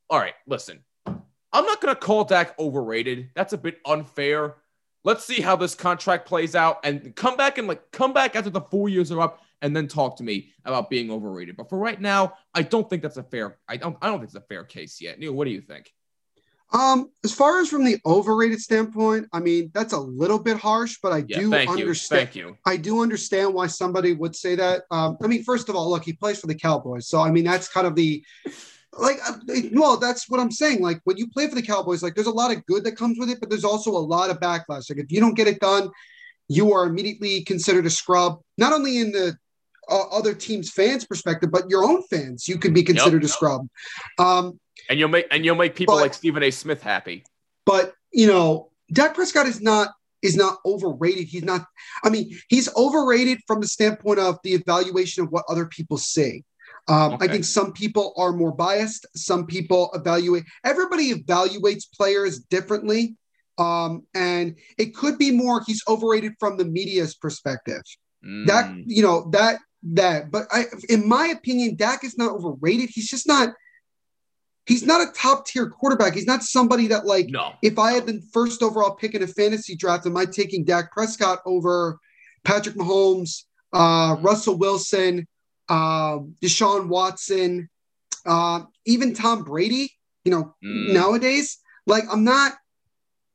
All 0.09 0.17
right, 0.17 0.35
listen, 0.47 0.79
I'm 1.05 1.65
not 1.65 1.81
gonna 1.81 1.95
call 1.95 2.23
Dak 2.23 2.57
overrated. 2.57 3.31
That's 3.35 3.51
a 3.51 3.57
bit 3.57 3.79
unfair. 3.85 4.55
Let's 5.03 5.25
see 5.25 5.41
how 5.41 5.57
this 5.57 5.75
contract 5.75 6.29
plays 6.29 6.55
out 6.55 6.79
and 6.85 7.13
come 7.13 7.35
back 7.35 7.57
and 7.57 7.67
like 7.67 7.91
come 7.91 8.13
back 8.13 8.37
after 8.37 8.49
the 8.49 8.61
four 8.61 8.87
years 8.87 9.11
are 9.11 9.19
up 9.19 9.41
and 9.61 9.75
then 9.75 9.87
talk 9.87 10.17
to 10.17 10.23
me 10.23 10.51
about 10.65 10.89
being 10.89 11.11
overrated. 11.11 11.55
But 11.55 11.69
for 11.69 11.77
right 11.77 11.99
now, 11.99 12.33
I 12.53 12.63
don't 12.63 12.89
think 12.89 13.01
that's 13.01 13.17
a 13.17 13.23
fair. 13.23 13.57
I 13.67 13.77
don't. 13.77 13.97
I 14.01 14.07
don't 14.07 14.19
think 14.19 14.29
it's 14.29 14.35
a 14.35 14.41
fair 14.41 14.63
case 14.63 14.99
yet. 15.01 15.19
Neil, 15.19 15.33
what 15.33 15.45
do 15.45 15.51
you 15.51 15.61
think? 15.61 15.91
Um, 16.73 17.11
as 17.25 17.33
far 17.33 17.59
as 17.59 17.67
from 17.69 17.83
the 17.83 17.97
overrated 18.05 18.59
standpoint, 18.61 19.27
I 19.33 19.39
mean 19.39 19.71
that's 19.73 19.93
a 19.93 19.99
little 19.99 20.39
bit 20.39 20.57
harsh, 20.57 20.97
but 21.03 21.11
I 21.11 21.23
Yeah, 21.27 21.39
do 21.39 21.49
thank 21.51 21.69
you. 21.69 21.73
understand. 21.83 22.27
Thank 22.29 22.35
you. 22.35 22.57
I 22.65 22.77
do 22.77 23.01
understand 23.01 23.53
why 23.53 23.67
somebody 23.67 24.13
would 24.13 24.35
say 24.35 24.55
that. 24.55 24.83
Um, 24.89 25.17
I 25.21 25.27
mean, 25.27 25.43
first 25.43 25.67
of 25.67 25.75
all, 25.75 25.89
look, 25.89 26.05
he 26.05 26.13
plays 26.13 26.39
for 26.39 26.47
the 26.47 26.55
Cowboys, 26.55 27.07
so 27.07 27.19
I 27.19 27.29
mean 27.31 27.43
that's 27.43 27.67
kind 27.67 27.85
of 27.85 27.95
the 27.95 28.23
like. 28.93 29.19
uh, 29.27 29.33
Well, 29.73 29.97
that's 29.97 30.29
what 30.29 30.39
I'm 30.39 30.51
saying. 30.51 30.81
Like 30.81 31.01
when 31.03 31.17
you 31.17 31.27
play 31.29 31.47
for 31.47 31.55
the 31.55 31.61
Cowboys, 31.61 32.01
like 32.01 32.15
there's 32.15 32.27
a 32.27 32.31
lot 32.31 32.55
of 32.55 32.65
good 32.65 32.85
that 32.85 32.93
comes 32.95 33.17
with 33.19 33.29
it, 33.29 33.39
but 33.41 33.49
there's 33.49 33.65
also 33.65 33.91
a 33.91 33.99
lot 34.15 34.29
of 34.29 34.39
backlash. 34.39 34.89
Like 34.89 34.99
if 34.99 35.11
you 35.11 35.19
don't 35.19 35.35
get 35.35 35.47
it 35.47 35.59
done, 35.59 35.89
you 36.47 36.71
are 36.73 36.85
immediately 36.85 37.43
considered 37.43 37.85
a 37.85 37.89
scrub. 37.89 38.39
Not 38.57 38.71
only 38.71 38.97
in 38.99 39.11
the 39.11 39.35
uh, 39.91 40.07
other 40.09 40.33
team's 40.33 40.69
fans' 40.71 41.05
perspective, 41.05 41.51
but 41.51 41.69
your 41.69 41.83
own 41.83 42.01
fans, 42.09 42.47
you 42.47 42.57
could 42.57 42.73
be 42.73 42.83
considered 42.83 43.23
a 43.23 43.27
yep. 43.27 43.35
scrub. 43.35 43.67
Um, 44.17 44.59
And 44.89 44.99
you'll 44.99 45.09
make 45.09 45.27
and 45.31 45.43
you'll 45.45 45.55
make 45.57 45.75
people 45.75 45.95
But- 45.95 46.01
like 46.01 46.13
Stephen 46.13 46.41
A. 46.43 46.51
Smith 46.51 46.81
happy. 46.81 47.23
but 47.65 47.93
you 48.11 48.27
know, 48.27 48.71
Dak 48.91 49.13
Prescott 49.13 49.47
is 49.47 49.61
not 49.61 49.89
is 50.21 50.35
not 50.35 50.59
overrated. 50.65 51.25
He's 51.27 51.43
not. 51.43 51.65
I 52.03 52.09
mean, 52.09 52.37
he's 52.49 52.67
overrated 52.75 53.39
from 53.47 53.59
the 53.61 53.67
standpoint 53.67 54.19
of 54.19 54.37
the 54.43 54.53
evaluation 54.53 55.23
of 55.23 55.29
what 55.31 55.45
other 55.49 55.65
people 55.65 55.97
say. 55.97 56.43
Um, 56.87 57.17
I 57.21 57.27
think 57.27 57.45
some 57.45 57.73
people 57.73 58.13
are 58.17 58.31
more 58.33 58.51
biased. 58.51 59.05
Some 59.15 59.45
people 59.45 59.91
evaluate. 59.93 60.43
Everybody 60.63 61.13
evaluates 61.13 61.85
players 61.95 62.39
differently, 62.39 63.15
um, 63.57 64.03
and 64.15 64.55
it 64.77 64.93
could 64.95 65.17
be 65.17 65.31
more. 65.31 65.63
He's 65.65 65.83
overrated 65.87 66.33
from 66.39 66.57
the 66.57 66.65
media's 66.65 67.15
perspective. 67.15 67.81
That 68.45 68.65
Mm, 68.69 68.83
you 68.87 69.01
know 69.03 69.29
that 69.31 69.59
that. 69.83 70.31
But 70.31 70.47
I, 70.51 70.65
in 70.89 71.07
my 71.07 71.27
opinion, 71.27 71.75
Dak 71.75 72.03
is 72.03 72.17
not 72.17 72.31
overrated. 72.31 72.89
He's 72.89 73.09
just 73.09 73.27
not. 73.27 73.53
He's 74.67 74.85
not 74.85 75.01
a 75.01 75.11
top 75.13 75.47
tier 75.47 75.69
quarterback. 75.69 76.13
He's 76.13 76.27
not 76.27 76.43
somebody 76.43 76.87
that 76.87 77.05
like 77.05 77.29
no. 77.29 77.53
if 77.63 77.79
I 77.79 77.93
had 77.93 78.05
been 78.05 78.21
first 78.21 78.61
overall 78.61 78.91
pick 78.93 79.15
in 79.15 79.23
a 79.23 79.27
fantasy 79.27 79.75
draft, 79.75 80.05
am 80.05 80.15
I 80.15 80.25
taking 80.25 80.63
Dak 80.63 80.91
Prescott 80.91 81.39
over 81.45 81.97
Patrick 82.43 82.75
Mahomes, 82.75 83.43
uh, 83.73 84.17
Russell 84.21 84.57
Wilson, 84.57 85.27
uh, 85.67 86.19
Deshaun 86.41 86.87
Watson, 86.87 87.69
uh, 88.25 88.61
even 88.85 89.13
Tom 89.15 89.43
Brady? 89.43 89.91
You 90.23 90.31
know, 90.31 90.55
Mm. 90.63 90.93
nowadays, 90.93 91.57
like 91.87 92.03
I'm 92.11 92.23
not, 92.23 92.53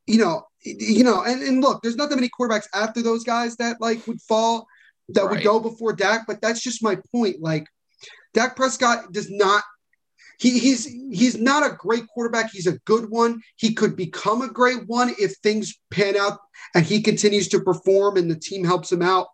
you 0.06 0.18
know, 0.18 0.46
you 0.62 1.02
know, 1.02 1.22
and, 1.22 1.42
and 1.42 1.60
look, 1.60 1.82
there's 1.82 1.96
not 1.96 2.08
that 2.10 2.16
many 2.16 2.28
quarterbacks 2.28 2.68
after 2.72 3.02
those 3.02 3.24
guys 3.24 3.56
that 3.56 3.80
like 3.80 4.06
would 4.06 4.20
fall 4.22 4.68
that 5.10 5.30
would 5.30 5.42
go 5.42 5.60
before 5.60 5.92
Dak, 5.92 6.26
but 6.26 6.40
that's 6.40 6.60
just 6.60 6.82
my 6.82 6.98
point. 7.12 7.36
Like 7.40 7.66
Dak 8.34 8.56
Prescott 8.56 9.12
does 9.12 9.30
not 9.30 9.62
he, 10.38 10.58
he's 10.58 10.84
he's 10.84 11.38
not 11.38 11.64
a 11.64 11.74
great 11.74 12.06
quarterback. 12.08 12.50
He's 12.50 12.66
a 12.66 12.78
good 12.80 13.10
one. 13.10 13.40
He 13.56 13.72
could 13.72 13.96
become 13.96 14.42
a 14.42 14.50
great 14.52 14.86
one 14.86 15.14
if 15.18 15.36
things 15.36 15.78
pan 15.90 16.16
out 16.16 16.38
and 16.74 16.84
he 16.84 17.00
continues 17.00 17.48
to 17.48 17.60
perform 17.60 18.16
and 18.16 18.30
the 18.30 18.38
team 18.38 18.64
helps 18.64 18.92
him 18.92 19.02
out. 19.02 19.28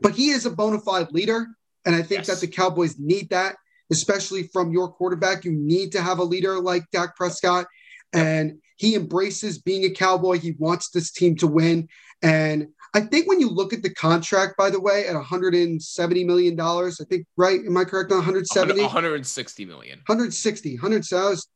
But 0.00 0.14
he 0.14 0.30
is 0.30 0.46
a 0.46 0.50
bona 0.50 0.80
fide 0.80 1.12
leader, 1.12 1.46
and 1.84 1.94
I 1.94 2.02
think 2.02 2.20
Yes. 2.20 2.26
that 2.28 2.40
the 2.40 2.46
Cowboys 2.46 2.98
need 2.98 3.30
that, 3.30 3.56
especially 3.90 4.48
from 4.52 4.72
your 4.72 4.88
quarterback. 4.88 5.44
You 5.44 5.52
need 5.52 5.92
to 5.92 6.02
have 6.02 6.18
a 6.18 6.24
leader 6.24 6.60
like 6.60 6.84
Dak 6.92 7.16
Prescott, 7.16 7.66
and 8.12 8.58
he 8.76 8.94
embraces 8.94 9.58
being 9.58 9.84
a 9.84 9.90
Cowboy. 9.90 10.38
He 10.38 10.52
wants 10.58 10.90
this 10.90 11.10
team 11.10 11.36
to 11.36 11.46
win, 11.46 11.88
and 12.22 12.68
I 12.94 13.00
think 13.00 13.26
when 13.26 13.40
you 13.40 13.48
look 13.48 13.72
at 13.72 13.82
the 13.82 13.92
contract, 13.92 14.56
by 14.56 14.68
the 14.68 14.80
way, 14.80 15.06
at 15.06 15.14
170 15.14 16.24
million 16.24 16.56
dollars, 16.56 17.00
I 17.00 17.04
think 17.04 17.26
right? 17.36 17.60
Am 17.64 17.76
I 17.76 17.84
correct 17.84 18.12
on 18.12 18.18
170? 18.18 18.82
160 18.82 19.64
million. 19.64 19.98
160, 20.06 20.74
100 20.74 21.04
so 21.04 21.16
that 21.16 21.30
was 21.30 21.48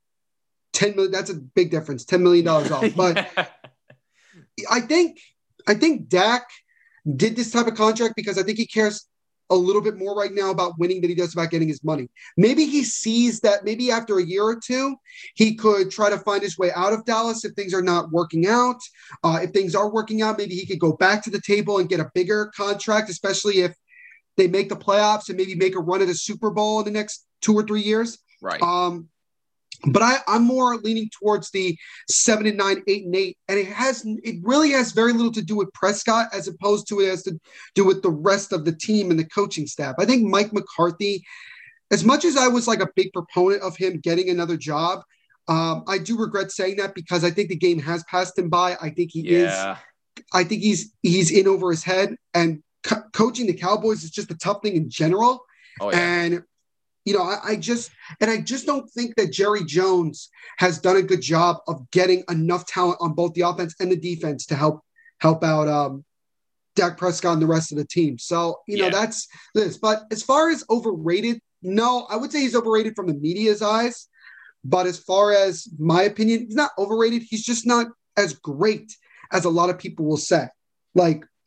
10 0.73 0.97
million. 0.97 1.13
That's 1.13 1.31
a 1.31 1.35
big 1.35 1.71
difference. 1.71 2.05
10 2.05 2.23
million 2.23 2.45
dollars 2.45 2.71
off. 2.71 2.95
But 2.97 3.29
I 4.71 4.81
think 4.81 5.21
I 5.67 5.75
think 5.75 6.09
Dak 6.09 6.49
did 7.15 7.37
this 7.37 7.51
type 7.51 7.67
of 7.67 7.75
contract 7.75 8.15
because 8.17 8.39
I 8.39 8.43
think 8.43 8.59
he 8.59 8.67
cares 8.67 9.07
a 9.51 9.55
little 9.55 9.83
bit 9.83 9.97
more 9.97 10.15
right 10.17 10.33
now 10.33 10.51
about 10.51 10.79
winning 10.79 11.01
than 11.01 11.11
he 11.11 11.17
does 11.17 11.33
about 11.33 11.51
getting 11.51 11.69
his 11.69 11.85
money. 11.85 12.09
Maybe 12.37 12.67
he 12.67 12.83
sees 12.83 13.41
that 13.41 13.65
maybe 13.65 13.91
after 13.91 14.19
a 14.19 14.25
year 14.25 14.43
or 14.43 14.59
two, 14.59 14.97
he 15.35 15.55
could 15.55 15.91
try 15.91 16.11
to 16.11 16.19
find 16.19 16.43
his 16.43 16.59
way 16.59 16.73
out 16.75 16.93
of 16.93 17.05
Dallas 17.05 17.45
if 17.45 17.53
things 17.53 17.73
are 17.73 17.83
not 17.83 18.11
working 18.11 18.47
out. 18.47 18.81
Uh, 19.23 19.41
if 19.43 19.51
things 19.51 19.75
are 19.75 19.91
working 19.91 20.23
out, 20.23 20.39
maybe 20.39 20.55
he 20.55 20.67
could 20.67 20.81
go 20.81 20.93
back 20.95 21.23
to 21.25 21.31
the 21.31 21.41
table 21.41 21.79
and 21.79 21.89
get 21.89 22.01
a 22.01 22.11
bigger 22.15 22.51
contract, 22.57 23.11
especially 23.11 23.61
if 23.61 23.75
they 24.37 24.49
make 24.49 24.69
the 24.69 24.77
playoffs 24.77 25.29
and 25.29 25.37
maybe 25.37 25.55
make 25.55 25.77
a 25.77 25.81
run 25.81 26.03
at 26.03 26.09
a 26.09 26.15
Super 26.15 26.51
Bowl 26.51 26.81
in 26.81 26.85
the 26.85 26.91
next 26.91 27.27
two 27.41 27.55
or 27.55 27.63
three 27.63 27.83
years. 27.83 28.19
right. 28.43 28.61
Um, 28.63 29.09
but 29.85 30.03
I, 30.03 30.19
I'm 30.27 30.43
more 30.43 30.77
leaning 30.77 31.09
towards 31.11 31.51
the 31.51 31.77
seven 32.09 32.47
and 32.47 32.57
nine, 32.57 32.83
eight 32.89 33.05
and 33.05 33.15
eight, 33.15 33.39
and 33.49 33.59
it 33.59 33.67
has 33.67 34.05
it 34.05 34.37
really 34.43 34.71
has 34.71 34.93
very 34.93 35.13
little 35.13 35.33
to 35.33 35.43
do 35.43 35.57
with 35.57 35.73
Prescott 35.73 36.29
as 36.33 36.49
opposed 36.49 36.89
to 36.89 37.01
it 37.01 37.09
has 37.09 37.23
to 37.25 37.39
do 37.75 37.85
with 37.85 38.03
the 38.03 38.11
rest 38.11 38.53
of 38.53 38.65
the 38.65 38.73
team 38.73 39.11
and 39.11 39.19
the 39.19 39.25
coaching 39.25 39.67
staff. 39.67 39.95
I 39.99 40.05
think 40.05 40.25
Mike 40.25 40.53
McCarthy, 40.53 41.25
as 41.91 42.05
much 42.05 42.25
as 42.25 42.37
I 42.37 42.49
was 42.49 42.67
like 42.67 42.81
a 42.81 42.89
big 42.97 43.13
proponent 43.13 43.63
of 43.63 43.77
him 43.77 43.99
getting 43.99 44.31
another 44.31 44.57
job, 44.57 45.03
um, 45.49 45.85
I 45.87 45.99
do 45.99 46.19
regret 46.19 46.51
saying 46.51 46.77
that 46.77 46.95
because 46.95 47.23
I 47.25 47.31
think 47.31 47.49
the 47.49 47.57
game 47.57 47.79
has 47.81 48.03
passed 48.05 48.39
him 48.39 48.49
by. 48.49 48.77
I 48.81 48.91
think 48.91 49.11
he 49.13 49.29
is. 49.29 49.53
I 50.33 50.45
think 50.45 50.63
he's 50.63 50.93
he's 51.03 51.31
in 51.31 51.47
over 51.47 51.71
his 51.71 51.85
head, 51.85 52.17
and 52.35 52.63
co- 52.83 53.03
coaching 53.13 53.47
the 53.47 53.53
Cowboys 53.55 54.03
is 54.03 54.11
just 54.11 54.31
a 54.31 54.39
tough 54.39 54.63
thing 54.63 54.75
in 54.75 54.91
general. 54.91 55.45
Oh 55.81 55.91
yeah. 55.91 55.99
And 55.99 56.43
you 57.07 57.15
know, 57.17 57.23
I, 57.23 57.39
I 57.43 57.57
just 57.57 57.91
and 58.21 58.31
I 58.31 58.39
just 58.43 58.67
don't 58.67 58.91
think 58.91 59.15
that 59.17 59.33
Jerry 59.33 59.65
Jones 59.65 60.29
has 60.59 60.79
done 60.79 60.97
a 60.97 61.03
good 61.03 61.23
job 61.23 61.59
of 61.69 61.91
getting 61.93 62.25
enough 62.29 62.67
talent 62.67 62.99
on 63.01 63.15
both 63.15 63.33
the 63.33 63.43
offense 63.43 63.75
and 63.81 63.91
the 63.91 63.97
defense 63.97 64.45
to 64.47 64.57
help 64.57 64.83
help 65.21 65.43
out 65.43 65.69
um 65.69 66.05
Dak 66.75 66.99
Prescott 66.99 67.33
and 67.35 67.41
the 67.43 67.47
rest 67.47 67.73
of 67.73 67.79
the 67.79 67.87
team. 67.87 68.19
So, 68.19 68.59
you 68.69 68.77
know, 68.77 68.85
Yeah. 68.87 68.91
that's 68.91 69.29
this. 69.55 69.79
But 69.79 70.03
as 70.11 70.23
far 70.23 70.51
as 70.51 70.63
overrated, 70.69 71.41
no, 71.63 72.07
I 72.11 72.17
would 72.17 72.31
say 72.31 72.41
he's 72.41 72.55
overrated 72.55 72.95
from 72.95 73.07
the 73.07 73.15
media's 73.15 73.63
eyes. 73.63 74.09
But 74.63 74.87
as 74.87 74.99
far 74.99 75.33
as 75.33 75.69
my 75.79 76.03
opinion, 76.03 76.47
he's 76.47 76.55
not 76.55 76.73
overrated. 76.77 77.23
He's 77.23 77.45
just 77.45 77.67
not 77.67 77.87
as 78.17 78.35
great 78.35 78.93
as 79.33 79.45
a 79.45 79.49
lot 79.51 79.71
of 79.71 79.79
people 79.79 80.05
will 80.05 80.17
say. 80.17 80.49
Like 80.95 81.25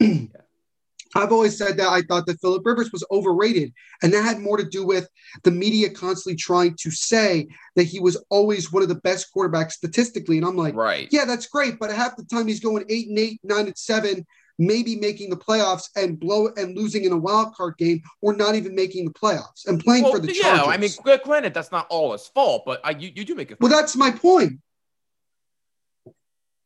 I've 1.16 1.32
always 1.32 1.58
said 1.58 1.78
that 1.78 1.88
I 1.88 2.02
thought 2.02 2.26
that 2.28 2.40
Philip 2.42 2.66
Rivers 2.66 2.92
was 2.92 3.06
overrated. 3.12 3.74
And 4.04 4.14
that 4.14 4.24
had 4.24 4.40
more 4.40 4.58
to 4.58 4.64
do 4.64 4.86
with 4.86 5.08
the 5.44 5.52
media 5.52 5.90
constantly 5.90 6.36
trying 6.36 6.76
to 6.80 6.92
say 6.92 7.48
that 7.76 7.84
he 7.84 8.00
was 8.00 8.24
always 8.30 8.72
one 8.72 8.84
of 8.84 8.90
the 8.90 8.96
best 8.96 9.28
quarterbacks 9.36 9.72
statistically. 9.72 10.38
And 10.38 10.46
I'm 10.46 10.56
like, 10.56 10.76
right. 10.76 11.08
yeah, 11.12 11.26
that's 11.26 11.48
great. 11.48 11.80
But 11.80 11.92
half 11.92 12.16
the 12.16 12.24
time 12.24 12.48
he's 12.48 12.60
going 12.60 12.86
eight 12.90 13.08
and 13.08 13.18
eight, 13.18 13.40
nine 13.44 13.66
and 13.68 13.78
seven, 13.78 14.26
maybe 14.60 14.98
making 14.98 15.30
the 15.30 15.38
playoffs 15.38 15.90
and 15.96 16.20
blow 16.20 16.50
and 16.58 16.78
losing 16.78 17.06
in 17.06 17.12
a 17.12 17.18
wild 17.18 17.56
card 17.56 17.78
game, 17.78 18.02
or 18.22 18.36
not 18.36 18.56
even 18.56 18.76
making 18.76 19.06
the 19.06 19.14
playoffs 19.14 19.68
and 19.68 19.84
playing 19.84 20.04
Well, 20.04 20.14
for 20.14 20.20
the 20.20 20.34
yeah, 20.34 20.58
Chargers. 20.58 20.68
I 20.68 20.78
mean, 20.78 21.22
granted, 21.24 21.54
that's 21.54 21.72
not 21.72 21.88
all 21.90 22.12
his 22.12 22.28
fault, 22.28 22.64
but 22.66 22.82
I, 22.84 22.92
you, 22.92 23.12
you 23.16 23.26
do 23.26 23.36
make 23.36 23.52
a 23.52 23.58
well, 23.60 23.72
that's 23.72 23.96
my 23.96 24.12
point. 24.12 24.60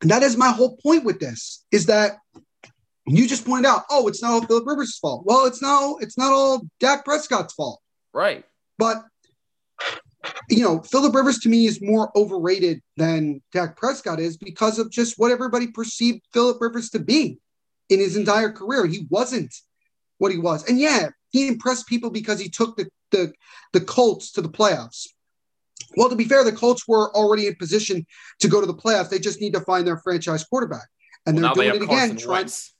And 0.01 0.11
that 0.11 0.21
is 0.21 0.35
my 0.35 0.49
whole 0.49 0.75
point 0.77 1.05
with 1.05 1.21
this 1.21 1.63
is 1.71 1.85
that 1.85 2.17
you 3.05 3.27
just 3.27 3.45
pointed 3.45 3.67
out, 3.67 3.83
oh, 3.89 4.07
it's 4.07 4.21
not 4.21 4.31
all 4.31 4.45
Philip 4.45 4.65
Rivers' 4.65 4.97
fault. 4.97 5.23
Well, 5.25 5.45
it's 5.45 5.61
not. 5.61 6.01
It's 6.01 6.17
not 6.17 6.31
all 6.31 6.61
Dak 6.79 7.05
Prescott's 7.05 7.53
fault. 7.53 7.81
right. 8.13 8.43
But 8.77 9.03
you 10.49 10.63
know, 10.63 10.81
Philip 10.81 11.13
Rivers 11.13 11.39
to 11.39 11.49
me 11.49 11.65
is 11.65 11.81
more 11.81 12.11
overrated 12.17 12.81
than 12.95 13.41
Dak 13.51 13.75
Prescott 13.75 14.19
is 14.19 14.37
because 14.37 14.79
of 14.79 14.89
just 14.89 15.19
what 15.19 15.31
everybody 15.31 15.67
perceived 15.67 16.21
Philip 16.31 16.61
Rivers 16.61 16.89
to 16.91 16.99
be 16.99 17.39
in 17.89 17.99
his 17.99 18.15
entire 18.15 18.51
career. 18.51 18.85
He 18.85 19.05
wasn't 19.09 19.53
what 20.17 20.31
he 20.31 20.37
was. 20.37 20.67
And 20.67 20.79
yeah, 20.79 21.09
he 21.31 21.47
impressed 21.47 21.87
people 21.87 22.09
because 22.09 22.39
he 22.39 22.49
took 22.49 22.77
the 22.77 22.87
the, 23.11 23.31
the 23.73 23.81
Colts 23.81 24.31
to 24.33 24.41
the 24.41 24.49
playoffs. 24.49 25.07
Well, 25.95 26.09
to 26.09 26.15
be 26.15 26.25
fair, 26.25 26.43
the 26.43 26.51
Colts 26.51 26.87
were 26.87 27.15
already 27.15 27.47
in 27.47 27.55
position 27.55 28.05
to 28.39 28.47
go 28.47 28.59
to 28.59 28.65
the 28.65 28.73
playoffs. 28.73 29.09
They 29.09 29.19
just 29.19 29.39
need 29.39 29.53
to 29.53 29.61
find 29.61 29.85
their 29.85 29.97
franchise 29.97 30.43
quarterback. 30.43 30.87
And 31.25 31.39
Well, 31.39 31.53
they're 31.53 31.71
doing 31.71 31.81
have 31.81 31.89
it 31.89 32.07
again. 32.09 32.17
Trying, 32.17 32.37
Wentz. 32.37 32.72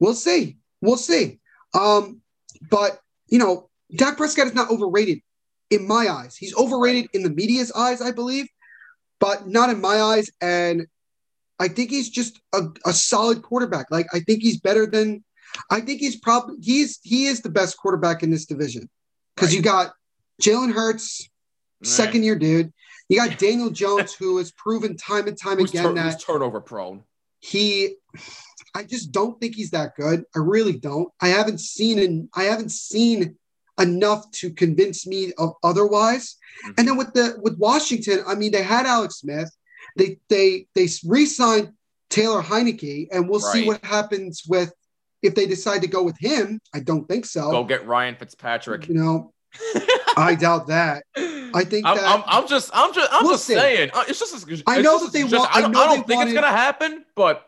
We'll 0.00 0.14
see. 0.14 0.58
We'll 0.80 0.96
see. 0.96 1.40
Um, 1.72 2.20
but 2.70 2.98
you 3.28 3.38
know, 3.38 3.68
Dak 3.96 4.16
Prescott 4.16 4.46
is 4.46 4.54
not 4.54 4.70
overrated 4.70 5.20
in 5.70 5.86
my 5.86 6.08
eyes. 6.08 6.36
He's 6.36 6.56
overrated 6.56 7.08
in 7.14 7.22
the 7.22 7.30
media's 7.30 7.72
eyes, 7.72 8.00
I 8.02 8.12
believe, 8.12 8.46
but 9.20 9.46
not 9.48 9.70
in 9.70 9.80
my 9.80 10.00
eyes. 10.00 10.30
And 10.40 10.86
I 11.58 11.68
think 11.68 11.90
he's 11.90 12.10
just 12.10 12.40
a, 12.52 12.62
a 12.84 12.92
solid 12.92 13.42
quarterback. 13.42 13.86
Like 13.90 14.06
I 14.12 14.20
think 14.20 14.42
he's 14.42 14.58
better 14.60 14.86
than 14.86 15.24
I 15.70 15.80
think 15.80 16.00
he's 16.00 16.16
probably 16.16 16.56
he's 16.60 16.98
he 17.02 17.26
is 17.26 17.40
the 17.40 17.48
best 17.50 17.76
quarterback 17.78 18.22
in 18.22 18.30
this 18.30 18.44
division. 18.46 18.88
Because 19.34 19.50
Right. 19.50 19.56
you 19.56 19.62
got 19.62 19.92
Jalen 20.42 20.72
Hurts, 20.72 21.28
second 21.82 22.24
year 22.24 22.36
dude. 22.36 22.72
You 23.08 23.18
got 23.18 23.38
Daniel 23.38 23.70
Jones, 23.70 24.14
who 24.14 24.38
has 24.38 24.50
proven 24.52 24.96
time 24.96 25.28
and 25.28 25.36
time 25.38 25.58
who's, 25.58 25.70
again 25.70 25.84
tur- 25.84 25.92
that 25.94 26.20
turnover 26.20 26.60
prone. 26.60 27.04
he 27.40 27.96
I 28.74 28.82
just 28.82 29.12
don't 29.12 29.38
think 29.40 29.54
he's 29.54 29.70
that 29.70 29.94
good. 29.96 30.24
I 30.34 30.38
really 30.40 30.76
don't. 30.78 31.08
I 31.20 31.28
haven't 31.28 31.60
seen 31.60 31.98
and 31.98 32.28
I 32.34 32.44
haven't 32.44 32.70
seen 32.72 33.36
enough 33.80 34.30
to 34.32 34.50
convince 34.50 35.06
me 35.06 35.32
of 35.38 35.54
otherwise. 35.62 36.36
Mhm. 36.66 36.74
And 36.78 36.88
then 36.88 36.96
with 36.96 37.12
the 37.12 37.36
with 37.40 37.56
Washington, 37.58 38.20
I 38.26 38.34
mean, 38.34 38.52
they 38.52 38.62
had 38.62 38.86
Alex 38.86 39.16
Smith. 39.16 39.50
They 39.96 40.18
they 40.28 40.66
they 40.74 40.88
re-signed 41.06 41.72
Taylor 42.10 42.42
Heinicke, 42.42 43.08
and 43.12 43.28
we'll 43.28 43.40
see 43.40 43.66
what 43.66 43.84
happens 43.84 44.42
with 44.48 44.72
if 45.22 45.34
they 45.34 45.46
decide 45.46 45.82
to 45.82 45.88
go 45.88 46.02
with 46.02 46.16
him. 46.18 46.60
I 46.74 46.80
don't 46.80 47.06
think 47.08 47.26
so. 47.26 47.50
Go 47.50 47.64
get 47.64 47.86
Ryan 47.86 48.16
Fitzpatrick. 48.16 48.88
You 48.88 48.94
know, 48.94 49.32
I 50.16 50.34
doubt 50.40 50.66
that. 50.68 51.04
I 51.16 51.62
think 51.64 51.86
I'm, 51.86 51.96
that 51.96 52.04
I'm, 52.04 52.22
I'm 52.26 52.48
just, 52.48 52.70
I'm 52.74 52.92
just, 52.92 53.08
I'm 53.12 53.22
We'll 53.24 53.34
just 53.34 53.44
see. 53.44 53.54
saying. 53.54 53.90
uh, 53.94 54.04
It's 54.08 54.18
just, 54.18 54.48
it's 54.50 54.62
I 54.66 54.80
know 54.82 54.98
that 54.98 55.12
they 55.12 55.22
just- 55.22 55.34
want- 55.34 55.54
I 55.54 55.60
don't, 55.60 55.76
I 55.76 55.86
don't 55.86 56.04
think 56.06 56.18
wanted- 56.18 56.30
it's 56.32 56.40
gonna 56.40 56.48
happen, 56.56 57.04
but 57.14 57.46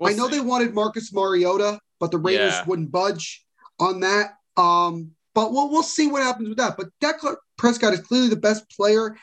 we'll 0.00 0.12
I 0.12 0.16
know 0.16 0.28
see. 0.28 0.36
they 0.38 0.40
wanted 0.40 0.74
Marcus 0.74 1.12
Mariota, 1.12 1.78
but 2.00 2.10
the 2.10 2.18
Raiders 2.18 2.54
Yeah. 2.54 2.64
wouldn't 2.66 2.90
budge 2.90 3.44
on 3.78 4.00
that. 4.00 4.32
Um, 4.56 5.12
but 5.34 5.52
we'll 5.52 5.70
we'll 5.70 5.82
see 5.82 6.08
what 6.08 6.22
happens 6.22 6.48
with 6.48 6.58
that. 6.58 6.76
But 6.76 6.88
Dak 7.00 7.20
Prescott 7.56 7.92
is 7.92 8.00
clearly 8.00 8.28
the 8.28 8.36
best 8.36 8.68
player, 8.70 9.16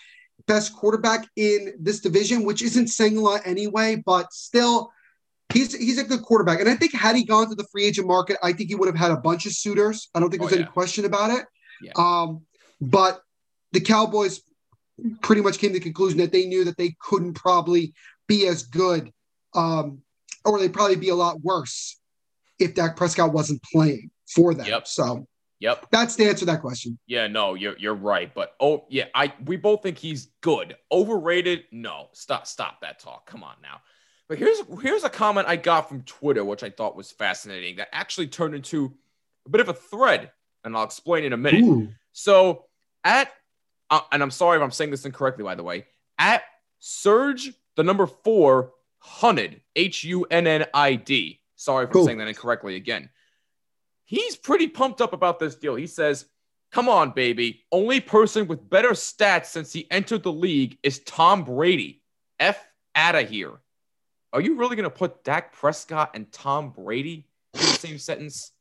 best 0.46 0.74
quarterback 0.74 1.28
in 1.36 1.74
this 1.80 2.00
division, 2.00 2.44
which 2.44 2.62
isn't 2.62 2.88
saying 2.88 3.18
a 3.18 3.22
lot 3.22 3.42
anyway. 3.46 4.02
But 4.06 4.32
still, 4.32 4.90
he's 5.54 5.76
he's 5.76 5.98
a 5.98 6.04
good 6.06 6.22
quarterback. 6.22 6.60
And 6.62 6.70
I 6.70 6.76
think 6.76 6.94
had 6.94 7.16
he 7.18 7.24
gone 7.26 7.50
to 7.50 7.56
the 7.56 7.66
free 7.72 7.86
agent 7.86 8.08
market, 8.08 8.38
I 8.42 8.54
think 8.54 8.70
he 8.70 8.76
would 8.76 8.88
have 8.88 8.96
had 8.96 9.12
a 9.12 9.18
bunch 9.18 9.46
of 9.46 9.52
suitors. 9.52 10.10
I 10.16 10.20
don't 10.22 10.30
think 10.30 10.44
Oh, 10.44 10.48
there's 10.48 10.62
any 10.62 10.70
question 10.72 11.04
about 11.06 11.32
it. 11.32 11.46
Yeah. 11.82 11.92
Um, 11.98 12.46
but 12.80 13.22
the 13.74 13.82
Cowboys 13.82 14.42
pretty 15.22 15.42
much 15.42 15.60
came 15.60 15.74
to 15.74 15.80
the 15.80 15.84
conclusion 15.84 16.18
that 16.20 16.32
they 16.32 16.46
knew 16.46 16.64
that 16.64 16.78
they 16.78 16.96
couldn't 17.02 17.34
probably 17.34 17.94
be 18.28 18.48
as 18.48 18.64
good, 18.64 19.12
um, 19.54 20.02
or 20.48 20.60
they'd 20.60 20.74
probably 20.74 20.96
be 20.96 21.10
a 21.10 21.16
lot 21.16 21.42
worse 21.42 22.00
if 22.60 22.74
Dak 22.74 22.96
Prescott 22.96 23.34
wasn't 23.34 23.62
playing 23.64 24.10
for 24.28 24.54
them. 24.54 24.66
Yep. 24.66 24.88
So 24.88 25.28
Yep. 25.60 25.88
that's 25.92 26.16
the 26.16 26.26
answer 26.26 26.40
to 26.40 26.46
that 26.46 26.62
question. 26.62 27.00
Yeah. 27.08 27.28
No, 27.28 27.56
you're 27.56 27.78
you're 27.78 27.96
right. 27.96 28.32
But 28.34 28.56
oh 28.60 28.86
yeah, 28.90 29.06
I 29.16 29.34
we 29.46 29.58
both 29.58 29.84
think 29.84 29.98
he's 29.98 30.28
good. 30.42 30.76
Overrated? 30.92 31.64
No. 31.72 32.10
Stop 32.14 32.46
stop 32.48 32.82
that 32.82 33.00
talk. 33.00 33.26
Come 33.26 33.44
on 33.44 33.56
now. 33.62 33.82
But 34.30 34.38
here's 34.38 34.62
here's 34.82 35.04
a 35.04 35.10
comment 35.10 35.48
I 35.48 35.56
got 35.56 35.90
from 35.90 36.04
Twitter, 36.04 36.44
which 36.44 36.64
I 36.64 36.70
thought 36.70 36.96
was 36.96 37.12
fascinating. 37.12 37.78
That 37.78 37.88
actually 37.92 38.28
turned 38.28 38.54
into 38.56 38.94
a 39.46 39.50
bit 39.50 39.62
of 39.62 39.70
a 39.70 39.74
thread, 39.74 40.32
and 40.64 40.76
I'll 40.76 40.84
explain 40.84 41.24
in 41.24 41.34
a 41.34 41.38
minute. 41.38 41.64
Ooh. 41.64 41.90
So 42.12 42.66
at 43.04 43.32
uh, 43.90 44.02
and 44.12 44.22
I'm 44.22 44.32
sorry 44.32 44.58
if 44.58 44.64
I'm 44.64 44.72
saying 44.72 44.92
this 44.92 45.06
incorrectly, 45.06 45.44
by 45.44 45.56
the 45.56 45.64
way. 45.64 45.86
At 46.20 46.44
Surge, 46.80 47.52
the 47.76 47.84
number 47.84 48.06
four 48.06 48.74
Hunnid, 49.20 49.62
H 49.76 50.04
U 50.04 50.26
N 50.30 50.48
N 50.48 50.66
I 50.74 50.96
D. 50.96 51.40
Sorry 51.56 51.88
for 51.88 51.94
Cool. 51.94 52.06
saying 52.06 52.18
that 52.20 52.28
incorrectly 52.28 52.76
again. 52.76 53.10
He's 54.06 54.36
pretty 54.36 54.68
pumped 54.68 55.02
up 55.02 55.14
about 55.14 55.40
this 55.40 55.56
deal. 55.56 55.76
He 55.76 55.88
says, 55.88 56.26
Come 56.72 56.90
on, 56.90 57.12
baby. 57.12 57.64
Only 57.72 58.00
person 58.02 58.48
with 58.48 58.70
better 58.70 58.92
stats 58.92 59.46
since 59.48 59.72
he 59.72 59.90
entered 59.90 60.24
the 60.24 60.32
league 60.32 60.78
is 60.84 61.00
Tom 61.00 61.44
Brady. 61.44 62.02
F 62.40 62.64
out 62.96 63.16
of 63.16 63.30
here. 63.30 63.54
Are 64.34 64.42
you 64.42 64.56
really 64.56 64.76
going 64.76 64.84
to 64.84 64.90
put 64.96 65.24
Dak 65.24 65.54
Prescott 65.54 66.12
and 66.14 66.32
Tom 66.32 66.70
Brady 66.72 67.26
in 67.54 67.60
the 67.62 67.66
same 67.68 67.98
sentence? 67.98 68.52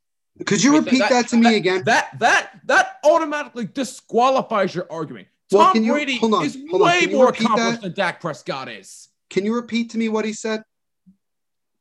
Could 0.46 0.62
you 0.62 0.72
Wait, 0.74 0.84
repeat 0.84 0.98
that, 1.08 1.28
to 1.28 1.36
me 1.36 1.56
again? 1.56 1.82
That 1.84 2.18
that 2.20 2.60
that 2.66 2.98
automatically 3.04 3.66
disqualifies 3.66 4.74
your 4.74 4.86
argument. 4.90 5.28
Well, 5.50 5.72
Tom 5.72 5.82
you- 5.82 5.92
Brady 5.92 6.18
on, 6.22 6.44
is 6.44 6.56
way 6.70 7.06
more 7.06 7.28
accomplished 7.30 7.80
that? 7.80 7.82
than 7.82 7.92
Dak 7.92 8.20
Prescott 8.20 8.68
is. 8.68 9.08
Can 9.30 9.44
you 9.44 9.54
repeat 9.54 9.90
to 9.90 9.98
me 9.98 10.08
what 10.08 10.24
he 10.24 10.32
said? 10.32 10.62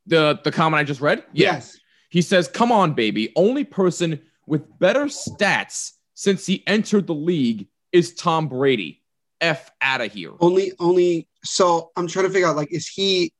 The 0.07 0.39
the 0.43 0.51
comment 0.51 0.79
I 0.79 0.83
just 0.83 1.01
read? 1.01 1.23
Yes. 1.33 1.77
He 2.09 2.21
says, 2.21 2.47
"Come 2.47 2.71
on, 2.71 2.93
baby. 2.93 3.31
Only 3.35 3.63
person 3.63 4.21
with 4.47 4.63
better 4.79 5.05
stats 5.05 5.91
since 6.13 6.45
he 6.45 6.63
entered 6.67 7.07
the 7.07 7.13
league 7.15 7.67
is 7.91 8.13
Tom 8.13 8.47
Brady. 8.47 9.01
F 9.41 9.69
out 9.81 10.01
of 10.01 10.13
here. 10.13 10.31
Only, 10.39 10.71
only. 10.79 11.27
So 11.43 11.91
I'm 11.97 12.07
trying 12.07 12.25
to 12.25 12.31
figure 12.31 12.47
out, 12.47 12.55
like, 12.55 12.71
is 12.71 12.87
he, 12.87 13.33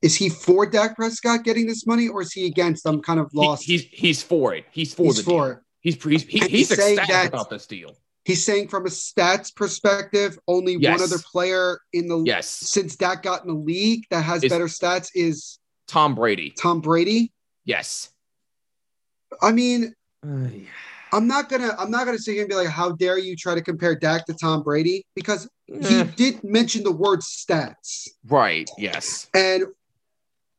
is 0.00 0.14
he 0.14 0.28
for 0.28 0.64
Dak 0.64 0.94
Prescott 0.96 1.42
getting 1.42 1.66
this 1.66 1.86
money, 1.86 2.06
or 2.08 2.22
is 2.22 2.32
he 2.32 2.46
against? 2.46 2.86
I'm 2.86 3.02
kind 3.02 3.18
of 3.18 3.28
He- 3.32 3.38
lost. 3.38 3.64
he's 3.64 3.82
he's 3.82 4.22
for 4.22 4.54
it. 4.54 4.64
He's 4.70 4.94
for 4.94 5.04
He's 5.06 5.16
the 5.16 5.22
for 5.24 5.44
deal. 5.48 5.52
it. 5.52 5.58
He's 5.80 6.02
he's 6.02 6.22
he's 6.22 6.46
he's 6.46 6.68
saying 6.68 6.98
ecstatic 6.98 7.32
that- 7.32 7.34
about 7.36 7.50
this 7.50 7.66
deal. 7.66 7.96
He's 8.28 8.44
saying 8.44 8.68
from 8.68 8.84
a 8.84 8.90
stats 8.90 9.54
perspective, 9.56 10.38
only 10.46 10.76
Yes. 10.78 11.00
one 11.00 11.02
other 11.02 11.18
player 11.32 11.80
in 11.94 12.08
the 12.08 12.18
Yes, 12.26 12.46
since 12.46 12.94
Dak 12.94 13.22
got 13.22 13.40
in 13.40 13.48
the 13.48 13.54
league 13.54 14.04
that 14.10 14.20
has 14.20 14.44
Is- 14.44 14.50
better 14.50 14.66
stats 14.66 15.08
is 15.14 15.58
Tom 15.86 16.14
Brady. 16.14 16.50
Tom 16.50 16.82
Brady. 16.82 17.32
Yes. 17.64 18.10
I 19.40 19.50
mean, 19.52 19.94
I'm 20.22 21.26
not 21.26 21.48
gonna 21.48 21.74
I'm 21.78 21.90
not 21.90 22.04
gonna 22.04 22.18
sit 22.18 22.32
here 22.34 22.42
and 22.42 22.50
be 22.50 22.54
like, 22.54 22.68
how 22.68 22.92
dare 22.92 23.16
you 23.18 23.34
try 23.34 23.54
to 23.54 23.62
compare 23.62 23.94
Dak 23.94 24.26
to 24.26 24.34
Tom 24.34 24.62
Brady? 24.62 25.06
Because 25.14 25.48
he 25.66 26.02
did 26.04 26.44
mention 26.44 26.84
the 26.84 26.92
word 26.92 27.20
stats. 27.20 28.08
right. 28.26 28.68
Yes. 28.76 29.28
And 29.32 29.64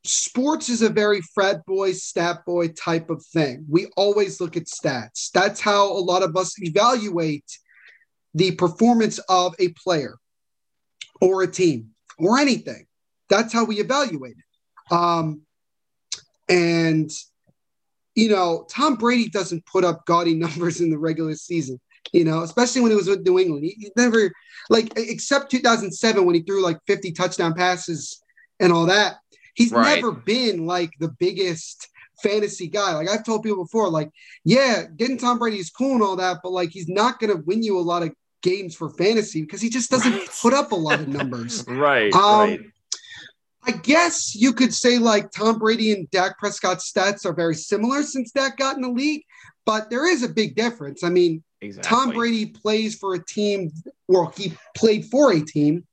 sports 0.04 0.70
is 0.70 0.82
a 0.82 0.90
very 0.90 1.22
frat 1.22 1.66
boy, 1.66 1.92
stat 1.92 2.46
boy 2.46 2.70
type 2.70 3.10
of 3.10 3.26
thing. 3.26 3.66
We 3.70 3.88
always 3.98 4.40
look 4.40 4.56
at 4.58 4.66
stats. 4.66 5.32
That's 5.32 5.60
how 5.60 5.92
a 5.92 6.00
lot 6.00 6.24
of 6.24 6.36
us 6.36 6.56
evaluate 6.62 7.46
the 8.34 8.52
performance 8.52 9.20
of 9.30 9.56
a 9.60 9.70
player 9.70 10.18
or 11.22 11.44
a 11.44 11.48
team 11.52 11.90
or 12.18 12.40
anything. 12.40 12.86
That's 13.30 13.54
how 13.54 13.66
we 13.66 13.80
evaluate 13.80 14.36
it. 14.38 14.94
Um, 14.94 15.42
and, 16.48 17.12
you 18.16 18.30
know, 18.30 18.66
Tom 18.70 18.96
Brady 18.96 19.30
doesn't 19.30 19.66
put 19.66 19.84
up 19.84 20.06
gaudy 20.06 20.34
numbers 20.36 20.82
in 20.82 20.90
the 20.90 20.98
regular 20.98 21.36
season. 21.36 21.80
You 22.14 22.24
know, 22.24 22.42
especially 22.42 22.82
when 22.82 22.92
he 22.92 22.98
was 22.98 23.08
with 23.08 23.26
New 23.26 23.38
England, 23.38 23.66
he, 23.66 23.76
he 23.78 23.92
never 23.96 24.32
like 24.70 24.94
except 24.96 25.52
2007 25.52 26.26
when 26.26 26.34
he 26.34 26.42
threw 26.42 26.64
like 26.64 26.80
50 26.88 27.12
touchdown 27.12 27.54
passes 27.54 28.24
and 28.60 28.74
all 28.74 28.88
that. 28.88 29.18
He's 29.60 29.72
Right. 29.74 29.96
never 29.96 30.14
been 30.14 30.66
like 30.66 30.92
the 31.00 31.10
biggest 31.20 31.90
fantasy 32.24 32.68
guy. 32.68 32.94
Like 32.96 33.10
I've 33.10 33.26
told 33.26 33.44
people 33.44 33.64
before, 33.66 33.90
like, 33.90 34.10
yeah, 34.46 34.86
getting 34.96 35.18
Tom 35.18 35.38
Brady 35.38 35.58
is 35.58 35.70
cool 35.70 35.94
and 35.94 36.02
all 36.02 36.16
that, 36.16 36.38
but 36.42 36.52
like 36.54 36.70
he's 36.70 36.88
not 36.88 37.20
gonna 37.20 37.36
win 37.46 37.62
you 37.62 37.78
a 37.78 37.82
lot 37.82 38.02
of 38.04 38.12
games 38.42 38.74
for 38.74 38.90
fantasy 38.92 39.42
because 39.42 39.62
he 39.62 39.70
just 39.70 39.90
doesn't 39.92 40.14
Right. 40.14 40.30
put 40.42 40.54
up 40.54 40.72
a 40.72 40.76
lot 40.76 41.02
of 41.02 41.10
numbers. 41.10 41.66
Right. 41.68 42.14
Um, 42.14 42.72
I 43.64 43.72
guess 43.72 44.34
you 44.34 44.54
could 44.54 44.74
say 44.74 44.98
like 44.98 45.30
Tom 45.32 45.60
Brady 45.60 45.92
and 45.92 46.10
Dak 46.10 46.40
Prescott's 46.40 46.90
stats 46.90 47.26
are 47.26 47.34
very 47.34 47.56
similar 47.56 48.02
since 48.04 48.32
Dak 48.32 48.56
got 48.58 48.78
in 48.78 48.82
the 48.82 48.90
league, 48.90 49.24
but 49.66 49.90
there 49.90 50.08
is 50.10 50.24
a 50.24 50.30
big 50.30 50.56
difference. 50.56 51.04
I 51.04 51.10
mean, 51.10 51.44
Exactly. 51.62 51.90
Tom 51.90 52.12
Brady 52.14 52.46
plays 52.46 52.96
for 52.96 53.16
a 53.16 53.26
team, 53.26 53.70
well, 54.08 54.32
he 54.38 54.54
played 54.78 55.04
for 55.12 55.34
a 55.34 55.42
team 55.46 55.86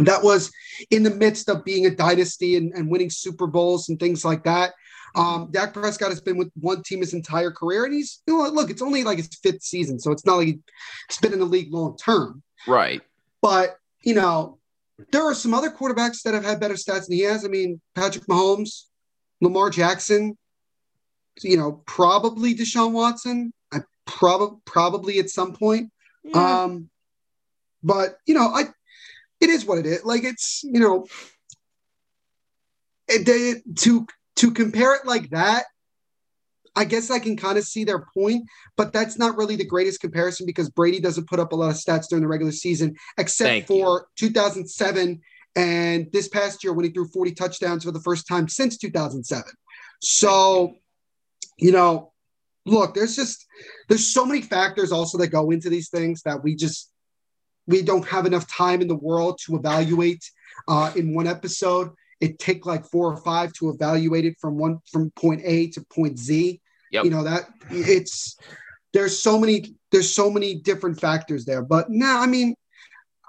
that 0.00 0.22
was 0.22 0.50
in 0.90 1.02
the 1.02 1.10
midst 1.10 1.48
of 1.48 1.64
being 1.64 1.86
a 1.86 1.90
dynasty 1.90 2.56
and, 2.56 2.72
and 2.72 2.90
winning 2.90 3.10
Super 3.10 3.46
Bowls 3.46 3.88
and 3.88 3.98
things 3.98 4.24
like 4.24 4.44
that. 4.44 4.74
Um, 5.14 5.48
Dak 5.52 5.72
Prescott 5.72 6.10
has 6.10 6.20
been 6.20 6.36
with 6.36 6.50
one 6.58 6.82
team 6.82 7.00
his 7.00 7.14
entire 7.14 7.52
career, 7.52 7.84
and 7.84 7.94
he's 7.94 8.22
you 8.26 8.36
know, 8.36 8.48
look, 8.48 8.70
it's 8.70 8.82
only 8.82 9.04
like 9.04 9.18
his 9.18 9.28
fifth 9.42 9.62
season, 9.62 10.00
so 10.00 10.10
it's 10.10 10.26
not 10.26 10.36
like 10.36 10.48
he's 10.48 11.18
been 11.22 11.32
in 11.32 11.38
the 11.38 11.44
league 11.44 11.72
long 11.72 11.96
term. 11.96 12.42
Right. 12.66 13.00
But 13.40 13.76
you 14.02 14.14
know, 14.14 14.58
there 15.12 15.22
are 15.22 15.34
some 15.34 15.54
other 15.54 15.70
quarterbacks 15.70 16.22
that 16.22 16.34
have 16.34 16.44
had 16.44 16.58
better 16.58 16.74
stats 16.74 17.06
than 17.06 17.16
he 17.16 17.22
has. 17.22 17.44
I 17.44 17.48
mean, 17.48 17.80
Patrick 17.94 18.26
Mahomes, 18.26 18.84
Lamar 19.40 19.70
Jackson, 19.70 20.36
you 21.42 21.56
know, 21.56 21.82
probably 21.86 22.54
Deshaun 22.54 22.92
Watson. 22.92 23.52
I 23.72 23.80
probably 24.06 24.58
probably 24.64 25.18
at 25.20 25.30
some 25.30 25.52
point. 25.52 25.90
Um, 26.32 26.88
but 27.82 28.18
you 28.26 28.34
know, 28.34 28.48
I 28.48 28.64
it 29.44 29.50
is 29.50 29.64
what 29.64 29.78
it 29.78 29.86
is. 29.86 30.04
Like 30.04 30.24
it's 30.24 30.62
you 30.64 30.80
know, 30.80 31.06
it, 33.08 33.28
it- 33.28 33.76
to 33.80 34.06
to 34.36 34.50
compare 34.50 34.94
it 34.94 35.06
like 35.06 35.30
that. 35.30 35.64
I 36.76 36.84
guess 36.84 37.08
I 37.08 37.20
can 37.20 37.36
kind 37.36 37.56
of 37.56 37.62
see 37.62 37.84
their 37.84 38.04
point, 38.14 38.46
but 38.76 38.92
that's 38.92 39.16
not 39.16 39.36
really 39.36 39.54
the 39.54 39.64
greatest 39.64 40.00
comparison 40.00 40.44
because 40.44 40.68
Brady 40.70 40.98
doesn't 40.98 41.28
put 41.28 41.38
up 41.38 41.52
a 41.52 41.56
lot 41.56 41.70
of 41.70 41.76
stats 41.76 42.08
during 42.08 42.22
the 42.22 42.28
regular 42.28 42.50
season, 42.50 42.96
except 43.16 43.48
Thank 43.48 43.66
for 43.68 44.08
2007 44.16 45.20
and 45.54 46.08
this 46.12 46.26
past 46.26 46.64
year 46.64 46.72
when 46.72 46.84
he 46.84 46.90
threw 46.90 47.06
40 47.06 47.32
touchdowns 47.32 47.84
for 47.84 47.92
the 47.92 48.00
first 48.00 48.26
time 48.26 48.48
since 48.48 48.76
2007. 48.76 49.44
So, 50.00 50.74
you 51.58 51.70
know, 51.70 52.12
look, 52.66 52.94
there's 52.94 53.14
just 53.14 53.46
there's 53.88 54.12
so 54.12 54.26
many 54.26 54.42
factors 54.42 54.90
also 54.90 55.16
that 55.18 55.28
go 55.28 55.50
into 55.52 55.70
these 55.70 55.90
things 55.90 56.22
that 56.22 56.42
we 56.42 56.56
just 56.56 56.90
we 57.66 57.82
don't 57.82 58.06
have 58.06 58.26
enough 58.26 58.46
time 58.46 58.80
in 58.80 58.88
the 58.88 58.96
world 58.96 59.38
to 59.46 59.56
evaluate 59.56 60.24
uh, 60.68 60.92
in 60.96 61.14
one 61.14 61.26
episode. 61.26 61.90
It 62.20 62.38
take 62.38 62.66
like 62.66 62.86
four 62.86 63.12
or 63.12 63.16
five 63.18 63.52
to 63.54 63.70
evaluate 63.70 64.24
it 64.24 64.36
from 64.40 64.56
one 64.56 64.78
from 64.90 65.10
point 65.12 65.42
A 65.44 65.68
to 65.70 65.84
point 65.84 66.18
Z. 66.18 66.60
Yep. 66.92 67.04
You 67.04 67.10
know 67.10 67.24
that 67.24 67.48
it's 67.70 68.36
there's 68.92 69.20
so 69.20 69.38
many 69.38 69.74
there's 69.90 70.12
so 70.12 70.30
many 70.30 70.54
different 70.54 71.00
factors 71.00 71.44
there. 71.44 71.62
But 71.62 71.90
no, 71.90 72.18
I 72.18 72.26
mean, 72.26 72.54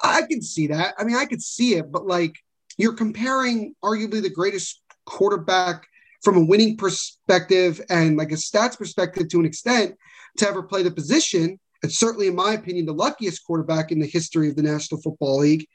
I 0.02 0.22
can 0.22 0.42
see 0.42 0.68
that. 0.68 0.94
I 0.98 1.04
mean, 1.04 1.16
I 1.16 1.26
could 1.26 1.42
see 1.42 1.76
it, 1.76 1.92
but 1.92 2.06
like 2.06 2.36
you're 2.78 2.94
comparing 2.94 3.76
arguably 3.84 4.22
the 4.22 4.30
greatest 4.30 4.82
quarterback 5.06 5.88
from 6.24 6.38
a 6.38 6.46
winning 6.46 6.78
perspective 6.78 7.82
and 7.90 8.18
like 8.18 8.32
a 8.32 8.36
stats 8.36 8.78
perspective 8.78 9.30
to 9.30 9.40
an 9.40 9.46
extent 9.46 9.96
to 10.38 10.48
ever 10.48 10.64
play 10.64 10.84
the 10.84 10.92
position. 10.92 11.60
And 11.86 11.94
certainly, 11.94 12.26
in 12.26 12.34
my 12.34 12.54
opinion, 12.54 12.88
the 12.88 12.96
luckiest 12.96 13.46
quarterback 13.46 13.92
in 13.92 14.00
the 14.00 14.08
history 14.08 14.50
of 14.50 14.56
the 14.56 14.64
National 14.64 15.00
Football 15.00 15.38
League, 15.38 15.68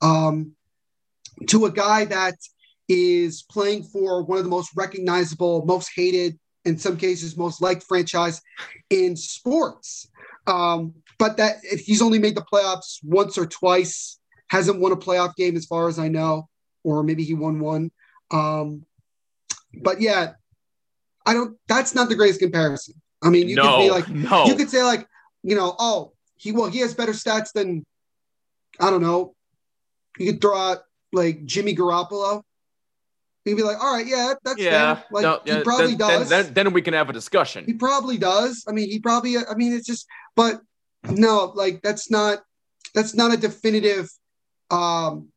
um, 0.00 0.52
to 1.48 1.66
a 1.66 1.70
guy 1.70 2.06
that 2.06 2.36
is 2.88 3.42
playing 3.42 3.82
for 3.82 4.22
one 4.22 4.38
of 4.38 4.44
the 4.44 4.50
most 4.50 4.70
recognizable, 4.74 5.66
most 5.66 5.90
hated, 5.94 6.38
in 6.64 6.78
some 6.78 6.96
cases, 6.96 7.36
most 7.36 7.60
liked 7.60 7.82
franchise 7.82 8.40
in 8.88 9.14
sports. 9.14 10.08
Um, 10.46 10.94
but 11.18 11.36
that 11.36 11.56
if 11.64 11.80
he's 11.80 12.00
only 12.00 12.18
made 12.18 12.34
the 12.34 12.46
playoffs 12.50 13.00
once 13.02 13.36
or 13.36 13.44
twice, 13.44 14.18
hasn't 14.48 14.80
won 14.80 14.92
a 14.92 14.96
playoff 14.96 15.34
game 15.36 15.54
as 15.54 15.66
far 15.66 15.90
as 15.90 15.98
I 15.98 16.08
know, 16.08 16.48
or 16.82 17.02
maybe 17.02 17.24
he 17.24 17.34
won 17.34 17.60
one. 17.60 17.90
Um, 18.30 18.86
but 19.82 20.00
yeah, 20.00 20.32
I 21.26 21.34
don't. 21.34 21.58
That's 21.68 21.94
not 21.94 22.08
the 22.08 22.14
greatest 22.14 22.40
comparison. 22.40 22.94
I 23.22 23.28
mean, 23.28 23.50
you 23.50 23.56
no. 23.56 23.76
could 23.76 23.82
be 23.82 23.90
like, 23.90 24.08
no. 24.08 24.46
you 24.46 24.54
could 24.54 24.70
say 24.70 24.82
like, 24.82 25.06
you 25.42 25.54
know, 25.56 25.74
oh, 25.78 26.12
he 26.36 26.52
well, 26.52 26.66
he 26.66 26.78
has 26.80 26.94
better 26.94 27.12
stats 27.12 27.52
than, 27.52 27.84
I 28.80 28.90
don't 28.90 29.02
know. 29.02 29.34
You 30.18 30.32
could 30.32 30.40
throw 30.40 30.56
out 30.56 30.78
like 31.12 31.44
Jimmy 31.44 31.74
Garoppolo. 31.74 32.42
You'd 33.44 33.56
be 33.56 33.62
like, 33.62 33.78
all 33.80 33.94
right, 33.94 34.06
yeah, 34.06 34.34
that's 34.44 34.60
yeah. 34.60 34.96
fair. 34.96 35.04
Like 35.10 35.22
no, 35.22 35.40
he 35.44 35.62
probably 35.62 35.94
then, 35.94 35.98
then- 35.98 36.18
does. 36.20 36.28
Then, 36.28 36.54
then 36.54 36.72
we 36.72 36.82
can 36.82 36.94
have 36.94 37.08
a 37.08 37.12
discussion. 37.12 37.64
He 37.64 37.72
probably 37.72 38.18
does. 38.18 38.64
I 38.68 38.72
mean, 38.72 38.90
he 38.90 38.98
probably. 38.98 39.38
I 39.38 39.54
mean, 39.54 39.72
it's 39.72 39.86
just, 39.86 40.06
but 40.36 40.60
no, 41.08 41.52
like 41.54 41.80
that's 41.82 42.10
not 42.10 42.42
that's 42.94 43.14
not 43.14 43.32
a 43.32 43.36
definitive. 43.36 44.10
Um, 44.70 45.28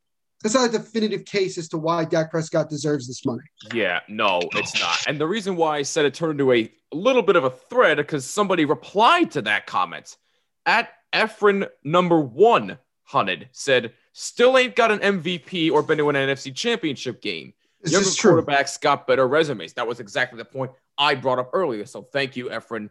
that's 0.42 0.56
not 0.56 0.70
a 0.70 0.72
definitive 0.72 1.26
case 1.26 1.58
as 1.58 1.68
to 1.70 1.78
why 1.78 2.06
Dak 2.06 2.32
Prescott 2.32 2.70
deserves 2.70 3.08
this 3.08 3.26
money. 3.26 3.44
Yeah, 3.74 4.00
no, 4.08 4.42
it's 4.54 4.80
not. 4.80 4.98
And 5.08 5.20
the 5.20 5.28
reason 5.28 5.56
why 5.56 5.78
I 5.78 5.82
said 5.84 6.06
it 6.06 6.14
turned 6.14 6.39
into 6.39 6.52
a 6.52 6.72
little 6.92 7.22
bit 7.22 7.36
of 7.36 7.44
a 7.44 7.50
thread 7.50 7.98
because 7.98 8.26
somebody 8.26 8.66
replied 8.66 9.32
to 9.32 9.42
that 9.44 9.68
comment. 9.68 10.18
At 10.66 10.89
Efren 11.14 11.68
number 11.84 12.20
one, 12.20 12.78
Hunted 13.04 13.50
said, 13.52 13.94
still 14.14 14.58
ain't 14.58 14.76
got 14.76 14.92
an 14.92 15.00
MVP 15.00 15.72
or 15.72 15.84
been 15.84 15.98
to 15.98 16.10
an 16.10 16.16
NFC 16.16 16.56
championship 16.56 17.22
game. 17.22 17.54
This 17.82 17.94
Younger 17.94 18.08
is 18.08 18.16
true. 18.16 18.42
quarterbacks 18.42 18.80
got 18.80 19.08
better 19.08 19.28
resumes. 19.28 19.74
That 19.74 19.88
was 19.88 20.00
exactly 20.00 20.38
the 20.38 20.46
point 20.46 20.72
I 20.98 21.16
brought 21.16 21.39
up 21.39 21.50
earlier. 21.54 21.86
So 21.86 22.04
thank 22.04 22.36
you, 22.36 22.50
Efren, 22.50 22.89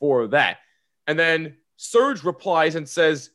for 0.00 0.28
that. 0.28 0.58
And 1.06 1.18
then 1.18 1.56
Serge 1.76 2.24
replies 2.24 2.74
and 2.74 2.88
says, 2.88 3.30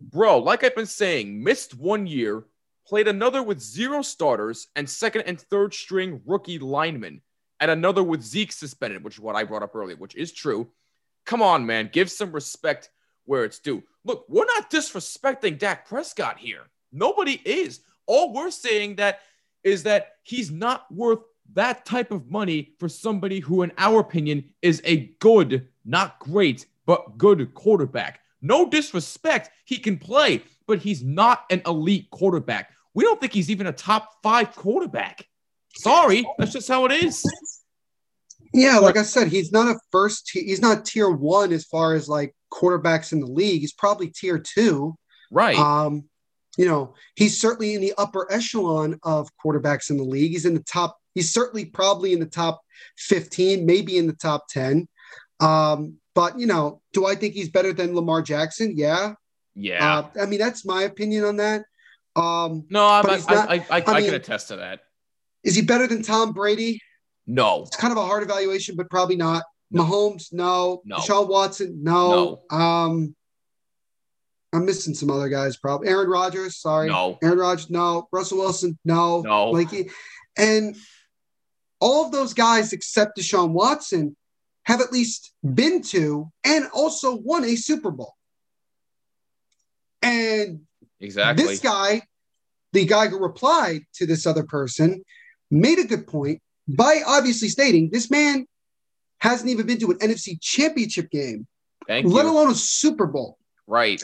Bro, 0.00 0.38
like 0.38 0.62
I've 0.62 0.76
been 0.76 0.86
saying, 0.86 1.42
missed 1.42 1.76
one 1.76 2.06
year, 2.06 2.44
played 2.88 3.06
another 3.06 3.42
with 3.42 3.60
zero 3.60 4.00
starters 4.00 4.68
and 4.74 4.88
second 4.88 5.22
and 5.22 5.40
third 5.40 5.74
string 5.74 6.22
rookie 6.24 6.58
linemen, 6.58 7.20
and 7.60 7.70
another 7.70 8.02
with 8.02 8.22
Zeke 8.22 8.52
suspended, 8.52 9.04
which 9.04 9.16
is 9.16 9.20
what 9.20 9.36
I 9.36 9.44
brought 9.44 9.62
up 9.62 9.76
earlier, 9.76 9.96
which 9.96 10.16
is 10.16 10.32
true. 10.32 10.68
Come 11.26 11.42
on, 11.42 11.66
man. 11.66 11.90
Give 11.92 12.10
some 12.10 12.32
respect 12.32 12.90
where 13.26 13.44
it's 13.44 13.58
due. 13.58 13.82
Look, 14.04 14.24
we're 14.28 14.46
not 14.46 14.70
disrespecting 14.70 15.58
Dak 15.58 15.86
Prescott 15.86 16.38
here. 16.38 16.70
Nobody 16.90 17.42
is. 17.44 17.80
All 18.06 18.32
we're 18.32 18.50
saying 18.50 18.96
that 18.96 19.20
is 19.62 19.82
that 19.82 20.14
he's 20.22 20.50
not 20.50 20.90
worth 20.90 21.18
that 21.52 21.84
type 21.84 22.10
of 22.10 22.30
money 22.30 22.72
for 22.78 22.88
somebody 22.88 23.40
who, 23.40 23.62
in 23.62 23.72
our 23.76 24.00
opinion, 24.00 24.44
is 24.62 24.80
a 24.84 25.12
good, 25.20 25.68
not 25.84 26.18
great, 26.20 26.66
but 26.86 27.18
good 27.18 27.52
quarterback. 27.54 28.20
No 28.40 28.68
disrespect, 28.68 29.50
he 29.66 29.76
can 29.76 29.98
play, 29.98 30.42
but 30.66 30.78
he's 30.78 31.02
not 31.02 31.44
an 31.50 31.60
elite 31.66 32.10
quarterback. 32.10 32.70
We 32.98 33.04
don't 33.04 33.20
think 33.20 33.32
he's 33.32 33.48
even 33.48 33.68
a 33.68 33.72
top 33.72 34.10
five 34.24 34.56
quarterback. 34.56 35.24
Sorry, 35.76 36.26
that's 36.36 36.52
just 36.52 36.66
how 36.66 36.84
it 36.84 36.90
is. 36.90 37.22
Yeah, 38.52 38.78
like 38.78 38.96
I 38.96 39.04
said, 39.04 39.28
he's 39.28 39.52
not 39.52 39.68
a 39.68 39.78
first. 39.92 40.28
He's 40.32 40.60
not 40.60 40.84
tier 40.84 41.08
one 41.08 41.52
as 41.52 41.64
far 41.64 41.94
as 41.94 42.08
like 42.08 42.34
quarterbacks 42.52 43.12
in 43.12 43.20
the 43.20 43.28
league. 43.28 43.60
He's 43.60 43.72
probably 43.72 44.08
tier 44.08 44.36
two. 44.36 44.96
Right. 45.30 45.56
Um, 45.56 46.08
you 46.56 46.66
know, 46.66 46.94
he's 47.14 47.40
certainly 47.40 47.74
in 47.74 47.82
the 47.82 47.94
upper 47.96 48.26
echelon 48.32 48.98
of 49.04 49.28
quarterbacks 49.44 49.90
in 49.90 49.96
the 49.96 50.02
league. 50.02 50.32
He's 50.32 50.44
in 50.44 50.54
the 50.54 50.64
top. 50.64 50.98
He's 51.14 51.32
certainly 51.32 51.66
probably 51.66 52.12
in 52.12 52.18
the 52.18 52.26
top 52.26 52.60
fifteen, 52.96 53.64
maybe 53.64 53.96
in 53.96 54.08
the 54.08 54.12
top 54.14 54.48
ten. 54.48 54.88
Um, 55.38 55.98
but 56.16 56.36
you 56.36 56.48
know, 56.48 56.80
do 56.92 57.06
I 57.06 57.14
think 57.14 57.34
he's 57.34 57.48
better 57.48 57.72
than 57.72 57.94
Lamar 57.94 58.22
Jackson? 58.22 58.72
Yeah. 58.76 59.12
yeah. 59.54 59.98
Uh, 59.98 60.08
I 60.20 60.26
mean, 60.26 60.40
that's 60.40 60.66
my 60.66 60.82
opinion 60.82 61.22
on 61.22 61.36
that. 61.36 61.62
Um, 62.18 62.64
no, 62.70 62.86
I'm, 62.86 63.06
I, 63.06 63.16
not- 63.16 63.50
I, 63.50 63.54
I, 63.54 63.64
I, 63.70 63.84
I 63.86 63.94
mean- 64.00 64.04
can 64.06 64.14
attest 64.14 64.48
to 64.48 64.56
that. 64.56 64.80
is 65.44 65.54
he 65.54 65.62
better 65.62 65.86
than 65.86 66.02
Tom 66.02 66.32
Brady? 66.32 66.80
No. 67.26 67.62
It's 67.66 67.76
kind 67.76 67.92
of 67.92 67.98
a 67.98 68.04
hard 68.06 68.22
evaluation, 68.22 68.74
but 68.76 68.88
probably 68.90 69.16
not. 69.16 69.42
No. 69.70 69.84
Mahomes, 69.84 70.32
no. 70.32 70.80
No. 70.84 70.96
Deshaun 70.96 71.28
Watson, 71.28 71.80
no. 71.82 72.40
Um, 72.50 73.14
I'm 74.54 74.64
missing 74.64 74.94
some 74.94 75.10
other 75.10 75.28
guys. 75.28 75.58
Probably 75.58 75.88
Aaron 75.88 76.08
Rodgers. 76.08 76.56
Sorry, 76.56 76.88
No. 76.88 77.18
Aaron 77.22 77.38
Rodgers, 77.38 77.68
no. 77.68 78.08
Russell 78.10 78.38
Wilson, 78.38 78.78
no. 78.86 79.20
No. 79.20 79.50
Like, 79.50 79.68
and 80.38 80.74
all 81.80 82.06
of 82.06 82.12
those 82.12 82.32
guys 82.32 82.72
except 82.72 83.18
Deshaun 83.18 83.50
Watson 83.50 84.16
have 84.64 84.80
at 84.80 84.90
least 84.90 85.32
been 85.44 85.82
to 85.82 86.30
and 86.44 86.66
also 86.72 87.16
won 87.16 87.44
a 87.44 87.54
Super 87.56 87.90
Bowl. 87.90 88.14
And 90.02 90.60
Exactly. 91.00 91.44
this 91.46 91.60
guy, 91.60 92.02
the 92.72 92.84
guy 92.84 93.08
who 93.08 93.18
replied 93.18 93.82
to 93.94 94.06
this 94.06 94.26
other 94.26 94.42
person, 94.44 95.02
made 95.50 95.78
a 95.78 95.84
good 95.84 96.06
point 96.06 96.40
by 96.66 97.00
obviously 97.06 97.48
stating 97.48 97.88
this 97.92 98.10
man 98.10 98.46
hasn't 99.20 99.48
even 99.50 99.66
been 99.66 99.78
to 99.80 99.90
an 99.90 99.98
NFC 99.98 100.38
championship 100.40 101.10
game, 101.10 101.46
Thank 101.86 102.06
let 102.06 102.24
you. 102.24 102.30
alone 102.32 102.50
a 102.50 102.54
Super 102.54 103.06
Bowl. 103.06 103.38
Right. 103.66 104.02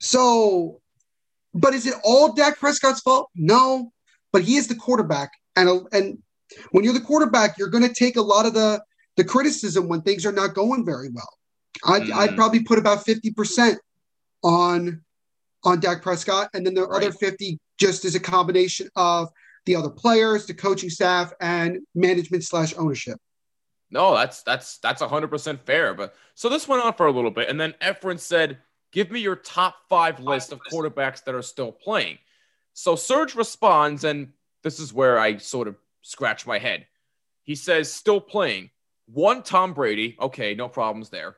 So, 0.00 0.80
but 1.54 1.74
is 1.74 1.86
it 1.86 1.94
all 2.04 2.32
Dak 2.32 2.58
Prescott's 2.58 3.00
fault? 3.00 3.28
No, 3.34 3.92
but 4.32 4.42
he 4.42 4.56
is 4.56 4.68
the 4.68 4.74
quarterback, 4.74 5.30
and 5.56 5.86
and 5.92 6.18
when 6.70 6.84
you're 6.84 6.94
the 6.94 7.00
quarterback, 7.00 7.58
you're 7.58 7.68
going 7.68 7.86
to 7.86 7.92
take 7.94 8.16
a 8.16 8.22
lot 8.22 8.46
of 8.46 8.54
the 8.54 8.82
the 9.16 9.24
criticism 9.24 9.88
when 9.88 10.02
things 10.02 10.24
are 10.24 10.32
not 10.32 10.54
going 10.54 10.84
very 10.84 11.08
well. 11.10 11.28
I'd, 11.84 12.02
Mm. 12.02 12.12
I'd 12.12 12.36
probably 12.36 12.62
put 12.62 12.78
about 12.78 13.04
fifty 13.04 13.32
percent 13.32 13.78
on 14.42 15.02
on 15.64 15.80
Dak 15.80 16.02
Prescott, 16.02 16.50
and 16.54 16.64
then 16.64 16.74
the 16.74 16.86
other 16.86 17.12
fifty 17.12 17.58
just 17.78 18.04
as 18.04 18.14
a 18.14 18.20
combination 18.20 18.88
of 18.96 19.28
the 19.66 19.76
other 19.76 19.90
players, 19.90 20.46
the 20.46 20.54
coaching 20.54 20.90
staff, 20.90 21.32
and 21.40 21.78
management 21.94 22.44
slash 22.44 22.74
ownership. 22.76 23.18
No, 23.90 24.14
that's 24.14 24.42
that's 24.42 24.78
that's 24.78 25.02
hundred 25.02 25.28
percent 25.28 25.64
fair. 25.64 25.94
But 25.94 26.14
so 26.34 26.48
this 26.48 26.68
went 26.68 26.84
on 26.84 26.94
for 26.94 27.06
a 27.06 27.12
little 27.12 27.30
bit, 27.30 27.48
and 27.48 27.60
then 27.60 27.74
Efren 27.80 28.18
said, 28.18 28.58
"Give 28.92 29.10
me 29.10 29.20
your 29.20 29.36
top 29.36 29.76
five 29.88 30.20
list 30.20 30.52
of 30.52 30.60
quarterbacks 30.70 31.24
that 31.24 31.34
are 31.34 31.42
still 31.42 31.72
playing." 31.72 32.18
So 32.74 32.96
Serge 32.96 33.34
responds, 33.34 34.04
and 34.04 34.32
this 34.62 34.78
is 34.78 34.92
where 34.92 35.18
I 35.18 35.38
sort 35.38 35.68
of 35.68 35.76
scratch 36.02 36.46
my 36.46 36.58
head. 36.58 36.86
He 37.44 37.54
says, 37.54 37.92
"Still 37.92 38.20
playing." 38.20 38.70
One, 39.06 39.42
Tom 39.42 39.72
Brady. 39.72 40.16
Okay, 40.20 40.54
no 40.54 40.68
problems 40.68 41.08
there. 41.08 41.36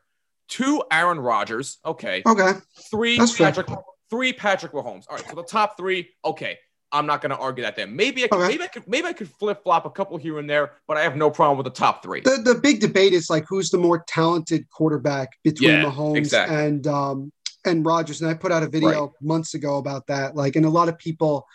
Two, 0.48 0.82
Aaron 0.90 1.20
Rodgers. 1.20 1.78
Okay. 1.84 2.22
Okay, 2.26 2.54
Three. 2.90 3.16
Patrick. 3.16 3.68
Three, 4.10 4.32
Patrick 4.32 4.72
Mahomes. 4.72 5.04
All 5.08 5.16
right, 5.16 5.24
so 5.28 5.36
the 5.36 5.44
top 5.44 5.76
three. 5.76 6.08
Okay, 6.24 6.58
I'm 6.92 7.06
not 7.06 7.20
going 7.20 7.30
to 7.30 7.36
argue 7.38 7.62
that. 7.62 7.76
Then 7.76 7.94
maybe 7.94 8.24
I 8.24 8.28
could, 8.28 8.40
Okay. 8.40 8.48
maybe 8.48 8.64
I 8.64 8.66
could, 8.66 8.88
maybe 8.88 9.06
I 9.06 9.12
could 9.12 9.28
flip 9.28 9.62
flop 9.62 9.86
a 9.86 9.90
couple 9.90 10.16
here 10.16 10.38
and 10.38 10.50
there, 10.50 10.72
but 10.88 10.96
I 10.96 11.02
have 11.02 11.16
no 11.16 11.30
problem 11.30 11.56
with 11.56 11.64
the 11.64 11.78
top 11.78 12.02
three. 12.02 12.20
the 12.20 12.40
the 12.44 12.56
big 12.56 12.80
debate 12.80 13.12
is 13.12 13.30
like 13.30 13.44
who's 13.48 13.70
the 13.70 13.78
more 13.78 14.02
talented 14.08 14.68
quarterback 14.70 15.28
between 15.44 15.70
Yeah, 15.70 15.84
Mahomes 15.84 16.16
exactly. 16.16 16.56
and 16.56 16.86
um 16.86 17.32
and 17.64 17.84
Rodgers. 17.86 18.20
And 18.22 18.30
I 18.30 18.34
put 18.34 18.50
out 18.52 18.62
a 18.62 18.68
video 18.68 18.88
Right. 19.02 19.10
months 19.20 19.54
ago 19.54 19.76
about 19.76 20.06
that. 20.08 20.34
Like, 20.34 20.56
and 20.56 20.64
a 20.64 20.70
lot 20.70 20.88
of 20.88 20.96
people, 20.98 21.46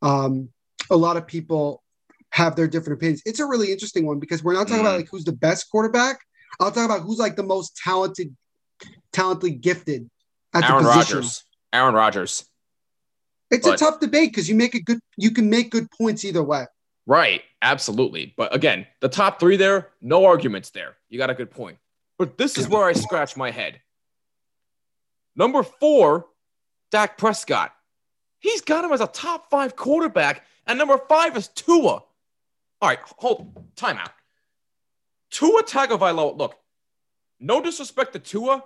um, 0.00 0.48
a 0.90 0.96
lot 0.96 1.16
of 1.18 1.26
people 1.26 1.82
have 2.30 2.56
their 2.56 2.66
different 2.66 2.98
opinions. 2.98 3.20
It's 3.26 3.38
a 3.38 3.44
really 3.46 3.70
interesting 3.70 4.06
one 4.06 4.18
because 4.18 4.42
we're 4.42 4.54
not 4.54 4.66
talking 4.66 4.80
about 4.80 4.94
Mm. 4.94 5.00
like 5.02 5.08
who's 5.10 5.24
the 5.24 5.32
best 5.32 5.70
quarterback. 5.70 6.18
I'll 6.58 6.72
talk 6.72 6.86
about 6.86 7.02
who's 7.02 7.18
like 7.18 7.36
the 7.36 7.42
most 7.42 7.76
talented, 7.76 8.34
talently 9.12 9.50
gifted 9.50 10.08
at 10.54 10.64
Aaron 10.64 10.82
the 10.84 10.90
position. 10.90 11.16
Rodgers. 11.18 11.44
Aaron 11.72 11.94
Rodgers. 11.94 12.44
It's 13.50 13.66
But- 13.66 13.74
a 13.74 13.78
tough 13.78 14.00
debate 14.00 14.30
because 14.30 14.48
you 14.48 14.54
make 14.54 14.74
a 14.74 14.80
good, 14.80 15.00
you 15.16 15.30
can 15.30 15.50
make 15.50 15.70
good 15.70 15.90
points 15.90 16.24
either 16.24 16.42
way. 16.42 16.66
Right. 17.06 17.42
Absolutely. 17.62 18.34
But 18.36 18.54
again, 18.54 18.86
the 19.00 19.08
top 19.08 19.38
three 19.38 19.56
there, 19.56 19.92
no 20.00 20.24
arguments 20.24 20.70
there. 20.70 20.96
You 21.08 21.18
got 21.18 21.30
a 21.30 21.34
good 21.34 21.50
point. 21.50 21.78
But 22.18 22.36
this 22.38 22.58
is 22.58 22.68
where 22.68 22.84
I 22.84 22.92
scratch 22.92 23.36
my 23.36 23.50
head. 23.50 23.80
Number 25.34 25.62
four, 25.62 26.26
Dak 26.90 27.16
Prescott. 27.16 27.72
He's 28.38 28.60
got 28.60 28.84
him 28.84 28.92
as 28.92 29.00
a 29.00 29.06
top 29.06 29.48
five 29.50 29.76
quarterback, 29.76 30.44
and 30.66 30.78
number 30.78 30.98
five 31.08 31.36
is 31.36 31.48
Tua. 31.48 32.02
All 32.02 32.04
right, 32.82 32.98
hold 33.18 33.54
time 33.76 33.96
timeout. 33.96 34.10
Tua 35.30 35.62
Tagovailoa. 35.62 36.36
Look, 36.36 36.56
no 37.40 37.62
disrespect 37.62 38.12
to 38.14 38.18
Tua, 38.18 38.64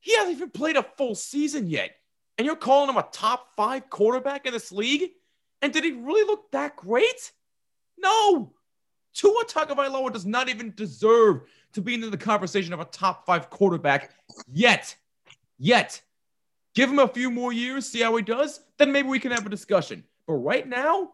he 0.00 0.14
hasn't 0.16 0.36
even 0.36 0.50
played 0.50 0.76
a 0.76 0.82
full 0.82 1.14
season 1.14 1.68
yet, 1.68 1.96
and 2.38 2.46
you're 2.46 2.56
calling 2.56 2.90
him 2.90 2.96
a 2.96 3.06
top 3.12 3.54
five 3.56 3.88
quarterback 3.90 4.46
in 4.46 4.52
this 4.52 4.72
league. 4.72 5.10
And 5.62 5.72
did 5.72 5.84
he 5.84 5.92
really 5.92 6.26
look 6.26 6.50
that 6.52 6.76
great? 6.76 7.32
No. 7.98 8.52
Tua 9.14 9.44
Tagovailoa 9.44 10.12
does 10.12 10.26
not 10.26 10.48
even 10.48 10.74
deserve 10.74 11.42
to 11.72 11.80
be 11.80 11.94
in 11.94 12.10
the 12.10 12.16
conversation 12.16 12.72
of 12.72 12.80
a 12.80 12.84
top 12.86 13.24
five 13.24 13.50
quarterback 13.50 14.10
yet. 14.52 14.94
Yet. 15.58 16.02
Give 16.74 16.90
him 16.90 16.98
a 16.98 17.08
few 17.08 17.30
more 17.30 17.52
years, 17.52 17.86
see 17.86 18.00
how 18.00 18.16
he 18.16 18.22
does, 18.22 18.60
then 18.78 18.90
maybe 18.90 19.08
we 19.08 19.20
can 19.20 19.30
have 19.30 19.46
a 19.46 19.50
discussion. 19.50 20.02
But 20.26 20.34
right 20.34 20.68
now, 20.68 21.12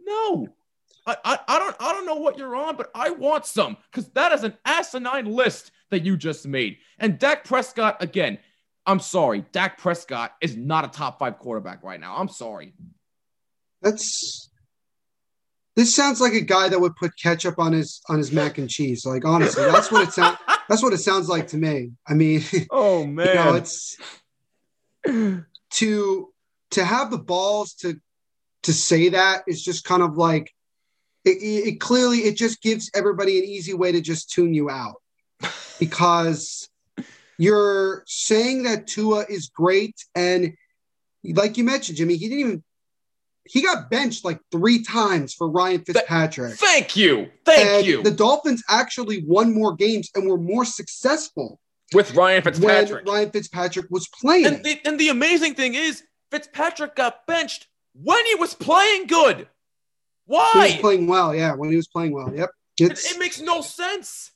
no. 0.00 0.48
I, 1.06 1.16
I, 1.24 1.38
I 1.48 1.58
don't 1.58 1.76
I 1.80 1.92
don't 1.92 2.06
know 2.06 2.16
what 2.16 2.38
you're 2.38 2.56
on, 2.56 2.76
but 2.76 2.90
I 2.94 3.10
want 3.10 3.46
some 3.46 3.76
because 3.90 4.08
that 4.10 4.32
is 4.32 4.44
an 4.44 4.56
asinine 4.64 5.26
list 5.26 5.72
that 5.90 6.04
you 6.04 6.16
just 6.16 6.46
made. 6.46 6.78
And 6.98 7.18
Dak 7.18 7.44
Prescott, 7.44 8.02
again, 8.02 8.38
I'm 8.88 9.00
sorry. 9.00 9.44
Dak 9.52 9.76
Prescott 9.76 10.32
is 10.40 10.56
not 10.56 10.86
a 10.86 10.88
top 10.88 11.18
five 11.18 11.38
quarterback 11.38 11.84
right 11.84 12.00
now. 12.00 12.16
I'm 12.16 12.28
sorry. 12.28 12.72
That's 13.82 14.48
this 15.76 15.94
sounds 15.94 16.22
like 16.22 16.32
a 16.32 16.40
guy 16.40 16.70
that 16.70 16.80
would 16.80 16.96
put 16.96 17.12
ketchup 17.22 17.58
on 17.58 17.74
his 17.74 18.00
on 18.08 18.16
his 18.16 18.32
mac 18.32 18.56
and 18.56 18.68
cheese. 18.68 19.04
Like 19.04 19.26
honestly, 19.26 19.62
that's 19.66 19.92
what 19.92 20.08
it 20.08 20.12
sounds. 20.12 20.38
That's 20.68 20.82
what 20.82 20.92
it 20.92 20.98
sounds 20.98 21.30
like 21.30 21.46
to 21.48 21.56
me. 21.56 21.92
I 22.06 22.12
mean, 22.12 22.42
Oh 22.70 23.00
you 23.00 23.14
know, 23.14 23.54
it's 23.54 23.96
to 25.06 26.28
to 26.72 26.84
have 26.84 27.10
the 27.10 27.16
balls 27.16 27.72
to 27.76 27.98
to 28.64 28.72
say 28.74 29.08
that 29.08 29.44
is 29.46 29.64
just 29.64 29.84
kind 29.84 30.02
of 30.02 30.18
like 30.18 30.52
it, 31.24 31.38
it, 31.38 31.68
it 31.68 31.80
clearly 31.80 32.18
it 32.18 32.36
just 32.36 32.60
gives 32.60 32.90
everybody 32.94 33.38
an 33.38 33.46
easy 33.46 33.72
way 33.72 33.92
to 33.92 34.02
just 34.02 34.30
tune 34.30 34.52
you 34.52 34.68
out 34.68 34.96
because 35.78 36.68
you're 37.38 38.02
saying 38.06 38.64
that 38.64 38.86
Tua 38.86 39.24
is 39.28 39.48
great 39.48 39.94
and 40.14 40.54
like 41.24 41.56
you 41.56 41.64
mentioned 41.64 41.96
Jimmy 41.98 42.16
he 42.16 42.28
didn't 42.28 42.40
even 42.40 42.64
he 43.48 43.62
got 43.62 43.90
benched 43.90 44.24
like 44.24 44.40
three 44.52 44.82
times 44.82 45.32
for 45.32 45.48
Ryan 45.48 45.82
Fitzpatrick 45.82 46.54
Thank 46.54 46.96
you. 46.96 47.30
Thank 47.44 47.68
and 47.68 47.86
you. 47.86 48.02
the 48.02 48.10
Dolphins 48.10 48.62
actually 48.68 49.24
won 49.24 49.54
more 49.54 49.74
games 49.74 50.10
and 50.14 50.28
were 50.28 50.36
more 50.36 50.64
successful 50.64 51.58
With 51.94 52.14
Ryan 52.14 52.42
Fitzpatrick. 52.42 53.06
when 53.06 53.14
Ryan 53.14 53.30
Fitzpatrick 53.30 53.86
was 53.90 54.08
playing. 54.08 54.46
and, 54.46 54.64
the, 54.64 54.78
and 54.84 54.98
the 55.00 55.08
amazing 55.08 55.54
thing 55.54 55.74
is, 55.74 56.02
Fitzpatrick 56.30 56.94
got 56.94 57.26
benched 57.26 57.68
when 57.94 58.24
he 58.26 58.34
was 58.34 58.54
playing 58.54 59.06
good. 59.06 59.48
Why? 60.26 60.50
He 60.52 60.58
was 60.74 60.80
playing 60.82 61.06
well, 61.06 61.34
yeah. 61.34 61.54
When 61.54 61.70
he 61.70 61.76
was 61.76 61.88
playing 61.88 62.12
well, 62.12 62.32
yep. 62.34 62.50
It, 62.78 62.92
it 62.92 63.18
makes 63.18 63.40
no 63.40 63.62
sense. 63.62 64.30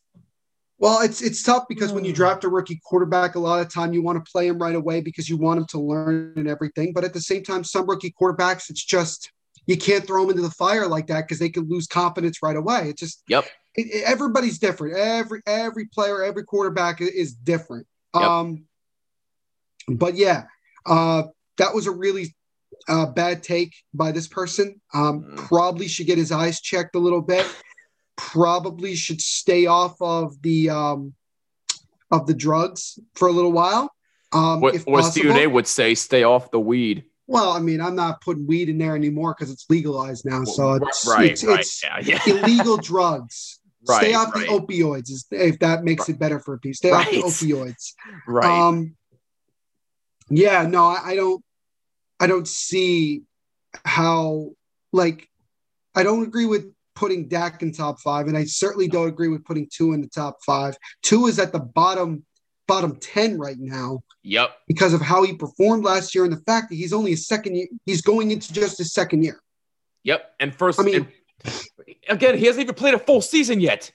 Well, 0.83 1.01
it's 1.01 1.23
it's 1.23 1.45
tough 1.45 1.67
because 1.69 1.93
when 1.93 2.05
you 2.05 2.13
Mm. 2.13 2.17
draft 2.17 2.43
a 2.43 2.49
rookie 2.49 2.81
quarterback, 2.85 3.37
a 3.37 3.39
lot 3.39 3.61
of 3.65 3.73
time 3.73 3.93
you 3.93 4.03
want 4.03 4.23
to 4.23 4.29
play 4.33 4.49
him 4.49 4.59
right 4.59 4.75
away 4.75 5.01
because 5.01 5.29
you 5.29 5.37
want 5.37 5.61
him 5.61 5.67
to 5.67 5.79
learn 5.79 6.33
and 6.35 6.49
everything. 6.49 6.93
But 6.93 7.05
at 7.05 7.15
the 7.15 7.21
same 7.21 7.45
time, 7.45 7.63
some 7.63 7.89
rookie 7.89 8.13
quarterbacks, 8.21 8.69
it's 8.69 8.85
just 8.85 9.31
you 9.67 9.77
can't 9.77 10.05
throw 10.05 10.23
them 10.23 10.31
into 10.31 10.43
the 10.43 10.51
fire 10.51 10.89
like 10.89 11.07
that 11.07 11.21
because 11.23 11.39
they 11.39 11.51
could 11.51 11.71
lose 11.71 11.87
confidence 11.87 12.43
right 12.43 12.57
away. 12.57 12.89
It's 12.91 12.99
just 12.99 13.23
Yep. 13.29 13.45
it- 13.77 13.87
it- 13.95 14.03
everybody's 14.03 14.59
different. 14.59 14.97
Every 14.97 15.41
every 15.47 15.85
player, 15.87 16.21
every 16.21 16.43
quarterback 16.43 17.01
is 17.01 17.33
different. 17.33 17.87
Yep. 18.17 18.25
Um, 18.25 18.65
but 19.89 20.17
yeah, 20.17 20.47
uh, 20.85 21.23
that 21.59 21.75
was 21.77 21.87
a 21.87 21.93
really 21.93 22.35
uh, 22.89 23.07
bad 23.07 23.45
take 23.45 23.73
by 23.95 24.11
this 24.11 24.27
person. 24.27 24.81
Um, 24.93 25.23
Mm. 25.23 25.37
Probably 25.37 25.87
should 25.87 26.07
get 26.09 26.19
his 26.19 26.33
eyes 26.33 26.61
checked 26.61 26.97
a 26.97 26.99
little 26.99 27.21
bit. 27.23 27.47
Probably 28.17 28.95
should 28.95 29.21
stay 29.21 29.67
off 29.67 29.97
of 30.01 30.41
the 30.43 30.71
um, 30.71 31.15
of 32.11 32.27
the 32.27 32.35
drugs 32.35 32.99
for 33.15 33.29
a 33.29 33.33
little 33.33 33.53
while. 33.53 33.91
Um, 34.33 34.61
What, 34.61 34.75
possible. 34.75 35.03
Stephen 35.03 35.37
A 35.37 35.47
would 35.47 35.67
say, 35.67 35.95
stay 35.95 36.23
off 36.23 36.51
the 36.51 36.61
weed. 36.61 37.05
Well, 37.27 37.53
I 37.53 37.61
mean, 37.61 37.81
I'm 37.81 37.95
not 37.95 38.21
putting 38.21 38.47
weed 38.47 38.69
in 38.69 38.79
there 38.79 38.95
anymore 38.95 39.35
because 39.37 39.53
it's 39.53 39.67
legalized 39.71 40.25
now. 40.25 40.45
So 40.45 40.75
it's, 40.75 41.07
right, 41.07 41.31
it's, 41.31 41.45
right. 41.45 41.61
it's 41.61 41.83
yeah, 41.83 41.99
yeah. 42.03 42.21
illegal 42.27 42.77
drugs. 42.83 43.61
Stay 43.85 44.15
off 44.15 44.35
right. 44.35 44.47
the 44.47 44.53
opioids 44.53 45.11
if 45.33 45.59
that 45.59 45.83
makes 45.83 46.09
it 46.09 46.19
better 46.19 46.39
for 46.39 46.55
a 46.55 46.59
piece. 46.59 46.79
Stay 46.79 46.91
off 46.91 47.11
the 47.11 47.23
opioids. 47.23 47.95
right. 48.29 48.45
Um, 48.45 48.97
yeah, 50.31 50.67
no, 50.67 50.85
I, 50.85 51.01
I 51.05 51.17
don't. 51.17 51.43
I 52.21 52.27
don't 52.27 52.47
see 52.47 53.23
how. 53.85 54.51
Like, 54.93 55.29
I 55.95 56.03
don't 56.03 56.23
agree 56.23 56.47
with 56.47 56.73
putting 56.95 57.29
Dak 57.29 57.63
in 57.63 57.73
top 57.73 58.01
five, 58.01 58.27
and 58.27 58.37
I 58.37 58.45
certainly 58.45 58.89
don't 58.89 59.09
agree 59.09 59.29
with 59.29 59.45
putting 59.45 59.69
Tua 59.71 59.95
in 59.95 60.01
the 60.01 60.09
top 60.09 60.39
five. 60.45 60.77
Tua 61.03 61.29
is 61.29 61.39
at 61.39 61.53
the 61.53 61.61
bottom, 61.61 62.25
bottom 62.69 62.97
ten 62.97 63.39
right 63.39 63.59
now 63.59 64.03
yep. 64.23 64.53
because 64.69 64.95
of 64.95 65.01
how 65.01 65.23
he 65.23 65.35
performed 65.35 65.85
last 65.85 66.15
year 66.15 66.25
and 66.25 66.33
the 66.33 66.43
fact 66.43 66.69
that 66.71 66.77
he's 66.77 66.93
only 66.93 67.13
a 67.13 67.17
second 67.17 67.57
year. 67.57 67.67
He's 67.87 68.03
going 68.03 68.31
into 68.31 68.53
just 68.53 68.79
his 68.79 68.93
second 68.93 69.25
year. 69.25 69.41
Yep. 70.05 70.35
And 70.41 70.55
first, 70.55 70.81
I 70.81 70.83
mean- 70.83 71.09
again, 72.09 72.39
he 72.39 72.47
hasn't 72.47 72.63
even 72.63 72.75
played 72.75 72.95
a 72.95 72.99
full 72.99 73.21
season 73.21 73.61
yet. 73.61 73.91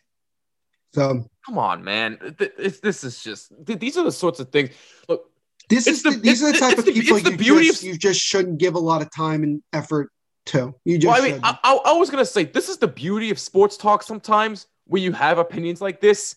So 0.93 1.29
Come 1.45 1.57
on, 1.57 1.83
man. 1.83 2.35
This, 2.37 2.81
this 2.81 3.03
is 3.05 3.23
just, 3.23 3.53
these 3.65 3.95
are 3.95 4.03
the 4.03 4.11
sorts 4.11 4.41
of 4.41 4.49
things. 4.49 4.71
Look, 5.07 5.31
this 5.69 5.87
is 5.87 6.03
the- 6.03 6.11
the, 6.11 6.17
these 6.17 6.43
are 6.43 6.51
the 6.51 6.57
type 6.57 6.77
of 6.77 6.85
people 6.85 7.19
you 7.19 7.63
just, 7.63 7.83
you 7.83 7.97
just 7.97 8.19
shouldn't 8.19 8.57
give 8.57 8.75
a 8.75 8.79
lot 8.79 9.01
of 9.01 9.09
time 9.15 9.43
and 9.43 9.63
effort 9.71 10.11
to. 10.47 10.73
You 10.85 10.97
just 10.97 11.11
well, 11.11 11.23
I 11.23 11.31
mean. 11.31 11.39
I, 11.43 11.57
I, 11.63 11.79
I 11.85 11.93
was 11.93 12.09
going 12.09 12.23
to 12.23 12.29
say, 12.29 12.43
this 12.43 12.69
is 12.69 12.77
the 12.77 12.87
beauty 12.87 13.29
of 13.29 13.39
sports 13.39 13.77
talk 13.77 14.03
sometimes 14.03 14.67
where 14.85 15.01
you 15.01 15.11
have 15.11 15.37
opinions 15.37 15.81
like 15.81 16.01
this, 16.01 16.35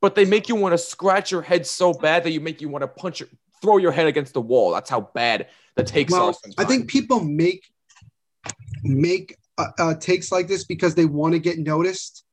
but 0.00 0.14
they 0.14 0.24
make 0.24 0.48
you 0.48 0.56
want 0.56 0.72
to 0.72 0.78
scratch 0.78 1.30
your 1.30 1.42
head 1.42 1.66
so 1.66 1.92
bad 1.92 2.24
that 2.24 2.32
you 2.32 2.40
make 2.40 2.60
you 2.60 2.68
want 2.68 2.82
to 2.82 2.88
punch, 2.88 3.20
your, 3.20 3.28
throw 3.60 3.76
your 3.78 3.92
head 3.92 4.06
against 4.06 4.34
the 4.34 4.40
wall. 4.40 4.72
That's 4.72 4.90
how 4.90 5.10
bad 5.14 5.48
the 5.76 5.84
takes 5.84 6.12
are. 6.12 6.20
well, 6.20 6.40
I 6.58 6.64
think 6.64 6.88
people 6.88 7.20
make 7.20 7.64
make 8.82 9.36
uh, 9.58 9.66
uh, 9.78 9.94
takes 9.94 10.32
like 10.32 10.48
this 10.48 10.64
because 10.64 10.94
they 10.94 11.04
want 11.04 11.34
to 11.34 11.38
get 11.38 11.58
noticed, 11.58 12.24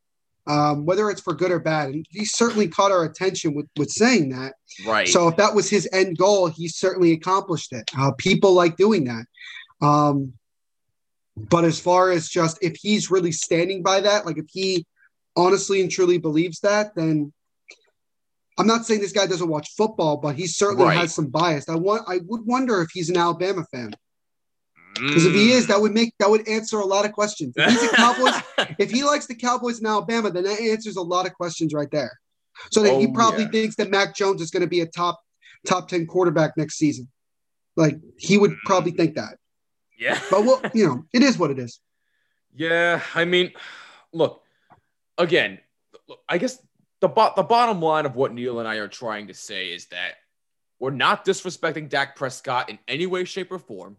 um, 0.47 0.85
whether 0.85 1.09
it's 1.09 1.21
for 1.21 1.33
good 1.33 1.51
or 1.51 1.59
bad. 1.59 1.89
And 1.89 2.05
he 2.09 2.25
certainly 2.25 2.67
caught 2.67 2.91
our 2.91 3.03
attention 3.03 3.53
with 3.53 3.67
with 3.77 3.89
saying 3.89 4.29
that. 4.29 4.53
right. 4.85 5.07
So 5.07 5.27
if 5.27 5.37
that 5.37 5.53
was 5.53 5.69
his 5.69 5.87
end 5.93 6.17
goal, 6.17 6.47
he 6.47 6.67
certainly 6.67 7.11
accomplished 7.11 7.71
it. 7.71 7.89
Uh, 7.97 8.11
people 8.17 8.53
like 8.53 8.77
doing 8.77 9.05
that. 9.05 9.25
Um, 9.81 10.33
but 11.49 11.63
as 11.63 11.79
far 11.79 12.11
as 12.11 12.27
just 12.27 12.57
if 12.61 12.75
he's 12.81 13.09
really 13.09 13.31
standing 13.31 13.81
by 13.83 14.01
that, 14.01 14.25
like 14.25 14.37
if 14.37 14.45
he 14.49 14.85
honestly 15.37 15.81
and 15.81 15.89
truly 15.91 16.17
believes 16.17 16.59
that, 16.61 16.93
then 16.95 17.31
I'm 18.57 18.67
not 18.67 18.85
saying 18.85 18.99
this 18.99 19.13
guy 19.13 19.25
doesn't 19.25 19.47
watch 19.47 19.69
football, 19.77 20.17
but 20.17 20.35
he 20.35 20.45
certainly 20.47 20.83
Right. 20.85 20.97
has 20.97 21.15
some 21.15 21.27
bias. 21.27 21.69
I 21.69 21.75
want 21.75 22.03
I 22.07 22.19
would 22.27 22.45
wonder 22.45 22.81
if 22.81 22.89
he's 22.93 23.09
an 23.09 23.17
Alabama 23.17 23.65
fan. 23.71 23.93
Because 24.95 25.25
if 25.25 25.33
he 25.33 25.51
is, 25.53 25.63
Mm. 25.63 25.67
that 25.69 25.81
would 25.81 25.93
make 25.93 26.13
that 26.19 26.29
would 26.29 26.45
answer 26.47 26.79
a 26.79 26.85
lot 26.85 27.05
of 27.05 27.13
questions. 27.13 27.53
If 27.55 27.69
he's 27.71 27.83
a 27.83 27.95
Cowboys, 27.95 28.33
if 28.79 28.91
he 28.91 29.03
likes 29.03 29.27
the 29.27 29.35
Cowboys 29.35 29.79
in 29.79 29.85
Alabama, 29.85 30.29
then 30.29 30.43
that 30.43 30.59
answers 30.59 30.97
a 30.97 31.01
lot 31.01 31.25
of 31.25 31.33
questions 31.35 31.73
right 31.73 31.89
there. 31.91 32.19
So 32.71 32.83
that 32.83 32.99
he 32.99 33.07
Oh, 33.07 33.13
probably 33.13 33.43
yeah. 33.43 33.51
thinks 33.51 33.75
that 33.77 33.89
Mac 33.89 34.13
Jones 34.13 34.41
is 34.41 34.51
going 34.51 34.61
to 34.61 34.67
be 34.67 34.81
a 34.81 34.85
top 34.87 35.19
top 35.65 35.87
ten 35.87 36.05
quarterback 36.05 36.57
next 36.57 36.75
season. 36.77 37.07
Like 37.77 37.97
he 38.17 38.37
would 38.37 38.57
probably 38.65 38.91
think 38.91 39.15
that. 39.15 39.37
Yeah. 39.99 40.19
But 40.31 40.45
well, 40.45 40.61
you 40.73 40.87
know, 40.87 41.05
it 41.13 41.21
is 41.21 41.37
what 41.37 41.51
it 41.51 41.59
is. 41.59 41.79
Yeah, 42.55 43.01
I 43.13 43.25
mean, 43.25 43.51
look, 44.11 44.41
again, 45.17 45.59
I 46.27 46.39
guess 46.39 46.59
the 47.01 47.07
bo- 47.07 47.33
the 47.35 47.43
bottom 47.43 47.81
line 47.81 48.05
of 48.05 48.15
what 48.15 48.33
Neil 48.33 48.59
and 48.59 48.67
I 48.67 48.75
are 48.75 48.87
trying 48.87 49.27
to 49.27 49.33
say 49.33 49.67
is 49.67 49.87
that 49.87 50.15
we're 50.79 50.91
not 50.91 51.25
disrespecting 51.25 51.89
Dak 51.89 52.15
Prescott 52.15 52.69
in 52.69 52.79
any 52.87 53.05
way, 53.05 53.25
shape, 53.25 53.51
or 53.51 53.59
form. 53.59 53.97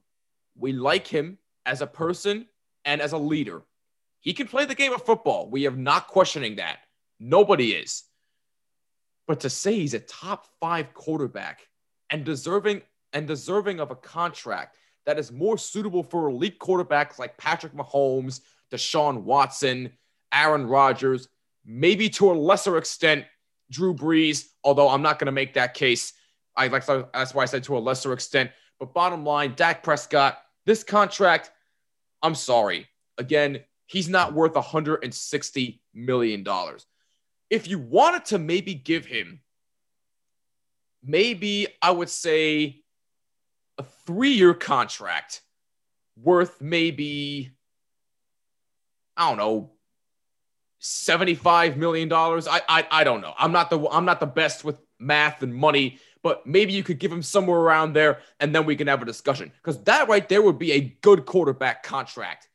We 0.57 0.73
like 0.73 1.07
him 1.07 1.39
as 1.67 1.83
a 1.83 1.87
person 1.87 2.47
and 2.85 3.01
as 3.01 3.13
a 3.13 3.19
leader. 3.19 3.63
He 4.21 4.33
can 4.33 4.49
play 4.49 4.65
the 4.65 4.75
game 4.75 4.93
of 4.93 5.05
football. 5.05 5.49
We 5.49 5.67
are 5.67 5.71
not 5.71 6.09
questioning 6.09 6.57
that. 6.57 6.79
Nobody 7.19 7.73
is. 7.73 8.05
But 9.27 9.41
to 9.41 9.51
say 9.51 9.75
he's 9.75 9.95
a 9.95 10.01
top 10.01 10.47
five 10.59 10.93
quarterback 10.93 11.61
and 12.11 12.25
deserving 12.25 12.83
and 13.13 13.27
deserving 13.27 13.81
of 13.81 13.91
a 13.91 13.97
contract 13.97 14.77
that 15.07 15.19
is 15.19 15.33
more 15.33 15.59
suitable 15.59 16.03
for 16.03 16.29
elite 16.29 16.59
quarterbacks 16.59 17.19
like 17.19 17.37
Patrick 17.39 17.73
Mahomes, 17.73 18.41
Deshaun 18.71 19.23
Watson, 19.23 19.93
Aaron 20.33 20.67
Rodgers, 20.67 21.29
maybe 21.65 22.09
to 22.11 22.31
a 22.31 22.35
lesser 22.35 22.77
extent 22.77 23.25
Drew 23.71 23.95
Brees. 23.95 24.49
Although 24.65 24.89
I'm 24.89 25.03
not 25.03 25.19
going 25.19 25.27
to 25.27 25.33
make 25.33 25.55
that 25.55 25.75
case. 25.75 26.13
I 26.57 26.67
like 26.67 26.85
that's 26.87 27.35
why 27.35 27.43
I 27.43 27.47
said 27.47 27.65
to 27.65 27.77
a 27.77 27.81
lesser 27.81 28.13
extent. 28.13 28.51
But 28.79 28.95
bottom 28.95 29.25
line, 29.25 29.55
Dak 29.57 29.83
Prescott, 29.83 30.39
this 30.67 30.83
contract, 30.85 31.51
I'm 32.23 32.35
sorry. 32.35 32.89
Again, 33.19 33.61
he's 33.87 34.09
not 34.09 34.33
worth 34.33 34.55
160 34.55 35.83
million 35.95 36.43
dollars. 36.43 36.87
If 37.49 37.69
you 37.69 37.79
wanted 37.79 38.27
to 38.27 38.39
maybe 38.39 38.75
give 38.75 39.07
him, 39.07 39.41
maybe 41.03 41.67
I 41.83 41.91
would 41.91 42.09
say 42.09 42.80
a 43.81 43.83
three-year 44.05 44.53
contract 44.53 45.41
worth 46.23 46.61
maybe 46.61 47.51
I 49.17 49.29
don't 49.31 49.39
know 49.39 49.71
75 50.81 51.79
million 51.79 52.09
dollars. 52.09 52.47
I, 52.47 52.61
I 52.69 52.87
I 52.91 53.05
don't 53.05 53.23
know. 53.23 53.35
I'm 53.39 53.53
not 53.53 53.71
the 53.71 53.81
I'm 53.89 54.05
not 54.05 54.21
the 54.21 54.27
best 54.27 54.65
with 54.65 54.77
math 54.99 55.43
and 55.43 55.55
money, 55.55 55.99
but 56.23 56.47
maybe 56.47 56.75
you 56.75 56.83
could 56.83 56.99
give 56.99 57.11
him 57.11 57.23
somewhere 57.23 57.59
around 57.59 57.95
there 57.95 58.21
and 58.39 58.55
then 58.55 58.67
we 58.67 58.77
can 58.77 58.87
have 58.87 59.01
a 59.01 59.07
discussion 59.07 59.51
cuz 59.63 59.79
that 59.85 60.09
right 60.09 60.29
there 60.29 60.43
would 60.43 60.59
be 60.59 60.73
a 60.73 60.99
good 61.01 61.25
quarterback 61.25 61.83
contract. 61.83 62.49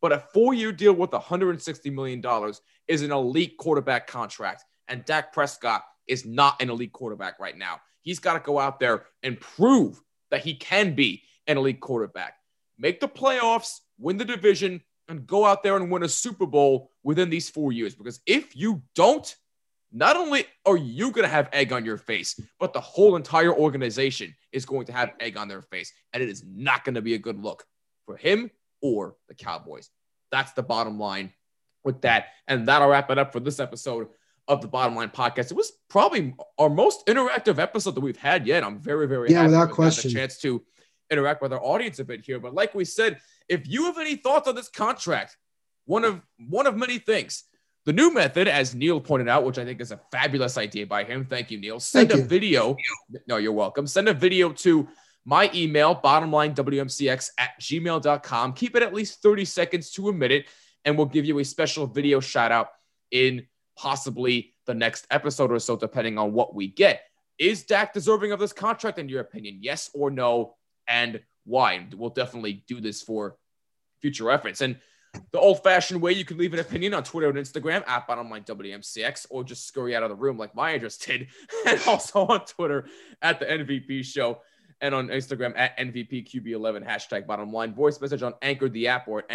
But 0.00 0.12
a 0.12 0.24
4-year 0.32 0.70
deal 0.70 0.92
worth 0.92 1.12
160 1.12 1.90
million 1.90 2.20
dollars 2.20 2.60
is 2.86 3.02
an 3.02 3.10
elite 3.10 3.56
quarterback 3.58 4.06
contract 4.06 4.64
and 4.86 5.04
Dak 5.04 5.32
Prescott 5.32 5.84
is 6.06 6.24
not 6.24 6.62
an 6.62 6.70
elite 6.70 6.92
quarterback 6.92 7.40
right 7.40 7.58
now. 7.58 7.80
He's 8.02 8.20
got 8.20 8.34
to 8.34 8.40
go 8.40 8.60
out 8.60 8.78
there 8.78 9.06
and 9.24 9.40
prove 9.40 10.00
that 10.30 10.44
he 10.44 10.54
can 10.54 10.94
be 10.94 11.22
an 11.46 11.56
elite 11.56 11.80
quarterback. 11.80 12.34
Make 12.78 13.00
the 13.00 13.08
playoffs, 13.08 13.78
win 13.98 14.16
the 14.16 14.24
division, 14.24 14.82
and 15.08 15.26
go 15.26 15.44
out 15.44 15.62
there 15.62 15.76
and 15.76 15.90
win 15.90 16.02
a 16.02 16.08
Super 16.08 16.46
Bowl 16.46 16.90
within 17.02 17.30
these 17.30 17.48
four 17.48 17.72
years. 17.72 17.94
Because 17.94 18.20
if 18.26 18.54
you 18.54 18.82
don't, 18.94 19.34
not 19.90 20.16
only 20.16 20.44
are 20.66 20.76
you 20.76 21.10
going 21.10 21.24
to 21.24 21.32
have 21.32 21.48
egg 21.52 21.72
on 21.72 21.84
your 21.84 21.96
face, 21.96 22.38
but 22.60 22.72
the 22.72 22.80
whole 22.80 23.16
entire 23.16 23.52
organization 23.52 24.34
is 24.52 24.66
going 24.66 24.86
to 24.86 24.92
have 24.92 25.12
egg 25.18 25.36
on 25.36 25.48
their 25.48 25.62
face. 25.62 25.92
And 26.12 26.22
it 26.22 26.28
is 26.28 26.44
not 26.46 26.84
going 26.84 26.96
to 26.96 27.02
be 27.02 27.14
a 27.14 27.18
good 27.18 27.42
look 27.42 27.64
for 28.04 28.16
him 28.16 28.50
or 28.82 29.16
the 29.28 29.34
Cowboys. 29.34 29.88
That's 30.30 30.52
the 30.52 30.62
bottom 30.62 30.98
line 30.98 31.32
with 31.84 32.02
that. 32.02 32.26
And 32.46 32.68
that'll 32.68 32.88
wrap 32.88 33.10
it 33.10 33.18
up 33.18 33.32
for 33.32 33.40
this 33.40 33.60
episode 33.60 34.08
of 34.48 34.60
the 34.62 34.68
Bottom 34.68 34.96
Line 34.96 35.10
Podcast. 35.10 35.50
It 35.50 35.56
was 35.56 35.72
probably 35.88 36.34
our 36.58 36.70
most 36.70 37.06
interactive 37.06 37.58
episode 37.58 37.94
that 37.94 38.00
we've 38.00 38.16
had 38.16 38.46
yet. 38.46 38.64
I'm 38.64 38.78
very, 38.80 39.06
very 39.06 39.30
Yeah, 39.30 39.38
happy 39.42 39.48
without 39.48 39.68
with 39.68 39.76
question. 39.76 40.10
the 40.10 40.14
chance 40.18 40.38
to 40.38 40.62
interact 41.10 41.42
with 41.42 41.52
our 41.52 41.62
audience 41.62 41.98
a 41.98 42.04
bit 42.04 42.24
here. 42.24 42.40
But 42.40 42.54
like 42.54 42.74
we 42.74 42.84
said, 42.84 43.18
if 43.48 43.68
you 43.68 43.84
have 43.84 43.98
any 43.98 44.16
thoughts 44.16 44.48
on 44.48 44.54
this 44.54 44.68
contract, 44.68 45.36
one 45.84 46.04
of 46.04 46.20
one 46.48 46.66
of 46.66 46.76
many 46.76 46.98
things. 46.98 47.44
The 47.86 47.92
new 47.94 48.12
method, 48.12 48.48
as 48.48 48.74
Neil 48.74 49.00
pointed 49.00 49.28
out, 49.30 49.44
which 49.44 49.56
I 49.56 49.64
think 49.64 49.80
is 49.80 49.92
a 49.92 50.00
fabulous 50.12 50.58
idea 50.58 50.86
by 50.86 51.04
him. 51.04 51.24
Thank 51.24 51.50
you, 51.50 51.58
Neil. 51.58 51.80
Send 51.80 52.10
Thank 52.10 52.20
a 52.20 52.22
you. 52.22 52.28
video. 52.28 52.76
No, 53.26 53.38
you're 53.38 53.52
welcome. 53.52 53.86
Send 53.86 54.08
a 54.10 54.12
video 54.12 54.52
to 54.52 54.86
my 55.24 55.50
email, 55.54 55.94
bottomlinewmcx 55.96 57.30
at 57.38 57.50
gmail.com. 57.60 58.52
Keep 58.52 58.76
it 58.76 58.82
at 58.82 58.92
least 58.92 59.22
30 59.22 59.44
seconds 59.46 59.90
to 59.92 60.08
a 60.10 60.12
minute, 60.12 60.46
and 60.84 60.96
we'll 60.98 61.06
give 61.06 61.24
you 61.24 61.38
a 61.38 61.44
special 61.44 61.86
video 61.86 62.20
shout 62.20 62.52
out 62.52 62.68
in 63.10 63.46
possibly 63.78 64.52
the 64.66 64.74
next 64.74 65.06
episode 65.10 65.52
or 65.52 65.58
so, 65.58 65.76
depending 65.76 66.18
on 66.18 66.32
what 66.32 66.54
we 66.54 66.66
get. 66.66 67.02
Is 67.38 67.62
Dak 67.62 67.94
deserving 67.94 68.32
of 68.32 68.40
this 68.40 68.52
contract, 68.52 68.98
in 68.98 69.08
your 69.08 69.20
opinion? 69.20 69.58
Yes 69.60 69.90
or 69.94 70.10
no? 70.10 70.56
And 70.88 71.20
why? 71.44 71.86
We'll 71.96 72.10
definitely 72.10 72.64
do 72.66 72.80
this 72.80 73.00
for 73.00 73.36
future 74.00 74.24
reference. 74.24 74.60
And 74.60 74.76
the 75.32 75.38
old 75.38 75.62
fashioned 75.62 76.02
way, 76.02 76.12
you 76.12 76.24
can 76.24 76.36
leave 76.36 76.52
an 76.52 76.60
opinion 76.60 76.92
on 76.94 77.04
Twitter 77.04 77.28
and 77.28 77.38
Instagram 77.38 77.88
at 77.88 78.08
bottomline 78.08 78.44
WMCX 78.44 79.26
or 79.30 79.44
just 79.44 79.66
scurry 79.66 79.94
out 79.94 80.02
of 80.02 80.10
the 80.10 80.16
room 80.16 80.36
like 80.36 80.54
Maya 80.54 80.78
just 80.78 81.06
did. 81.06 81.28
And 81.66 81.80
also 81.86 82.26
on 82.26 82.44
Twitter 82.44 82.86
at 83.22 83.38
the 83.38 83.46
MVP 83.46 84.04
show 84.04 84.40
and 84.80 84.94
on 84.94 85.08
Instagram 85.08 85.56
at 85.56 85.78
NVPQB11 85.78 86.86
hashtag 86.86 87.26
bottom 87.26 87.52
line. 87.52 87.74
Voice 87.74 88.00
message 88.00 88.22
on 88.22 88.34
Anchor, 88.42 88.68
the 88.68 88.88
app, 88.88 89.08
or 89.08 89.20
at 89.20 89.28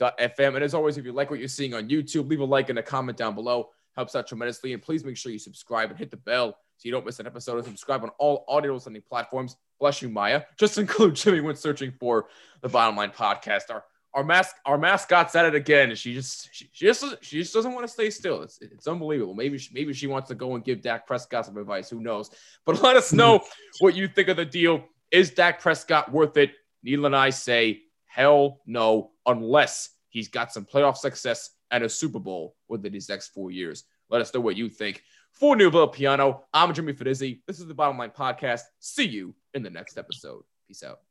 anchor.fm. 0.00 0.54
And 0.54 0.64
as 0.64 0.74
always, 0.74 0.98
if 0.98 1.04
you 1.04 1.12
like 1.12 1.30
what 1.30 1.38
you're 1.38 1.48
seeing 1.48 1.74
on 1.74 1.88
YouTube, 1.88 2.28
leave 2.28 2.40
a 2.40 2.44
like 2.44 2.68
and 2.70 2.78
a 2.78 2.82
comment 2.82 3.18
down 3.18 3.34
below. 3.34 3.70
Helps 3.96 4.14
out 4.14 4.26
tremendously. 4.26 4.72
And 4.72 4.82
please 4.82 5.04
make 5.04 5.16
sure 5.16 5.32
you 5.32 5.38
subscribe 5.38 5.90
and 5.90 5.98
hit 5.98 6.10
the 6.10 6.16
bell 6.16 6.56
so 6.76 6.86
you 6.86 6.92
don't 6.92 7.04
miss 7.04 7.18
an 7.18 7.26
episode. 7.26 7.56
And 7.56 7.64
subscribe 7.64 8.02
on 8.02 8.10
all 8.18 8.44
audio 8.48 8.74
listening 8.74 9.02
platforms. 9.08 9.56
Bless 9.80 10.02
you, 10.02 10.08
Maya. 10.08 10.42
Just 10.58 10.78
include 10.78 11.16
Jimmy 11.16 11.40
when 11.40 11.56
searching 11.56 11.92
for 11.98 12.28
the 12.60 12.68
Bottom 12.68 12.96
Line 12.96 13.10
Podcast. 13.10 13.70
Our 13.70 13.84
our 14.14 14.24
mask 14.24 14.56
our 14.64 14.78
mascot's 14.78 15.36
at 15.36 15.44
it 15.44 15.54
again. 15.54 15.94
She 15.94 16.14
just 16.14 16.48
she, 16.50 16.68
she 16.72 16.86
just 16.86 17.04
she 17.20 17.38
just 17.38 17.52
doesn't 17.52 17.72
want 17.72 17.86
to 17.86 17.92
stay 17.92 18.08
still. 18.08 18.42
It's 18.42 18.58
it's 18.62 18.88
unbelievable. 18.88 19.34
Maybe 19.34 19.58
she, 19.58 19.68
maybe 19.74 19.92
she 19.92 20.06
wants 20.06 20.28
to 20.28 20.34
go 20.34 20.54
and 20.54 20.64
give 20.64 20.80
Dak 20.80 21.06
Prescott 21.06 21.44
some 21.44 21.58
advice. 21.58 21.90
Who 21.90 22.00
knows? 22.00 22.30
But 22.64 22.82
let 22.82 22.96
us 22.96 23.12
know 23.12 23.42
what 23.80 23.94
you 23.94 24.08
think 24.08 24.28
of 24.28 24.38
the 24.38 24.46
deal. 24.46 24.82
Is 25.10 25.30
Dak 25.30 25.60
Prescott 25.60 26.10
worth 26.10 26.38
it? 26.38 26.52
Neil 26.82 27.04
and 27.04 27.14
I 27.14 27.30
say 27.30 27.82
hell 28.08 28.60
no, 28.66 29.12
unless 29.26 29.90
he's 30.08 30.28
got 30.28 30.52
some 30.52 30.64
playoff 30.64 30.96
success 30.96 31.50
and 31.70 31.84
a 31.84 31.88
Super 31.88 32.18
Bowl 32.18 32.56
within 32.68 32.92
these 32.92 33.08
next 33.08 33.28
four 33.28 33.50
years. 33.50 33.84
Let 34.10 34.20
us 34.20 34.32
know 34.34 34.40
what 34.40 34.56
you 34.56 34.68
think. 34.68 35.02
For 35.32 35.54
New 35.54 35.70
Piano, 35.88 36.44
I'm 36.52 36.74
Jimmy 36.74 36.94
Fidizzi. 36.94 37.40
This 37.46 37.60
is 37.60 37.66
the 37.66 37.74
Bottom 37.74 37.98
Line 37.98 38.10
Podcast. 38.10 38.62
See 38.80 39.06
you 39.06 39.34
in 39.54 39.62
the 39.62 39.70
next 39.70 39.98
episode. 39.98 40.42
Peace 40.66 40.82
out. 40.82 41.07